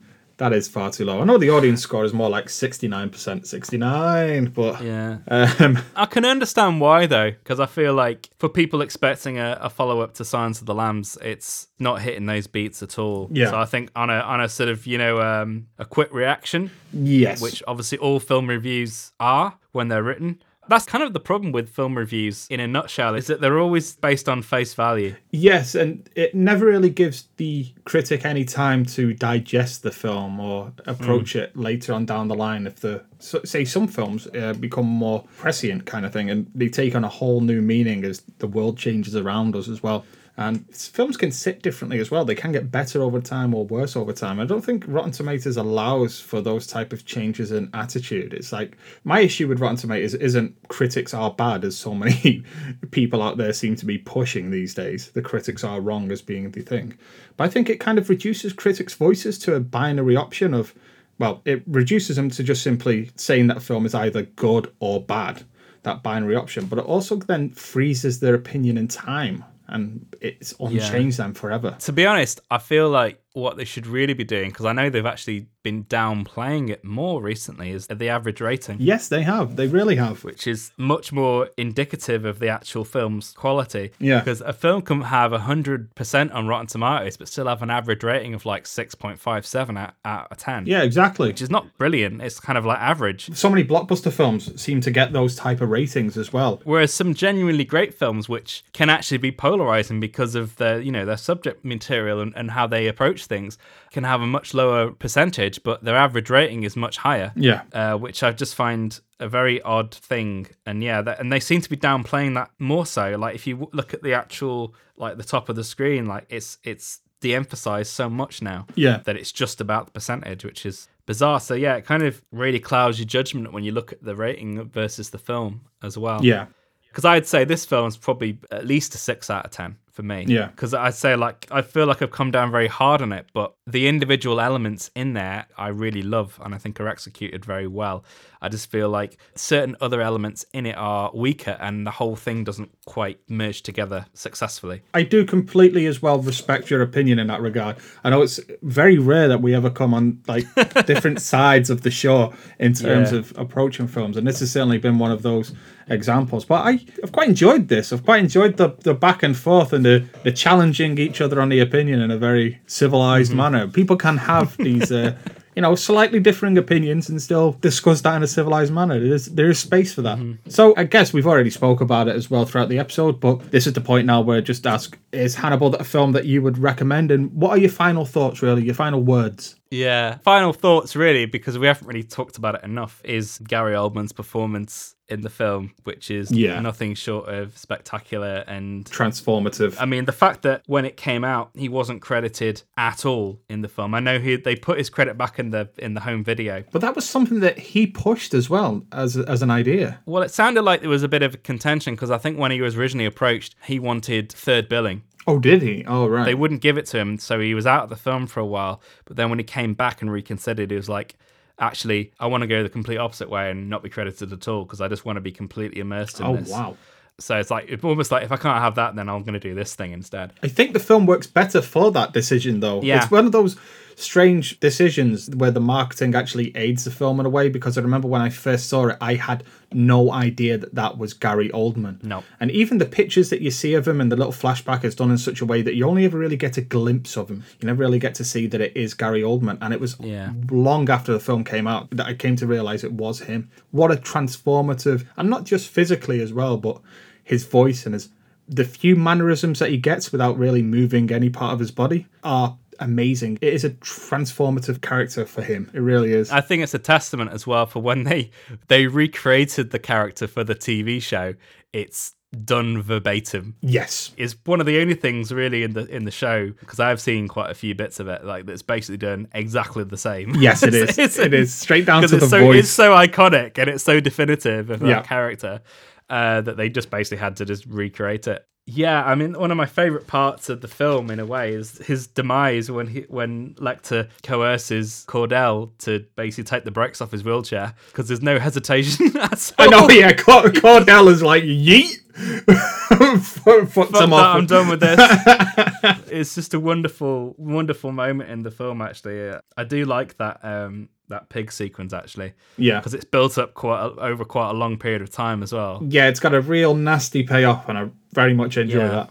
That 0.41 0.53
is 0.53 0.67
far 0.67 0.89
too 0.89 1.05
low. 1.05 1.21
I 1.21 1.23
know 1.23 1.37
the 1.37 1.51
audience 1.51 1.83
score 1.83 2.03
is 2.03 2.13
more 2.13 2.27
like 2.27 2.49
sixty 2.49 2.87
nine 2.87 3.11
percent, 3.11 3.45
sixty 3.45 3.77
nine, 3.77 4.45
but 4.45 4.83
Yeah, 4.83 5.19
um, 5.27 5.77
I 5.95 6.07
can 6.07 6.25
understand 6.25 6.81
why 6.81 7.05
though, 7.05 7.29
because 7.29 7.59
I 7.59 7.67
feel 7.67 7.93
like 7.93 8.27
for 8.39 8.49
people 8.49 8.81
expecting 8.81 9.37
a, 9.37 9.59
a 9.61 9.69
follow 9.69 10.01
up 10.01 10.15
to 10.15 10.25
Silence 10.25 10.59
of 10.59 10.65
the 10.65 10.73
Lambs, 10.73 11.15
it's 11.21 11.67
not 11.77 12.01
hitting 12.01 12.25
those 12.25 12.47
beats 12.47 12.81
at 12.81 12.97
all. 12.97 13.29
Yeah. 13.31 13.51
So 13.51 13.59
I 13.59 13.65
think 13.65 13.91
on 13.95 14.09
a 14.09 14.15
on 14.15 14.41
a 14.41 14.49
sort 14.49 14.69
of 14.69 14.87
you 14.87 14.97
know 14.97 15.21
um, 15.21 15.67
a 15.77 15.85
quick 15.85 16.11
reaction, 16.11 16.71
yes, 16.91 17.39
which 17.39 17.61
obviously 17.67 17.99
all 17.99 18.19
film 18.19 18.47
reviews 18.47 19.11
are 19.19 19.59
when 19.73 19.89
they're 19.89 20.01
written. 20.01 20.41
That's 20.71 20.85
kind 20.85 21.03
of 21.03 21.11
the 21.11 21.19
problem 21.19 21.51
with 21.51 21.67
film 21.67 21.97
reviews 21.97 22.47
in 22.49 22.61
a 22.61 22.65
nutshell, 22.65 23.13
is 23.13 23.27
that 23.27 23.41
they're 23.41 23.59
always 23.59 23.93
based 23.97 24.29
on 24.29 24.41
face 24.41 24.73
value. 24.73 25.17
Yes, 25.31 25.75
and 25.75 26.09
it 26.15 26.33
never 26.33 26.65
really 26.65 26.89
gives 26.89 27.27
the 27.35 27.73
critic 27.83 28.23
any 28.23 28.45
time 28.45 28.85
to 28.85 29.13
digest 29.13 29.83
the 29.83 29.91
film 29.91 30.39
or 30.39 30.71
approach 30.85 31.35
it 31.35 31.57
later 31.57 31.91
on 31.91 32.05
down 32.05 32.29
the 32.29 32.35
line. 32.35 32.65
If 32.65 32.77
the 32.77 33.03
so, 33.19 33.41
say 33.43 33.65
some 33.65 33.85
films 33.85 34.27
uh, 34.27 34.53
become 34.53 34.85
more 34.85 35.25
prescient 35.37 35.85
kind 35.85 36.05
of 36.05 36.13
thing, 36.13 36.29
and 36.29 36.49
they 36.55 36.69
take 36.69 36.95
on 36.95 37.03
a 37.03 37.09
whole 37.09 37.41
new 37.41 37.61
meaning 37.61 38.05
as 38.05 38.21
the 38.37 38.47
world 38.47 38.77
changes 38.77 39.13
around 39.13 39.57
us 39.57 39.67
as 39.67 39.83
well. 39.83 40.05
And 40.37 40.65
films 40.75 41.17
can 41.17 41.31
sit 41.31 41.61
differently 41.61 41.99
as 41.99 42.09
well. 42.09 42.23
They 42.23 42.35
can 42.35 42.51
get 42.51 42.71
better 42.71 43.01
over 43.01 43.19
time 43.19 43.53
or 43.53 43.65
worse 43.65 43.95
over 43.95 44.13
time. 44.13 44.39
I 44.39 44.45
don't 44.45 44.63
think 44.63 44.85
Rotten 44.87 45.11
Tomatoes 45.11 45.57
allows 45.57 46.19
for 46.19 46.41
those 46.41 46.65
type 46.65 46.93
of 46.93 47.05
changes 47.05 47.51
in 47.51 47.69
attitude. 47.73 48.33
It's 48.33 48.51
like 48.51 48.77
my 49.03 49.19
issue 49.19 49.47
with 49.47 49.59
Rotten 49.59 49.77
Tomatoes 49.77 50.15
isn't 50.15 50.55
critics 50.69 51.13
are 51.13 51.31
bad 51.31 51.65
as 51.65 51.77
so 51.77 51.93
many 51.93 52.43
people 52.91 53.21
out 53.21 53.37
there 53.37 53.53
seem 53.53 53.75
to 53.75 53.85
be 53.85 53.97
pushing 53.97 54.49
these 54.49 54.73
days. 54.73 55.11
The 55.11 55.21
critics 55.21 55.63
are 55.63 55.81
wrong 55.81 56.11
as 56.11 56.21
being 56.21 56.49
the 56.49 56.61
thing. 56.61 56.97
But 57.35 57.43
I 57.43 57.49
think 57.49 57.69
it 57.69 57.79
kind 57.79 57.97
of 57.97 58.09
reduces 58.09 58.53
critics' 58.53 58.93
voices 58.93 59.37
to 59.39 59.55
a 59.55 59.59
binary 59.59 60.15
option 60.15 60.53
of 60.53 60.73
well, 61.21 61.43
it 61.45 61.61
reduces 61.67 62.15
them 62.15 62.31
to 62.31 62.41
just 62.41 62.63
simply 62.63 63.11
saying 63.15 63.45
that 63.47 63.57
a 63.57 63.59
film 63.59 63.85
is 63.85 63.93
either 63.93 64.23
good 64.23 64.73
or 64.79 65.03
bad, 65.03 65.43
that 65.83 66.01
binary 66.01 66.35
option. 66.35 66.65
But 66.65 66.79
it 66.79 66.85
also 66.85 67.15
then 67.17 67.51
freezes 67.51 68.19
their 68.19 68.33
opinion 68.33 68.75
in 68.75 68.87
time. 68.87 69.45
And 69.71 70.13
it's 70.21 70.53
unchanged 70.59 71.17
them 71.17 71.33
forever. 71.33 71.75
To 71.79 71.91
be 71.91 72.05
honest, 72.05 72.41
I 72.49 72.57
feel 72.57 72.89
like 72.89 73.21
what 73.33 73.57
they 73.57 73.65
should 73.65 73.87
really 73.87 74.13
be 74.13 74.23
doing, 74.23 74.49
because 74.49 74.65
I 74.65 74.73
know 74.73 74.89
they've 74.89 75.05
actually 75.05 75.47
been 75.63 75.85
downplaying 75.85 76.69
it 76.69 76.83
more 76.83 77.21
recently, 77.21 77.71
is 77.71 77.87
the 77.87 78.09
average 78.09 78.41
rating. 78.41 78.77
Yes, 78.79 79.07
they 79.07 79.23
have. 79.23 79.55
They 79.55 79.67
really 79.67 79.95
have. 79.95 80.23
Which 80.23 80.47
is 80.47 80.71
much 80.77 81.11
more 81.11 81.49
indicative 81.57 82.25
of 82.25 82.39
the 82.39 82.49
actual 82.49 82.83
film's 82.83 83.31
quality. 83.33 83.91
Yeah. 83.99 84.19
Because 84.19 84.41
a 84.41 84.53
film 84.53 84.81
can 84.81 85.01
have 85.01 85.31
100% 85.31 86.33
on 86.33 86.47
Rotten 86.47 86.67
Tomatoes, 86.67 87.17
but 87.17 87.27
still 87.27 87.47
have 87.47 87.61
an 87.61 87.69
average 87.69 88.03
rating 88.03 88.33
of 88.33 88.45
like 88.45 88.65
6.57 88.65 89.79
out, 89.79 89.93
out 90.03 90.31
of 90.31 90.37
10. 90.37 90.65
Yeah, 90.65 90.83
exactly. 90.83 91.27
Which 91.27 91.41
is 91.41 91.49
not 91.49 91.77
brilliant. 91.77 92.21
It's 92.21 92.39
kind 92.39 92.57
of 92.57 92.65
like 92.65 92.79
average. 92.79 93.35
So 93.35 93.49
many 93.49 93.63
blockbuster 93.63 94.11
films 94.11 94.61
seem 94.61 94.81
to 94.81 94.91
get 94.91 95.13
those 95.13 95.35
type 95.35 95.61
of 95.61 95.69
ratings 95.69 96.17
as 96.17 96.33
well. 96.33 96.61
Whereas 96.63 96.93
some 96.93 97.13
genuinely 97.13 97.65
great 97.65 97.93
films, 97.93 98.27
which 98.27 98.63
can 98.73 98.89
actually 98.89 99.19
be 99.19 99.31
polarizing 99.31 99.99
because 99.99 100.35
of 100.35 100.55
their, 100.57 100.81
you 100.81 100.91
know, 100.91 101.05
their 101.05 101.17
subject 101.17 101.63
material 101.63 102.19
and, 102.19 102.33
and 102.35 102.51
how 102.51 102.67
they 102.67 102.87
approach 102.87 103.20
things, 103.25 103.57
can 103.91 104.03
have 104.03 104.21
a 104.21 104.27
much 104.27 104.53
lower 104.53 104.91
percentage, 104.91 105.63
but 105.63 105.83
their 105.83 105.95
average 105.95 106.29
rating 106.29 106.63
is 106.63 106.75
much 106.75 106.97
higher. 106.97 107.31
Yeah. 107.35 107.63
Uh, 107.73 107.97
which 107.97 108.23
I 108.23 108.31
just 108.31 108.55
find 108.55 108.99
a 109.19 109.27
very 109.27 109.61
odd 109.61 109.93
thing. 109.93 110.47
And 110.65 110.83
yeah, 110.83 111.01
that, 111.01 111.19
and 111.19 111.31
they 111.31 111.39
seem 111.39 111.61
to 111.61 111.69
be 111.69 111.77
downplaying 111.77 112.35
that 112.35 112.51
more 112.59 112.85
so. 112.85 113.15
Like 113.17 113.35
if 113.35 113.47
you 113.47 113.55
w- 113.55 113.69
look 113.73 113.93
at 113.93 114.03
the 114.03 114.13
actual, 114.13 114.73
like 114.97 115.17
the 115.17 115.23
top 115.23 115.49
of 115.49 115.55
the 115.55 115.63
screen, 115.63 116.05
like 116.05 116.25
it's 116.29 116.57
it's 116.63 116.99
de-emphasized 117.21 117.91
so 117.91 118.09
much 118.09 118.41
now. 118.41 118.65
Yeah. 118.75 118.97
That 119.05 119.15
it's 119.15 119.31
just 119.31 119.61
about 119.61 119.85
the 119.85 119.91
percentage, 119.91 120.43
which 120.43 120.65
is 120.65 120.87
bizarre. 121.05 121.39
So 121.39 121.53
yeah, 121.53 121.75
it 121.75 121.85
kind 121.85 122.03
of 122.03 122.21
really 122.31 122.59
clouds 122.59 122.99
your 122.99 123.05
judgment 123.07 123.53
when 123.53 123.63
you 123.63 123.71
look 123.71 123.91
at 123.91 124.03
the 124.03 124.15
rating 124.15 124.69
versus 124.69 125.11
the 125.11 125.19
film 125.19 125.61
as 125.83 125.97
well. 125.97 126.23
Yeah. 126.23 126.47
Because 126.87 127.05
I'd 127.05 127.27
say 127.27 127.45
this 127.45 127.63
film's 127.63 127.95
probably 127.95 128.37
at 128.51 128.65
least 128.65 128.95
a 128.95 128.97
six 128.97 129.29
out 129.29 129.45
of 129.45 129.51
ten 129.51 129.77
for 129.91 130.03
me. 130.03 130.25
Yeah. 130.27 130.47
Because 130.47 130.73
I'd 130.73 130.95
say 130.95 131.15
like 131.15 131.47
I 131.51 131.61
feel 131.61 131.85
like 131.85 132.01
I've 132.01 132.11
come 132.11 132.31
down 132.31 132.51
very 132.51 132.67
hard 132.67 133.01
on 133.01 133.11
it, 133.11 133.27
but 133.33 133.53
the 133.67 133.87
individual 133.87 134.39
elements 134.39 134.89
in 134.95 135.13
there 135.13 135.45
I 135.57 135.67
really 135.67 136.01
love 136.01 136.39
and 136.43 136.55
I 136.55 136.57
think 136.57 136.79
are 136.79 136.87
executed 136.87 137.45
very 137.45 137.67
well. 137.67 138.03
I 138.41 138.49
just 138.49 138.71
feel 138.71 138.89
like 138.89 139.17
certain 139.35 139.75
other 139.81 140.01
elements 140.01 140.45
in 140.53 140.65
it 140.65 140.75
are 140.77 141.11
weaker 141.13 141.57
and 141.59 141.85
the 141.85 141.91
whole 141.91 142.15
thing 142.15 142.43
doesn't 142.43 142.71
quite 142.85 143.19
merge 143.29 143.61
together 143.61 144.07
successfully. 144.13 144.81
I 144.93 145.03
do 145.03 145.25
completely 145.25 145.85
as 145.85 146.01
well 146.01 146.19
respect 146.19 146.69
your 146.69 146.81
opinion 146.81 147.19
in 147.19 147.27
that 147.27 147.41
regard. 147.41 147.77
I 148.03 148.09
know 148.09 148.21
it's 148.21 148.39
very 148.63 148.97
rare 148.97 149.27
that 149.27 149.41
we 149.41 149.53
ever 149.53 149.69
come 149.69 149.93
on 149.93 150.21
like 150.27 150.45
different 150.85 151.21
sides 151.21 151.69
of 151.69 151.81
the 151.81 151.91
show 151.91 152.33
in 152.59 152.73
terms 152.73 153.11
Yeah. 153.11 153.19
of 153.19 153.33
approaching 153.37 153.87
films, 153.87 154.17
and 154.17 154.25
this 154.27 154.39
has 154.39 154.51
certainly 154.51 154.77
been 154.79 154.97
one 154.97 155.11
of 155.11 155.21
those 155.21 155.53
examples. 155.87 156.45
But 156.45 156.65
I, 156.65 156.79
I've 157.03 157.11
quite 157.11 157.29
enjoyed 157.29 157.67
this. 157.67 157.91
I've 157.93 158.03
quite 158.05 158.21
enjoyed 158.21 158.57
the, 158.57 158.69
the 158.79 158.93
back 158.93 159.23
and 159.23 159.35
forth 159.37 159.73
and 159.73 159.85
the, 159.85 160.05
the 160.23 160.31
challenging 160.31 160.97
each 160.97 161.21
other 161.21 161.41
on 161.41 161.49
the 161.49 161.59
opinion 161.59 162.01
in 162.01 162.09
a 162.11 162.17
very 162.17 162.59
civilized 162.65 163.33
manner. 163.33 163.67
People 163.67 163.97
can 163.97 164.17
have 164.17 164.55
these. 164.67 164.91
Uh, 164.91 165.15
You 165.61 165.67
know, 165.67 165.75
slightly 165.75 166.19
differing 166.19 166.57
opinions 166.57 167.07
and 167.07 167.21
still 167.21 167.51
discuss 167.61 168.01
that 168.01 168.15
in 168.15 168.23
a 168.23 168.27
civilized 168.27 168.73
manner. 168.73 168.99
There 168.99 169.13
is 169.13 169.27
there 169.27 169.47
is 169.51 169.59
space 169.59 169.93
for 169.93 170.01
that. 170.01 170.17
Mm-hmm. 170.17 170.49
So 170.49 170.73
I 170.75 170.85
guess 170.85 171.13
we've 171.13 171.27
already 171.27 171.51
spoke 171.51 171.81
about 171.81 172.07
it 172.07 172.15
as 172.15 172.31
well 172.31 172.45
throughout 172.45 172.67
the 172.69 172.79
episode, 172.79 173.19
but 173.19 173.51
this 173.51 173.67
is 173.67 173.73
the 173.73 173.81
point 173.81 174.07
now 174.07 174.21
where 174.21 174.39
I 174.39 174.41
just 174.41 174.65
ask: 174.65 174.97
Is 175.11 175.35
Hannibal 175.35 175.75
a 175.75 175.83
film 175.83 176.13
that 176.13 176.25
you 176.25 176.41
would 176.41 176.57
recommend? 176.57 177.11
And 177.11 177.31
what 177.31 177.51
are 177.51 177.59
your 177.59 177.69
final 177.69 178.05
thoughts? 178.05 178.41
Really, 178.41 178.63
your 178.63 178.73
final 178.73 179.03
words? 179.03 179.55
Yeah. 179.69 180.17
Final 180.23 180.51
thoughts, 180.51 180.95
really, 180.95 181.25
because 181.27 181.59
we 181.59 181.67
haven't 181.67 181.87
really 181.87 182.03
talked 182.03 182.37
about 182.37 182.55
it 182.55 182.63
enough, 182.63 182.99
is 183.05 183.37
Gary 183.47 183.73
Oldman's 183.73 184.13
performance 184.13 184.95
in 185.11 185.21
the 185.21 185.29
film, 185.29 185.73
which 185.83 186.09
is 186.09 186.31
Yeah. 186.31 186.59
nothing 186.61 186.95
short 186.95 187.27
of 187.29 187.57
spectacular. 187.57 188.43
And 188.47 188.85
Transformative. 188.85 189.75
I 189.79 189.85
mean, 189.85 190.05
the 190.05 190.11
fact 190.11 190.41
that 190.43 190.63
when 190.67 190.85
it 190.85 190.97
came 190.97 191.23
out, 191.23 191.51
he 191.55 191.69
wasn't 191.69 192.01
credited 192.01 192.63
at 192.77 193.05
all 193.05 193.39
in 193.49 193.61
the 193.61 193.67
film. 193.67 193.93
I 193.93 193.99
know 193.99 194.19
he 194.19 194.35
they 194.37 194.55
put 194.55 194.77
his 194.77 194.89
credit 194.89 195.17
back 195.17 195.37
in 195.39 195.49
the 195.51 195.69
in 195.77 195.93
the 195.93 196.01
home 196.01 196.23
video. 196.23 196.63
but 196.71 196.81
that 196.81 196.95
was 196.95 197.07
something 197.07 197.39
that 197.41 197.59
he 197.59 197.85
pushed 197.87 198.33
as 198.33 198.49
well 198.49 198.85
as 198.91 199.17
as 199.17 199.41
an 199.41 199.51
idea. 199.51 199.99
Well, 200.05 200.23
it 200.23 200.31
sounded 200.31 200.61
like 200.63 200.81
there 200.81 200.89
was 200.89 201.03
a 201.03 201.07
bit 201.09 201.21
of 201.23 201.43
contention 201.43 201.93
because 201.95 202.11
I 202.11 202.17
think 202.17 202.37
when 202.39 202.51
he 202.51 202.61
was 202.61 202.75
originally 202.77 203.05
approached, 203.05 203.55
he 203.65 203.79
wanted 203.79 204.31
third 204.31 204.69
billing. 204.69 205.03
Oh, 205.27 205.37
did 205.37 205.61
he? 205.61 205.83
Oh, 205.85 206.07
right. 206.07 206.25
They 206.25 206.33
wouldn't 206.33 206.61
give 206.61 206.77
it 206.79 206.87
to 206.87 206.97
him, 206.97 207.19
so 207.19 207.39
he 207.39 207.53
was 207.53 207.67
out 207.67 207.83
of 207.83 207.89
the 207.89 207.95
film 207.95 208.25
for 208.25 208.39
a 208.39 208.45
while. 208.45 208.81
But 209.05 209.17
then 209.17 209.29
when 209.29 209.37
he 209.37 209.43
came 209.43 209.75
back 209.75 210.01
and 210.01 210.11
reconsidered, 210.11 210.71
he 210.71 210.75
was 210.77 210.89
like, 210.89 211.15
"Actually, 211.61 212.11
I 212.19 212.27
want 212.27 212.41
to 212.41 212.47
go 212.47 212.63
the 212.63 212.69
complete 212.69 212.97
opposite 212.97 213.29
way 213.29 213.49
and 213.49 213.69
not 213.69 213.83
be 213.83 213.89
credited 213.89 214.33
at 214.33 214.47
all 214.47 214.65
because 214.65 214.81
I 214.81 214.89
just 214.89 215.05
want 215.05 215.15
to 215.15 215.21
be 215.21 215.31
completely 215.31 215.79
immersed 215.79 216.19
in 216.19 216.25
oh, 216.25 216.35
this." 216.35 216.49
Oh, 216.49 216.53
wow. 216.53 216.77
So 217.19 217.37
it's 217.37 217.51
like 217.51 217.65
it's 217.69 217.83
almost 217.83 218.11
like 218.11 218.23
if 218.23 218.31
I 218.31 218.37
can't 218.37 218.59
have 218.59 218.75
that, 218.75 218.95
then 218.95 219.07
I'm 219.07 219.21
going 219.21 219.33
to 219.33 219.39
do 219.39 219.53
this 219.53 219.75
thing 219.75 219.91
instead. 219.91 220.33
I 220.43 220.47
think 220.47 220.73
the 220.73 220.79
film 220.79 221.05
works 221.05 221.27
better 221.27 221.61
for 221.61 221.91
that 221.91 222.13
decision, 222.13 222.59
though. 222.59 222.81
Yeah. 222.81 223.03
It's 223.03 223.11
one 223.11 223.25
of 223.25 223.31
those 223.31 223.57
strange 224.01 224.59
decisions 224.59 225.29
where 225.29 225.51
the 225.51 225.59
marketing 225.59 226.15
actually 226.15 226.55
aids 226.55 226.83
the 226.83 226.91
film 226.91 227.19
in 227.19 227.25
a 227.25 227.29
way. 227.29 227.49
Because 227.49 227.77
I 227.77 227.81
remember 227.81 228.07
when 228.07 228.21
I 228.21 228.29
first 228.29 228.67
saw 228.67 228.87
it, 228.87 228.97
I 228.99 229.15
had 229.15 229.43
no 229.71 230.11
idea 230.11 230.57
that 230.57 230.75
that 230.75 230.97
was 230.97 231.13
Gary 231.13 231.49
Oldman. 231.49 232.03
No. 232.03 232.23
And 232.39 232.51
even 232.51 232.77
the 232.77 232.85
pictures 232.85 233.29
that 233.29 233.41
you 233.41 233.51
see 233.51 233.73
of 233.73 233.87
him 233.87 234.01
and 234.01 234.11
the 234.11 234.15
little 234.15 234.33
flashback 234.33 234.83
is 234.83 234.95
done 234.95 235.11
in 235.11 235.17
such 235.17 235.41
a 235.41 235.45
way 235.45 235.61
that 235.61 235.75
you 235.75 235.87
only 235.87 236.05
ever 236.05 236.17
really 236.17 236.35
get 236.35 236.57
a 236.57 236.61
glimpse 236.61 237.15
of 237.15 237.29
him. 237.29 237.43
You 237.59 237.67
never 237.67 237.79
really 237.79 237.99
get 237.99 238.15
to 238.15 238.23
see 238.23 238.47
that 238.47 238.61
it 238.61 238.75
is 238.75 238.93
Gary 238.93 239.21
Oldman. 239.21 239.57
And 239.61 239.73
it 239.73 239.79
was 239.79 239.95
Yeah. 239.99 240.31
long 240.49 240.89
after 240.89 241.13
the 241.13 241.19
film 241.19 241.43
came 241.43 241.67
out 241.67 241.89
that 241.91 242.05
I 242.07 242.13
came 242.13 242.35
to 242.37 242.47
realize 242.47 242.83
it 242.83 242.93
was 242.93 243.21
him. 243.21 243.49
What 243.71 243.91
a 243.91 243.95
transformative, 243.95 245.05
and 245.17 245.29
not 245.29 245.45
just 245.45 245.69
physically 245.69 246.21
as 246.21 246.33
well, 246.33 246.57
but 246.57 246.81
his 247.23 247.43
voice 247.45 247.85
and 247.85 247.93
his 247.93 248.09
the 248.49 248.65
few 248.65 248.97
mannerisms 248.97 249.59
that 249.59 249.69
he 249.69 249.77
gets 249.77 250.11
without 250.11 250.37
really 250.37 250.61
moving 250.61 251.09
any 251.09 251.29
part 251.29 251.53
of 251.53 251.59
his 251.59 251.71
body 251.71 252.05
are 252.21 252.57
amazing. 252.81 253.37
It 253.41 253.53
is 253.53 253.63
a 253.63 253.69
transformative 253.69 254.81
character 254.81 255.25
for 255.25 255.41
him. 255.41 255.69
It 255.73 255.79
really 255.79 256.11
is. 256.13 256.31
I 256.31 256.41
think 256.41 256.63
it's 256.63 256.73
a 256.73 256.79
testament 256.79 257.31
as 257.31 257.47
well 257.47 257.65
for 257.65 257.79
when 257.81 258.03
they 258.03 258.31
they 258.67 258.87
recreated 258.87 259.71
the 259.71 259.79
character 259.79 260.27
for 260.27 260.43
the 260.43 260.55
TV 260.55 261.01
show. 261.01 261.33
It's 261.71 262.13
done 262.45 262.81
verbatim. 262.81 263.55
yes. 263.61 264.11
Is 264.17 264.35
one 264.45 264.59
of 264.61 264.65
the 264.65 264.79
only 264.81 264.93
things 264.95 265.33
really 265.33 265.63
in 265.63 265.73
the 265.73 265.85
in 265.87 266.05
the 266.05 266.11
show 266.11 266.51
because 266.59 266.79
I've 266.79 267.01
seen 267.01 267.27
quite 267.27 267.51
a 267.51 267.53
few 267.53 267.75
bits 267.75 267.99
of 267.99 268.07
it 268.07 268.23
like 268.23 268.45
that's 268.45 268.61
basically 268.61 268.97
done 268.97 269.27
exactly 269.33 269.83
the 269.83 269.97
same. 269.97 270.35
Yes, 270.35 270.63
it 270.63 270.73
is. 270.73 270.89
It's- 270.97 271.17
it 271.17 271.33
is 271.33 271.53
straight 271.53 271.85
down 271.85 272.01
to 272.03 272.07
the 272.07 272.17
it's 272.17 272.29
so 272.29 272.39
voice. 272.39 272.59
it's 272.59 272.69
so 272.69 272.93
iconic 272.95 273.57
and 273.57 273.69
it's 273.69 273.83
so 273.83 273.99
definitive 273.99 274.69
of 274.69 274.79
that 274.79 274.87
Yeah. 274.87 275.01
character 275.01 275.61
uh, 276.09 276.41
that 276.41 276.57
they 276.57 276.69
just 276.69 276.89
basically 276.89 277.17
had 277.19 277.35
to 277.37 277.45
just 277.45 277.65
recreate 277.65 278.27
it. 278.27 278.45
Yeah, 278.67 279.03
I 279.03 279.15
mean, 279.15 279.33
one 279.33 279.49
of 279.49 279.57
my 279.57 279.65
favorite 279.65 280.05
parts 280.07 280.47
of 280.47 280.61
the 280.61 280.67
film, 280.67 281.09
in 281.09 281.19
a 281.19 281.25
way, 281.25 281.53
is 281.53 281.79
his 281.79 282.05
demise 282.07 282.69
when 282.69 282.87
he 282.87 283.01
when 283.09 283.55
Lecter 283.55 284.07
coerces 284.23 285.03
Cordell 285.07 285.71
to 285.79 286.05
basically 286.15 286.43
take 286.43 286.63
the 286.63 286.71
brakes 286.71 287.01
off 287.01 287.11
his 287.11 287.23
wheelchair 287.23 287.73
because 287.87 288.07
there's 288.07 288.21
no 288.21 288.37
hesitation 288.39 289.07
at 289.17 289.53
all. 289.57 289.65
I 289.65 289.67
know, 289.67 289.89
yeah. 289.89 290.13
Cord- 290.13 290.53
Cordell 290.55 291.09
is 291.09 291.23
like 291.23 291.43
yeet. 291.43 291.97
Fuck 293.71 293.89
that, 293.89 294.09
off. 294.11 294.35
I'm 294.35 294.45
done 294.45 294.67
with 294.67 294.79
this. 294.79 294.99
it's 296.11 296.35
just 296.35 296.53
a 296.53 296.59
wonderful, 296.59 297.33
wonderful 297.37 297.91
moment 297.91 298.29
in 298.29 298.43
the 298.43 298.51
film. 298.51 298.81
Actually, 298.81 299.37
I 299.57 299.63
do 299.63 299.85
like 299.85 300.17
that 300.17 300.43
um, 300.43 300.89
that 301.11 301.29
pig 301.29 301.51
sequence 301.51 301.93
actually 301.93 302.33
Yeah. 302.57 302.79
because 302.79 302.93
it's 302.93 303.05
built 303.05 303.37
up 303.37 303.53
quite 303.53 303.79
a, 303.85 303.89
over 304.01 304.25
quite 304.25 304.49
a 304.49 304.53
long 304.53 304.77
period 304.77 305.01
of 305.01 305.09
time 305.11 305.43
as 305.43 305.53
well. 305.53 305.81
Yeah, 305.87 306.07
it's 306.07 306.19
got 306.19 306.33
a 306.33 306.41
real 306.41 306.73
nasty 306.75 307.23
payoff, 307.23 307.69
and 307.69 307.77
I 307.77 307.89
very 308.13 308.33
much 308.33 308.57
enjoy 308.57 308.79
Yeah. 308.79 308.87
that. 308.89 309.09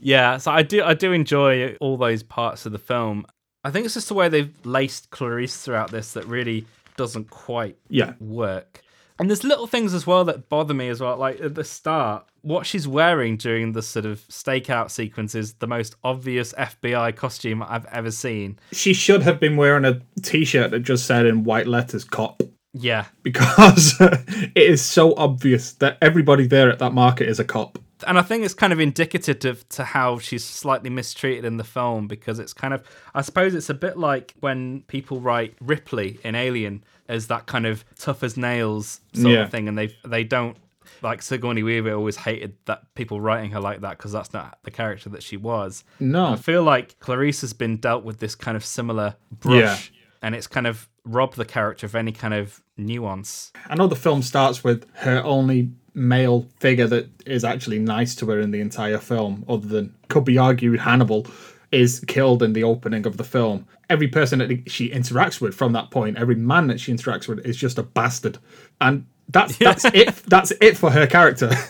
Yeah, 0.00 0.36
so 0.38 0.50
I 0.50 0.62
do 0.62 0.82
I 0.82 0.94
do 0.94 1.12
enjoy 1.12 1.76
all 1.80 1.96
those 1.96 2.22
parts 2.22 2.66
of 2.66 2.72
the 2.72 2.78
film. 2.78 3.24
I 3.64 3.70
think 3.70 3.84
it's 3.86 3.94
just 3.94 4.08
the 4.08 4.14
way 4.14 4.28
they've 4.28 4.52
laced 4.64 5.10
Clarice 5.10 5.56
throughout 5.58 5.92
this 5.92 6.12
that 6.14 6.26
really 6.26 6.66
doesn't 6.96 7.30
quite 7.30 7.76
Yeah. 7.88 8.14
work. 8.20 8.80
And 9.22 9.30
there's 9.30 9.44
little 9.44 9.68
things 9.68 9.94
as 9.94 10.04
well 10.04 10.24
that 10.24 10.48
bother 10.48 10.74
me 10.74 10.88
as 10.88 11.00
well. 11.00 11.16
Like 11.16 11.40
at 11.40 11.54
the 11.54 11.62
start, 11.62 12.26
what 12.40 12.66
she's 12.66 12.88
wearing 12.88 13.36
during 13.36 13.70
the 13.70 13.80
sort 13.80 14.04
of 14.04 14.18
stakeout 14.22 14.90
sequence 14.90 15.36
is 15.36 15.54
the 15.54 15.68
most 15.68 15.94
obvious 16.02 16.52
FBI 16.54 17.14
costume 17.14 17.62
I've 17.62 17.84
ever 17.84 18.10
seen. 18.10 18.58
She 18.72 18.92
should 18.92 19.22
have 19.22 19.38
been 19.38 19.56
wearing 19.56 19.84
a 19.84 20.00
t-shirt 20.22 20.72
that 20.72 20.80
just 20.80 21.06
said 21.06 21.24
in 21.24 21.44
white 21.44 21.68
letters 21.68 22.02
"cop." 22.02 22.42
Yeah. 22.72 23.04
because 23.22 23.94
it 24.00 24.56
is 24.56 24.84
so 24.84 25.14
obvious 25.14 25.74
that 25.74 25.98
everybody 26.02 26.48
there 26.48 26.68
at 26.68 26.80
that 26.80 26.92
market 26.92 27.28
is 27.28 27.38
a 27.38 27.44
cop. 27.44 27.78
And 28.04 28.18
I 28.18 28.22
think 28.22 28.44
it's 28.44 28.54
kind 28.54 28.72
of 28.72 28.80
indicative 28.80 29.44
of, 29.44 29.68
to 29.70 29.84
how 29.84 30.18
she's 30.18 30.44
slightly 30.44 30.90
mistreated 30.90 31.44
in 31.44 31.56
the 31.56 31.64
film 31.64 32.06
because 32.08 32.38
it's 32.38 32.52
kind 32.52 32.72
of, 32.74 32.82
I 33.14 33.22
suppose 33.22 33.54
it's 33.54 33.70
a 33.70 33.74
bit 33.74 33.96
like 33.98 34.34
when 34.40 34.82
people 34.88 35.20
write 35.20 35.54
Ripley 35.60 36.18
in 36.24 36.34
Alien 36.34 36.84
as 37.08 37.26
that 37.28 37.46
kind 37.46 37.66
of 37.66 37.84
tough 37.98 38.22
as 38.22 38.36
nails 38.36 39.00
sort 39.12 39.32
Yeah. 39.34 39.40
of 39.42 39.50
thing, 39.50 39.68
and 39.68 39.76
they 39.76 39.94
they 40.04 40.24
don't 40.24 40.56
like 41.02 41.20
Sigourney 41.22 41.62
Weaver 41.62 41.92
always 41.94 42.16
hated 42.16 42.54
that 42.66 42.82
people 42.94 43.20
writing 43.20 43.50
her 43.52 43.60
like 43.60 43.80
that 43.80 43.98
because 43.98 44.12
that's 44.12 44.32
not 44.32 44.58
the 44.62 44.70
character 44.70 45.08
that 45.10 45.22
she 45.22 45.36
was. 45.36 45.82
No. 45.98 46.26
I 46.32 46.36
feel 46.36 46.62
like 46.62 46.98
Clarice 47.00 47.40
has 47.40 47.52
been 47.52 47.76
dealt 47.78 48.04
with 48.04 48.18
this 48.18 48.34
kind 48.34 48.56
of 48.56 48.64
similar 48.64 49.16
brush, 49.40 49.92
and 50.22 50.34
it's 50.34 50.46
kind 50.46 50.66
of 50.66 50.88
robbed 51.04 51.36
the 51.36 51.44
character 51.44 51.86
of 51.86 51.94
any 51.96 52.12
kind 52.12 52.34
of 52.34 52.62
nuance. 52.76 53.52
I 53.68 53.74
know 53.74 53.86
the 53.88 53.96
film 53.96 54.22
starts 54.22 54.62
with 54.62 54.86
her 54.98 55.20
only 55.24 55.70
male 55.94 56.46
figure 56.60 56.86
that 56.86 57.08
is 57.26 57.44
actually 57.44 57.78
nice 57.78 58.14
to 58.16 58.26
her 58.30 58.40
in 58.40 58.50
the 58.50 58.60
entire 58.60 58.98
film, 58.98 59.44
other 59.48 59.66
than 59.66 59.94
could 60.08 60.24
be 60.24 60.38
argued 60.38 60.80
Hannibal 60.80 61.26
is 61.70 62.00
killed 62.06 62.42
in 62.42 62.52
the 62.52 62.64
opening 62.64 63.06
of 63.06 63.16
the 63.16 63.24
film. 63.24 63.66
Every 63.88 64.08
person 64.08 64.38
that 64.40 64.70
she 64.70 64.90
interacts 64.90 65.40
with 65.40 65.54
from 65.54 65.72
that 65.72 65.90
point, 65.90 66.18
every 66.18 66.34
man 66.34 66.66
that 66.68 66.80
she 66.80 66.92
interacts 66.92 67.28
with 67.28 67.44
is 67.46 67.56
just 67.56 67.78
a 67.78 67.82
bastard. 67.82 68.38
And 68.80 69.06
that's 69.28 69.56
that's 69.58 69.84
it 69.86 70.14
that's 70.26 70.52
it 70.60 70.76
for 70.76 70.90
her 70.90 71.06
character. 71.06 71.50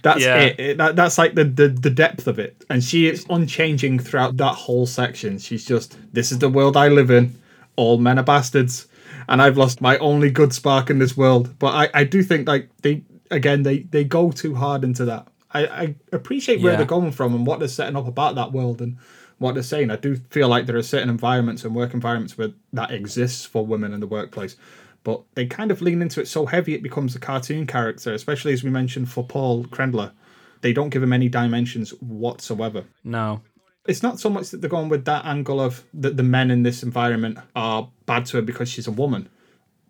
That's 0.00 0.22
Yeah. 0.22 0.36
it. 0.42 0.60
It- 0.60 0.78
that, 0.78 0.94
that's 0.94 1.18
like 1.18 1.34
the, 1.34 1.42
the 1.42 1.66
the 1.66 1.90
depth 1.90 2.28
of 2.28 2.38
it. 2.38 2.64
And 2.70 2.84
she 2.84 3.08
is 3.08 3.26
unchanging 3.28 3.98
throughout 3.98 4.36
that 4.36 4.54
whole 4.54 4.86
section. 4.86 5.38
She's 5.38 5.64
just 5.64 5.98
this 6.12 6.30
is 6.30 6.38
the 6.38 6.48
world 6.48 6.76
I 6.76 6.86
live 6.86 7.10
in. 7.10 7.34
All 7.74 7.98
men 7.98 8.16
are 8.16 8.22
bastards. 8.22 8.86
And 9.28 9.42
I've 9.42 9.58
lost 9.58 9.80
my 9.80 9.98
only 9.98 10.30
good 10.30 10.52
spark 10.52 10.88
in 10.88 11.00
this 11.00 11.16
world. 11.16 11.58
But 11.58 11.74
I, 11.74 12.00
I 12.00 12.04
do 12.04 12.22
think 12.22 12.46
like 12.46 12.70
they 12.82 13.02
again 13.30 13.62
they, 13.62 13.80
they 13.80 14.04
go 14.04 14.30
too 14.30 14.54
hard 14.54 14.84
into 14.84 15.04
that. 15.06 15.28
I, 15.52 15.66
I 15.66 15.94
appreciate 16.12 16.60
where 16.60 16.72
Yeah. 16.72 16.76
they're 16.78 16.86
going 16.86 17.12
from 17.12 17.34
and 17.34 17.46
what 17.46 17.58
they're 17.58 17.68
setting 17.68 17.96
up 17.96 18.06
about 18.06 18.34
that 18.34 18.52
world 18.52 18.80
and 18.82 18.98
what 19.38 19.54
they're 19.54 19.62
saying. 19.62 19.90
I 19.90 19.96
do 19.96 20.16
feel 20.30 20.48
like 20.48 20.66
there 20.66 20.76
are 20.76 20.82
certain 20.82 21.08
environments 21.08 21.64
and 21.64 21.74
work 21.74 21.94
environments 21.94 22.36
where 22.36 22.50
that 22.72 22.90
exists 22.90 23.44
for 23.44 23.64
women 23.64 23.92
in 23.94 24.00
the 24.00 24.06
workplace. 24.06 24.56
But 25.04 25.22
they 25.34 25.46
kind 25.46 25.70
of 25.70 25.80
lean 25.80 26.02
into 26.02 26.20
it 26.20 26.28
so 26.28 26.44
heavy 26.46 26.74
it 26.74 26.82
becomes 26.82 27.14
a 27.16 27.18
cartoon 27.20 27.66
character, 27.66 28.12
especially 28.12 28.52
as 28.52 28.62
we 28.64 28.70
mentioned 28.70 29.08
for 29.10 29.24
Paul 29.24 29.64
Krendler. 29.64 30.12
They 30.60 30.72
don't 30.72 30.90
give 30.90 31.02
him 31.02 31.12
any 31.12 31.28
dimensions 31.28 31.90
whatsoever. 32.00 32.84
No. 33.04 33.40
It's 33.86 34.02
not 34.02 34.20
so 34.20 34.28
much 34.28 34.50
that 34.50 34.60
they're 34.60 34.68
going 34.68 34.90
with 34.90 35.06
that 35.06 35.24
angle 35.24 35.60
of 35.60 35.84
that 35.94 36.16
the 36.18 36.22
men 36.24 36.50
in 36.50 36.62
this 36.62 36.82
environment 36.82 37.38
are 37.56 37.88
bad 38.04 38.26
to 38.26 38.36
her 38.38 38.42
because 38.42 38.68
she's 38.68 38.86
a 38.88 38.92
woman, 38.92 39.30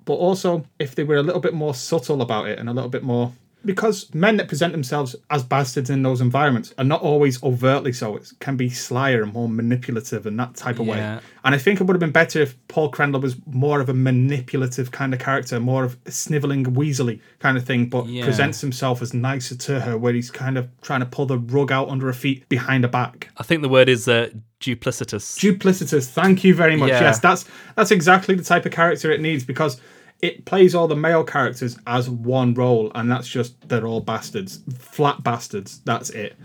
but 0.08 0.14
also 0.14 0.64
if 0.78 0.94
they 0.94 1.04
were 1.04 1.16
a 1.16 1.22
little 1.22 1.40
bit 1.40 1.52
more 1.52 1.74
subtle 1.74 2.22
about 2.22 2.48
it 2.48 2.58
and 2.58 2.66
a 2.68 2.72
little 2.72 2.88
bit 2.88 3.02
more 3.02 3.30
because 3.64 4.14
men 4.14 4.36
that 4.38 4.46
present 4.48 4.72
themselves 4.72 5.14
as 5.30 5.42
bastards 5.42 5.90
in 5.90 6.02
those 6.02 6.20
environments 6.20 6.72
are 6.78 6.84
not 6.84 7.02
always 7.02 7.42
overtly 7.42 7.92
so. 7.92 8.16
It 8.16 8.30
can 8.38 8.56
be 8.56 8.70
slyer 8.70 9.20
and 9.24 9.32
more 9.32 9.48
manipulative 9.48 10.26
in 10.26 10.36
that 10.36 10.54
type 10.54 10.78
of 10.78 10.86
Yeah. 10.86 10.92
way. 11.16 11.20
And 11.44 11.54
I 11.56 11.58
think 11.58 11.80
it 11.80 11.84
would 11.84 11.94
have 11.94 12.00
been 12.00 12.12
better 12.12 12.40
if 12.40 12.54
Paul 12.68 12.90
Krendler 12.92 13.20
was 13.20 13.34
more 13.50 13.80
of 13.80 13.88
a 13.88 13.94
manipulative 13.94 14.92
kind 14.92 15.12
of 15.12 15.18
character, 15.18 15.58
more 15.58 15.82
of 15.84 15.96
a 16.06 16.10
sniveling, 16.12 16.64
weaselly 16.66 17.18
kind 17.40 17.58
of 17.58 17.64
thing, 17.64 17.86
but 17.86 18.06
Yeah. 18.06 18.24
presents 18.24 18.60
himself 18.60 19.02
as 19.02 19.12
nicer 19.12 19.56
to 19.56 19.80
her, 19.80 19.98
where 19.98 20.12
he's 20.14 20.30
kind 20.30 20.56
of 20.56 20.68
trying 20.80 21.00
to 21.00 21.06
pull 21.06 21.26
the 21.26 21.38
rug 21.38 21.72
out 21.72 21.88
under 21.90 22.06
her 22.06 22.12
feet 22.12 22.48
behind 22.48 22.84
her 22.84 22.90
back. 22.90 23.28
I 23.38 23.42
think 23.42 23.62
the 23.62 23.68
word 23.68 23.88
is 23.88 24.06
uh, 24.06 24.28
duplicitous. 24.60 25.36
Duplicitous. 25.38 26.06
Thank 26.08 26.44
you 26.44 26.54
very 26.54 26.76
much. 26.76 26.90
Yeah. 26.90 27.00
Yes, 27.00 27.18
that's 27.18 27.44
that's 27.76 27.90
exactly 27.90 28.34
the 28.36 28.44
type 28.44 28.64
of 28.66 28.72
character 28.72 29.10
it 29.10 29.20
needs 29.20 29.44
because 29.44 29.80
it 30.20 30.44
plays 30.44 30.74
all 30.74 30.88
the 30.88 30.96
male 30.96 31.22
characters 31.22 31.78
as 31.86 32.10
one 32.10 32.54
role, 32.54 32.90
and 32.94 33.10
that's 33.10 33.28
just 33.28 33.68
they're 33.68 33.86
all 33.86 34.00
bastards, 34.00 34.60
flat 34.78 35.22
bastards. 35.22 35.80
That's 35.84 36.10
it. 36.10 36.36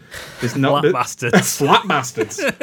There's 0.42 0.56
no 0.56 0.80
Flat 0.80 0.94
bastards. 0.94 1.58
flat 1.58 1.88
bastards. 1.88 2.40
and 2.40 2.54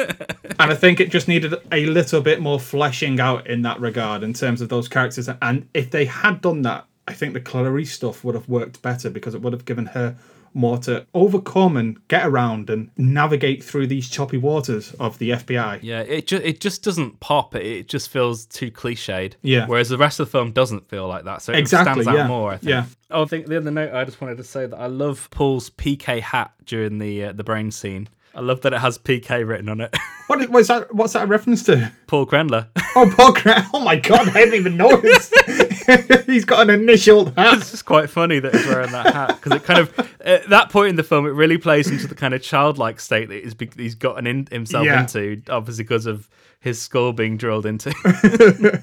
I 0.59 0.75
think 0.75 0.99
it 0.99 1.11
just 1.11 1.27
needed 1.27 1.53
a 1.71 1.85
little 1.85 2.21
bit 2.21 2.39
more 2.39 2.59
fleshing 2.59 3.19
out 3.19 3.47
in 3.47 3.61
that 3.63 3.79
regard 3.81 4.23
in 4.23 4.33
terms 4.33 4.61
of 4.61 4.69
those 4.69 4.87
characters. 4.87 5.29
And 5.41 5.67
if 5.73 5.91
they 5.91 6.05
had 6.05 6.41
done 6.41 6.61
that, 6.61 6.85
I 7.07 7.13
think 7.13 7.33
the 7.33 7.41
Clarice 7.41 7.91
stuff 7.91 8.23
would 8.23 8.35
have 8.35 8.47
worked 8.47 8.81
better 8.81 9.09
because 9.09 9.35
it 9.35 9.41
would 9.41 9.53
have 9.53 9.65
given 9.65 9.87
her 9.87 10.15
more 10.53 10.77
to 10.79 11.05
overcome 11.13 11.77
and 11.77 12.05
get 12.07 12.25
around 12.25 12.69
and 12.69 12.89
navigate 12.97 13.63
through 13.63 13.87
these 13.87 14.09
choppy 14.09 14.37
waters 14.37 14.93
of 14.99 15.17
the 15.19 15.31
FBI. 15.31 15.79
Yeah, 15.81 16.01
it 16.01 16.27
just 16.27 16.43
it 16.43 16.59
just 16.61 16.83
doesn't 16.83 17.19
pop. 17.19 17.55
It, 17.55 17.65
it 17.65 17.87
just 17.87 18.09
feels 18.09 18.45
too 18.45 18.71
cliched. 18.71 19.33
Yeah. 19.41 19.65
Whereas 19.67 19.89
the 19.89 19.97
rest 19.97 20.19
of 20.19 20.27
the 20.27 20.31
film 20.31 20.51
doesn't 20.51 20.87
feel 20.89 21.07
like 21.07 21.25
that. 21.25 21.41
So 21.41 21.53
it 21.53 21.59
Exactly, 21.59 22.03
stands 22.03 22.07
out 22.07 22.23
yeah. 22.23 22.27
more. 22.27 22.51
I 22.51 22.57
think. 22.57 22.69
Yeah. 22.69 22.85
Oh, 23.09 23.23
I 23.23 23.25
think 23.25 23.47
the 23.47 23.57
other 23.57 23.71
note 23.71 23.93
I 23.93 24.03
just 24.05 24.21
wanted 24.21 24.37
to 24.37 24.43
say 24.43 24.65
that 24.65 24.77
I 24.77 24.87
love 24.87 25.29
Paul's 25.31 25.69
PK 25.69 26.21
hat 26.21 26.51
during 26.65 26.97
the 26.99 27.25
uh, 27.25 27.31
the 27.33 27.43
brain 27.43 27.71
scene. 27.71 28.09
I 28.33 28.39
love 28.39 28.61
that 28.61 28.71
it 28.71 28.79
has 28.79 28.97
PK 28.97 29.45
written 29.47 29.69
on 29.69 29.81
it. 29.81 29.95
What 30.27 30.41
is, 30.41 30.47
what's 30.47 30.67
that? 30.69 30.95
What's 30.95 31.11
that 31.11 31.23
a 31.23 31.27
reference 31.27 31.63
to? 31.63 31.91
Paul 32.07 32.25
Krendler. 32.25 32.69
Oh, 32.95 33.13
Paul 33.17 33.33
Cran- 33.33 33.65
Oh 33.73 33.81
my 33.81 33.97
God! 33.97 34.29
I 34.29 34.33
didn't 34.45 34.53
even 34.53 34.77
notice. 34.77 35.29
He's 36.25 36.45
got 36.45 36.61
an 36.61 36.69
initial 36.69 37.25
hat. 37.31 37.55
it's 37.59 37.71
just 37.71 37.85
quite 37.85 38.09
funny 38.09 38.39
that 38.39 38.53
he's 38.53 38.65
wearing 38.65 38.91
that 38.91 39.13
hat 39.13 39.27
because 39.41 39.53
it 39.53 39.63
kind 39.63 39.79
of 39.79 40.11
at 40.21 40.49
that 40.49 40.69
point 40.69 40.89
in 40.89 40.95
the 40.95 41.03
film 41.03 41.25
it 41.25 41.29
really 41.31 41.57
plays 41.57 41.89
into 41.89 42.07
the 42.07 42.15
kind 42.15 42.33
of 42.33 42.41
childlike 42.41 42.99
state 42.99 43.29
that 43.29 43.43
he's, 43.43 43.55
he's 43.75 43.95
gotten 43.95 44.27
in, 44.27 44.47
himself 44.51 44.85
Yeah. 44.85 45.01
into 45.01 45.41
obviously 45.49 45.83
because 45.83 46.05
of 46.05 46.29
his 46.59 46.81
skull 46.81 47.13
being 47.13 47.37
drilled 47.37 47.65
into 47.65 47.91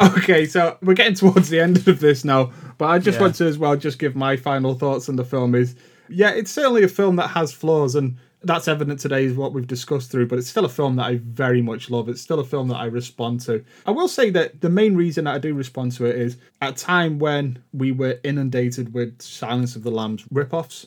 Okay, 0.00 0.44
so 0.46 0.76
we're 0.82 0.94
getting 0.94 1.14
towards 1.14 1.48
the 1.50 1.60
end 1.60 1.86
of 1.86 2.00
this 2.00 2.24
now, 2.24 2.50
but 2.78 2.86
I 2.86 2.98
just 2.98 3.16
Yeah. 3.16 3.22
want 3.22 3.36
to 3.36 3.44
as 3.46 3.58
well 3.58 3.76
just 3.76 4.00
give 4.00 4.16
my 4.16 4.36
final 4.36 4.74
thoughts 4.74 5.08
on 5.08 5.14
the 5.16 5.24
film. 5.24 5.54
Is 5.54 5.76
yeah, 6.08 6.30
it's 6.30 6.50
certainly 6.50 6.82
a 6.82 6.88
film 6.88 7.14
that 7.16 7.28
has 7.28 7.52
flaws, 7.52 7.94
and 7.94 8.16
that's 8.46 8.68
evident 8.68 9.00
today 9.00 9.24
is 9.24 9.34
what 9.34 9.52
we've 9.52 9.66
discussed 9.66 10.10
through. 10.10 10.28
But 10.28 10.38
it's 10.38 10.48
still 10.48 10.64
a 10.64 10.68
film 10.68 10.96
that 10.96 11.06
I 11.06 11.20
very 11.22 11.62
much 11.62 11.90
love. 11.90 12.08
It's 12.08 12.20
still 12.20 12.40
a 12.40 12.44
film 12.44 12.68
that 12.68 12.76
I 12.76 12.86
respond 12.86 13.40
to. 13.42 13.64
I 13.86 13.90
will 13.90 14.08
say 14.08 14.30
that 14.30 14.60
the 14.60 14.70
main 14.70 14.96
reason 14.96 15.24
that 15.24 15.34
I 15.34 15.38
do 15.38 15.54
respond 15.54 15.92
to 15.92 16.06
it 16.06 16.16
is 16.16 16.36
at 16.60 16.80
a 16.80 16.84
time 16.84 17.18
when 17.18 17.62
we 17.72 17.92
were 17.92 18.18
inundated 18.24 18.94
with 18.94 19.20
Silence 19.20 19.76
of 19.76 19.82
the 19.82 19.90
Lambs 19.90 20.24
ripoffs. 20.24 20.86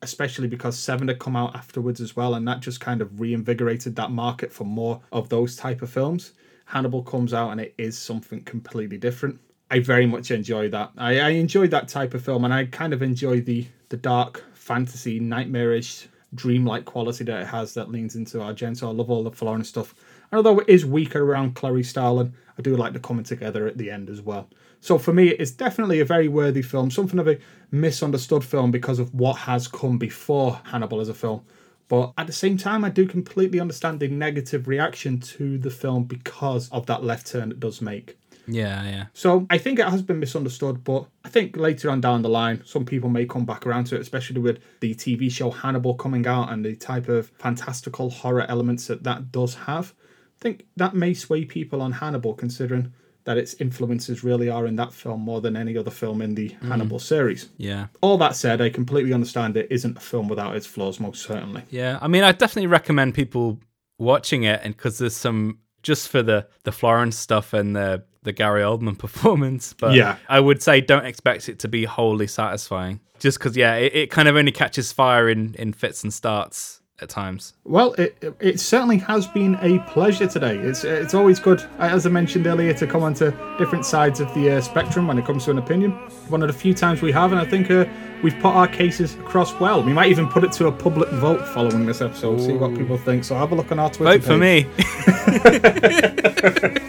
Especially 0.00 0.46
because 0.46 0.78
Seven 0.78 1.08
had 1.08 1.18
come 1.18 1.34
out 1.34 1.56
afterwards 1.56 2.00
as 2.00 2.14
well, 2.14 2.34
and 2.34 2.46
that 2.46 2.60
just 2.60 2.80
kind 2.80 3.00
of 3.00 3.18
reinvigorated 3.18 3.96
that 3.96 4.12
market 4.12 4.52
for 4.52 4.62
more 4.62 5.00
of 5.10 5.28
those 5.28 5.56
type 5.56 5.82
of 5.82 5.90
films. 5.90 6.34
Hannibal 6.66 7.02
comes 7.02 7.34
out 7.34 7.50
and 7.50 7.60
it 7.60 7.74
is 7.78 7.98
something 7.98 8.44
completely 8.44 8.96
different. 8.96 9.40
I 9.72 9.80
very 9.80 10.06
much 10.06 10.30
enjoy 10.30 10.68
that. 10.68 10.92
I, 10.96 11.18
I 11.18 11.28
enjoy 11.30 11.66
that 11.68 11.88
type 11.88 12.14
of 12.14 12.24
film, 12.24 12.44
and 12.44 12.54
I 12.54 12.66
kind 12.66 12.92
of 12.92 13.02
enjoy 13.02 13.40
the 13.40 13.66
the 13.88 13.96
dark 13.96 14.44
fantasy, 14.54 15.18
nightmarish, 15.18 16.06
dreamlike 16.34 16.84
quality 16.84 17.24
that 17.24 17.42
it 17.42 17.46
has 17.46 17.74
that 17.74 17.90
leans 17.90 18.16
into 18.16 18.38
Argento. 18.38 18.84
I 18.84 18.90
love 18.90 19.10
all 19.10 19.24
the 19.24 19.30
Florence 19.30 19.68
stuff. 19.68 19.94
And 20.30 20.36
although 20.36 20.60
it 20.60 20.68
is 20.68 20.84
weaker 20.84 21.22
around 21.22 21.54
Clarice 21.54 21.88
Starling, 21.88 22.34
I 22.58 22.62
do 22.62 22.76
like 22.76 22.92
the 22.92 22.98
coming 22.98 23.24
together 23.24 23.66
at 23.66 23.78
the 23.78 23.90
end 23.90 24.10
as 24.10 24.20
well. 24.20 24.48
So 24.80 24.98
for 24.98 25.12
me, 25.12 25.28
it's 25.28 25.50
definitely 25.50 26.00
a 26.00 26.04
very 26.04 26.28
worthy 26.28 26.62
film, 26.62 26.90
something 26.90 27.18
of 27.18 27.28
a 27.28 27.38
misunderstood 27.70 28.44
film 28.44 28.70
because 28.70 28.98
of 28.98 29.14
what 29.14 29.38
has 29.38 29.66
come 29.66 29.98
before 29.98 30.60
Hannibal 30.64 31.00
as 31.00 31.08
a 31.08 31.14
film. 31.14 31.42
But 31.88 32.12
at 32.18 32.26
the 32.26 32.32
same 32.32 32.58
time, 32.58 32.84
I 32.84 32.90
do 32.90 33.06
completely 33.06 33.60
understand 33.60 33.98
the 33.98 34.08
negative 34.08 34.68
reaction 34.68 35.20
to 35.20 35.56
the 35.58 35.70
film 35.70 36.04
because 36.04 36.68
of 36.70 36.86
that 36.86 37.02
left 37.02 37.26
turn 37.26 37.50
it 37.50 37.60
does 37.60 37.80
make. 37.80 38.18
Yeah 38.48 38.82
yeah 38.84 39.06
So 39.12 39.46
I 39.50 39.58
think 39.58 39.78
it 39.78 39.86
has 39.86 40.02
been 40.02 40.18
misunderstood, 40.18 40.82
but 40.84 41.06
I 41.24 41.28
think 41.28 41.56
later 41.56 41.90
on 41.90 42.00
down 42.00 42.22
the 42.22 42.28
line, 42.28 42.62
some 42.64 42.84
people 42.84 43.10
may 43.10 43.26
come 43.26 43.44
back 43.44 43.66
around 43.66 43.84
to 43.84 43.96
it, 43.96 44.00
especially 44.00 44.40
with 44.40 44.58
the 44.80 44.94
TV 44.94 45.30
show 45.30 45.50
Hannibal 45.50 45.94
coming 45.94 46.26
out 46.26 46.50
and 46.52 46.64
the 46.64 46.74
type 46.74 47.08
of 47.08 47.28
fantastical 47.38 48.10
horror 48.10 48.46
elements 48.48 48.86
that 48.86 49.04
that 49.04 49.30
does 49.30 49.54
have. 49.54 49.94
I 50.38 50.40
think 50.40 50.66
that 50.76 50.94
may 50.94 51.14
sway 51.14 51.44
people 51.44 51.82
on 51.82 51.92
Hannibal, 51.92 52.34
considering 52.34 52.92
that 53.24 53.36
its 53.36 53.54
influences 53.60 54.24
really 54.24 54.48
are 54.48 54.66
in 54.66 54.76
that 54.76 54.90
film 54.90 55.20
more 55.20 55.42
than 55.42 55.54
any 55.54 55.76
other 55.76 55.90
film 55.90 56.22
in 56.22 56.34
the 56.34 56.48
mm. 56.48 56.68
Hannibal 56.68 56.98
series. 56.98 57.50
yeah 57.58 57.88
All 58.00 58.16
that 58.18 58.34
said, 58.34 58.62
I 58.62 58.70
completely 58.70 59.12
understand 59.12 59.54
it 59.54 59.66
isn't 59.70 59.98
a 59.98 60.00
film 60.00 60.28
without 60.28 60.56
its 60.56 60.66
flaws, 60.66 60.98
most 60.98 61.24
certainly. 61.24 61.62
Yeah, 61.68 61.98
I 62.00 62.08
mean, 62.08 62.24
I 62.24 62.32
definitely 62.32 62.68
recommend 62.68 63.14
people 63.14 63.60
watching 63.98 64.44
it, 64.44 64.60
and 64.62 64.74
because 64.74 64.96
there's 64.96 65.16
some 65.16 65.58
just 65.82 66.08
for 66.08 66.22
the 66.22 66.46
the 66.64 66.72
Florence 66.72 67.18
stuff 67.18 67.52
and 67.52 67.76
the 67.76 68.04
the 68.22 68.32
Gary 68.32 68.62
Oldman 68.62 68.98
performance. 69.06 69.72
But 69.72 69.94
Yeah. 69.94 70.16
I 70.28 70.40
would 70.40 70.62
say 70.62 70.80
don't 70.80 71.06
expect 71.06 71.48
it 71.48 71.58
to 71.60 71.68
be 71.68 71.84
wholly 71.84 72.26
satisfying, 72.26 73.00
just 73.18 73.38
because 73.38 73.56
yeah, 73.56 73.74
it, 73.76 73.94
it 73.94 74.10
kind 74.10 74.28
of 74.28 74.36
only 74.36 74.52
catches 74.52 74.92
fire 74.92 75.28
in 75.28 75.54
in 75.58 75.72
fits 75.72 76.02
and 76.02 76.12
starts 76.12 76.80
at 77.00 77.08
times. 77.08 77.54
Well, 77.62 77.92
it, 77.92 78.18
it- 78.40 78.58
certainly 78.58 78.98
has 78.98 79.28
been 79.28 79.54
a 79.62 79.78
pleasure 79.88 80.26
today. 80.26 80.58
It's 80.58 80.82
it's 80.82 81.14
always 81.14 81.38
good, 81.38 81.62
as 81.78 82.06
I 82.06 82.10
mentioned 82.10 82.48
earlier, 82.48 82.74
to 82.74 82.86
come 82.88 83.04
onto 83.04 83.30
different 83.56 83.84
sides 83.86 84.18
of 84.18 84.34
the 84.34 84.50
uh, 84.56 84.60
spectrum 84.60 85.06
when 85.06 85.16
it 85.16 85.24
comes 85.24 85.44
to 85.44 85.52
an 85.52 85.58
opinion. 85.58 85.92
One 86.28 86.42
of 86.42 86.48
the 86.48 86.54
few 86.54 86.74
times 86.74 87.00
we 87.00 87.12
have, 87.12 87.30
and 87.30 87.40
I 87.40 87.44
think 87.44 87.70
uh, 87.70 87.84
we've 88.24 88.34
put 88.40 88.52
our 88.52 88.66
cases 88.66 89.14
across 89.14 89.54
well. 89.60 89.80
We 89.80 89.92
might 89.92 90.10
even 90.10 90.26
put 90.26 90.42
it 90.42 90.50
to 90.54 90.66
a 90.66 90.72
public 90.72 91.08
vote 91.10 91.46
following 91.46 91.86
this 91.86 92.00
episode, 92.00 92.40
see 92.40 92.54
what 92.54 92.74
people 92.76 92.98
think. 92.98 93.22
So 93.22 93.36
have 93.36 93.52
a 93.52 93.54
look 93.54 93.70
on 93.70 93.78
our 93.78 93.90
Twitter. 93.90 94.18
Vote 94.18 94.26
for 94.26 94.36
me. 94.36 94.66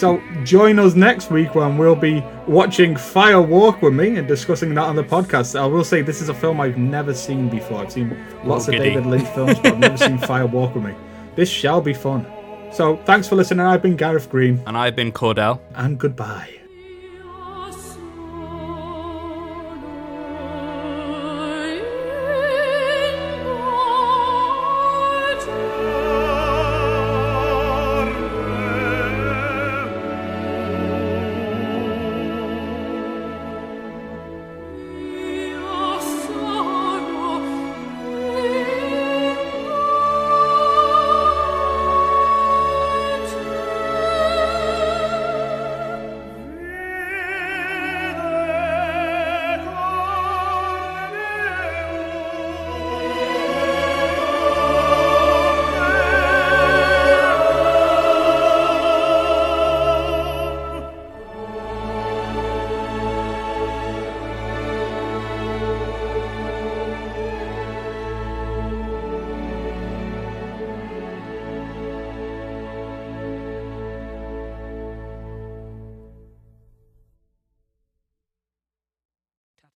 So 0.00 0.22
join 0.44 0.78
us 0.78 0.94
next 0.94 1.30
week 1.30 1.54
when 1.54 1.76
we'll 1.76 1.94
be 1.94 2.22
watching 2.46 2.96
Fire 2.96 3.42
Walk 3.42 3.82
with 3.82 3.92
me 3.92 4.16
and 4.16 4.26
discussing 4.26 4.72
that 4.76 4.84
on 4.84 4.96
the 4.96 5.04
podcast. 5.04 5.60
I 5.60 5.66
will 5.66 5.84
say 5.84 6.00
this 6.00 6.22
is 6.22 6.30
a 6.30 6.34
film 6.34 6.58
I've 6.58 6.78
never 6.78 7.12
seen 7.12 7.50
before. 7.50 7.82
I've 7.82 7.92
seen 7.92 8.16
lots 8.42 8.66
Oh, 8.68 8.72
of. 8.72 8.78
David 8.78 9.04
Lynch 9.04 9.28
films, 9.28 9.56
but 9.58 9.74
I've 9.74 9.78
never 9.78 9.98
seen 9.98 10.16
Fire 10.30 10.46
Walk 10.46 10.74
with 10.74 10.84
me. 10.84 10.94
This 11.36 11.50
shall 11.50 11.82
be 11.82 11.92
fun. 11.92 12.24
So 12.72 12.96
thanks 13.04 13.28
for 13.28 13.34
listening. 13.36 13.66
I've 13.66 13.82
been 13.82 13.96
Gareth 13.96 14.30
Green, 14.30 14.62
and 14.66 14.74
I've 14.76 14.96
been 14.96 15.12
Cordell. 15.12 15.60
and 15.74 15.98
goodbye. 15.98 16.59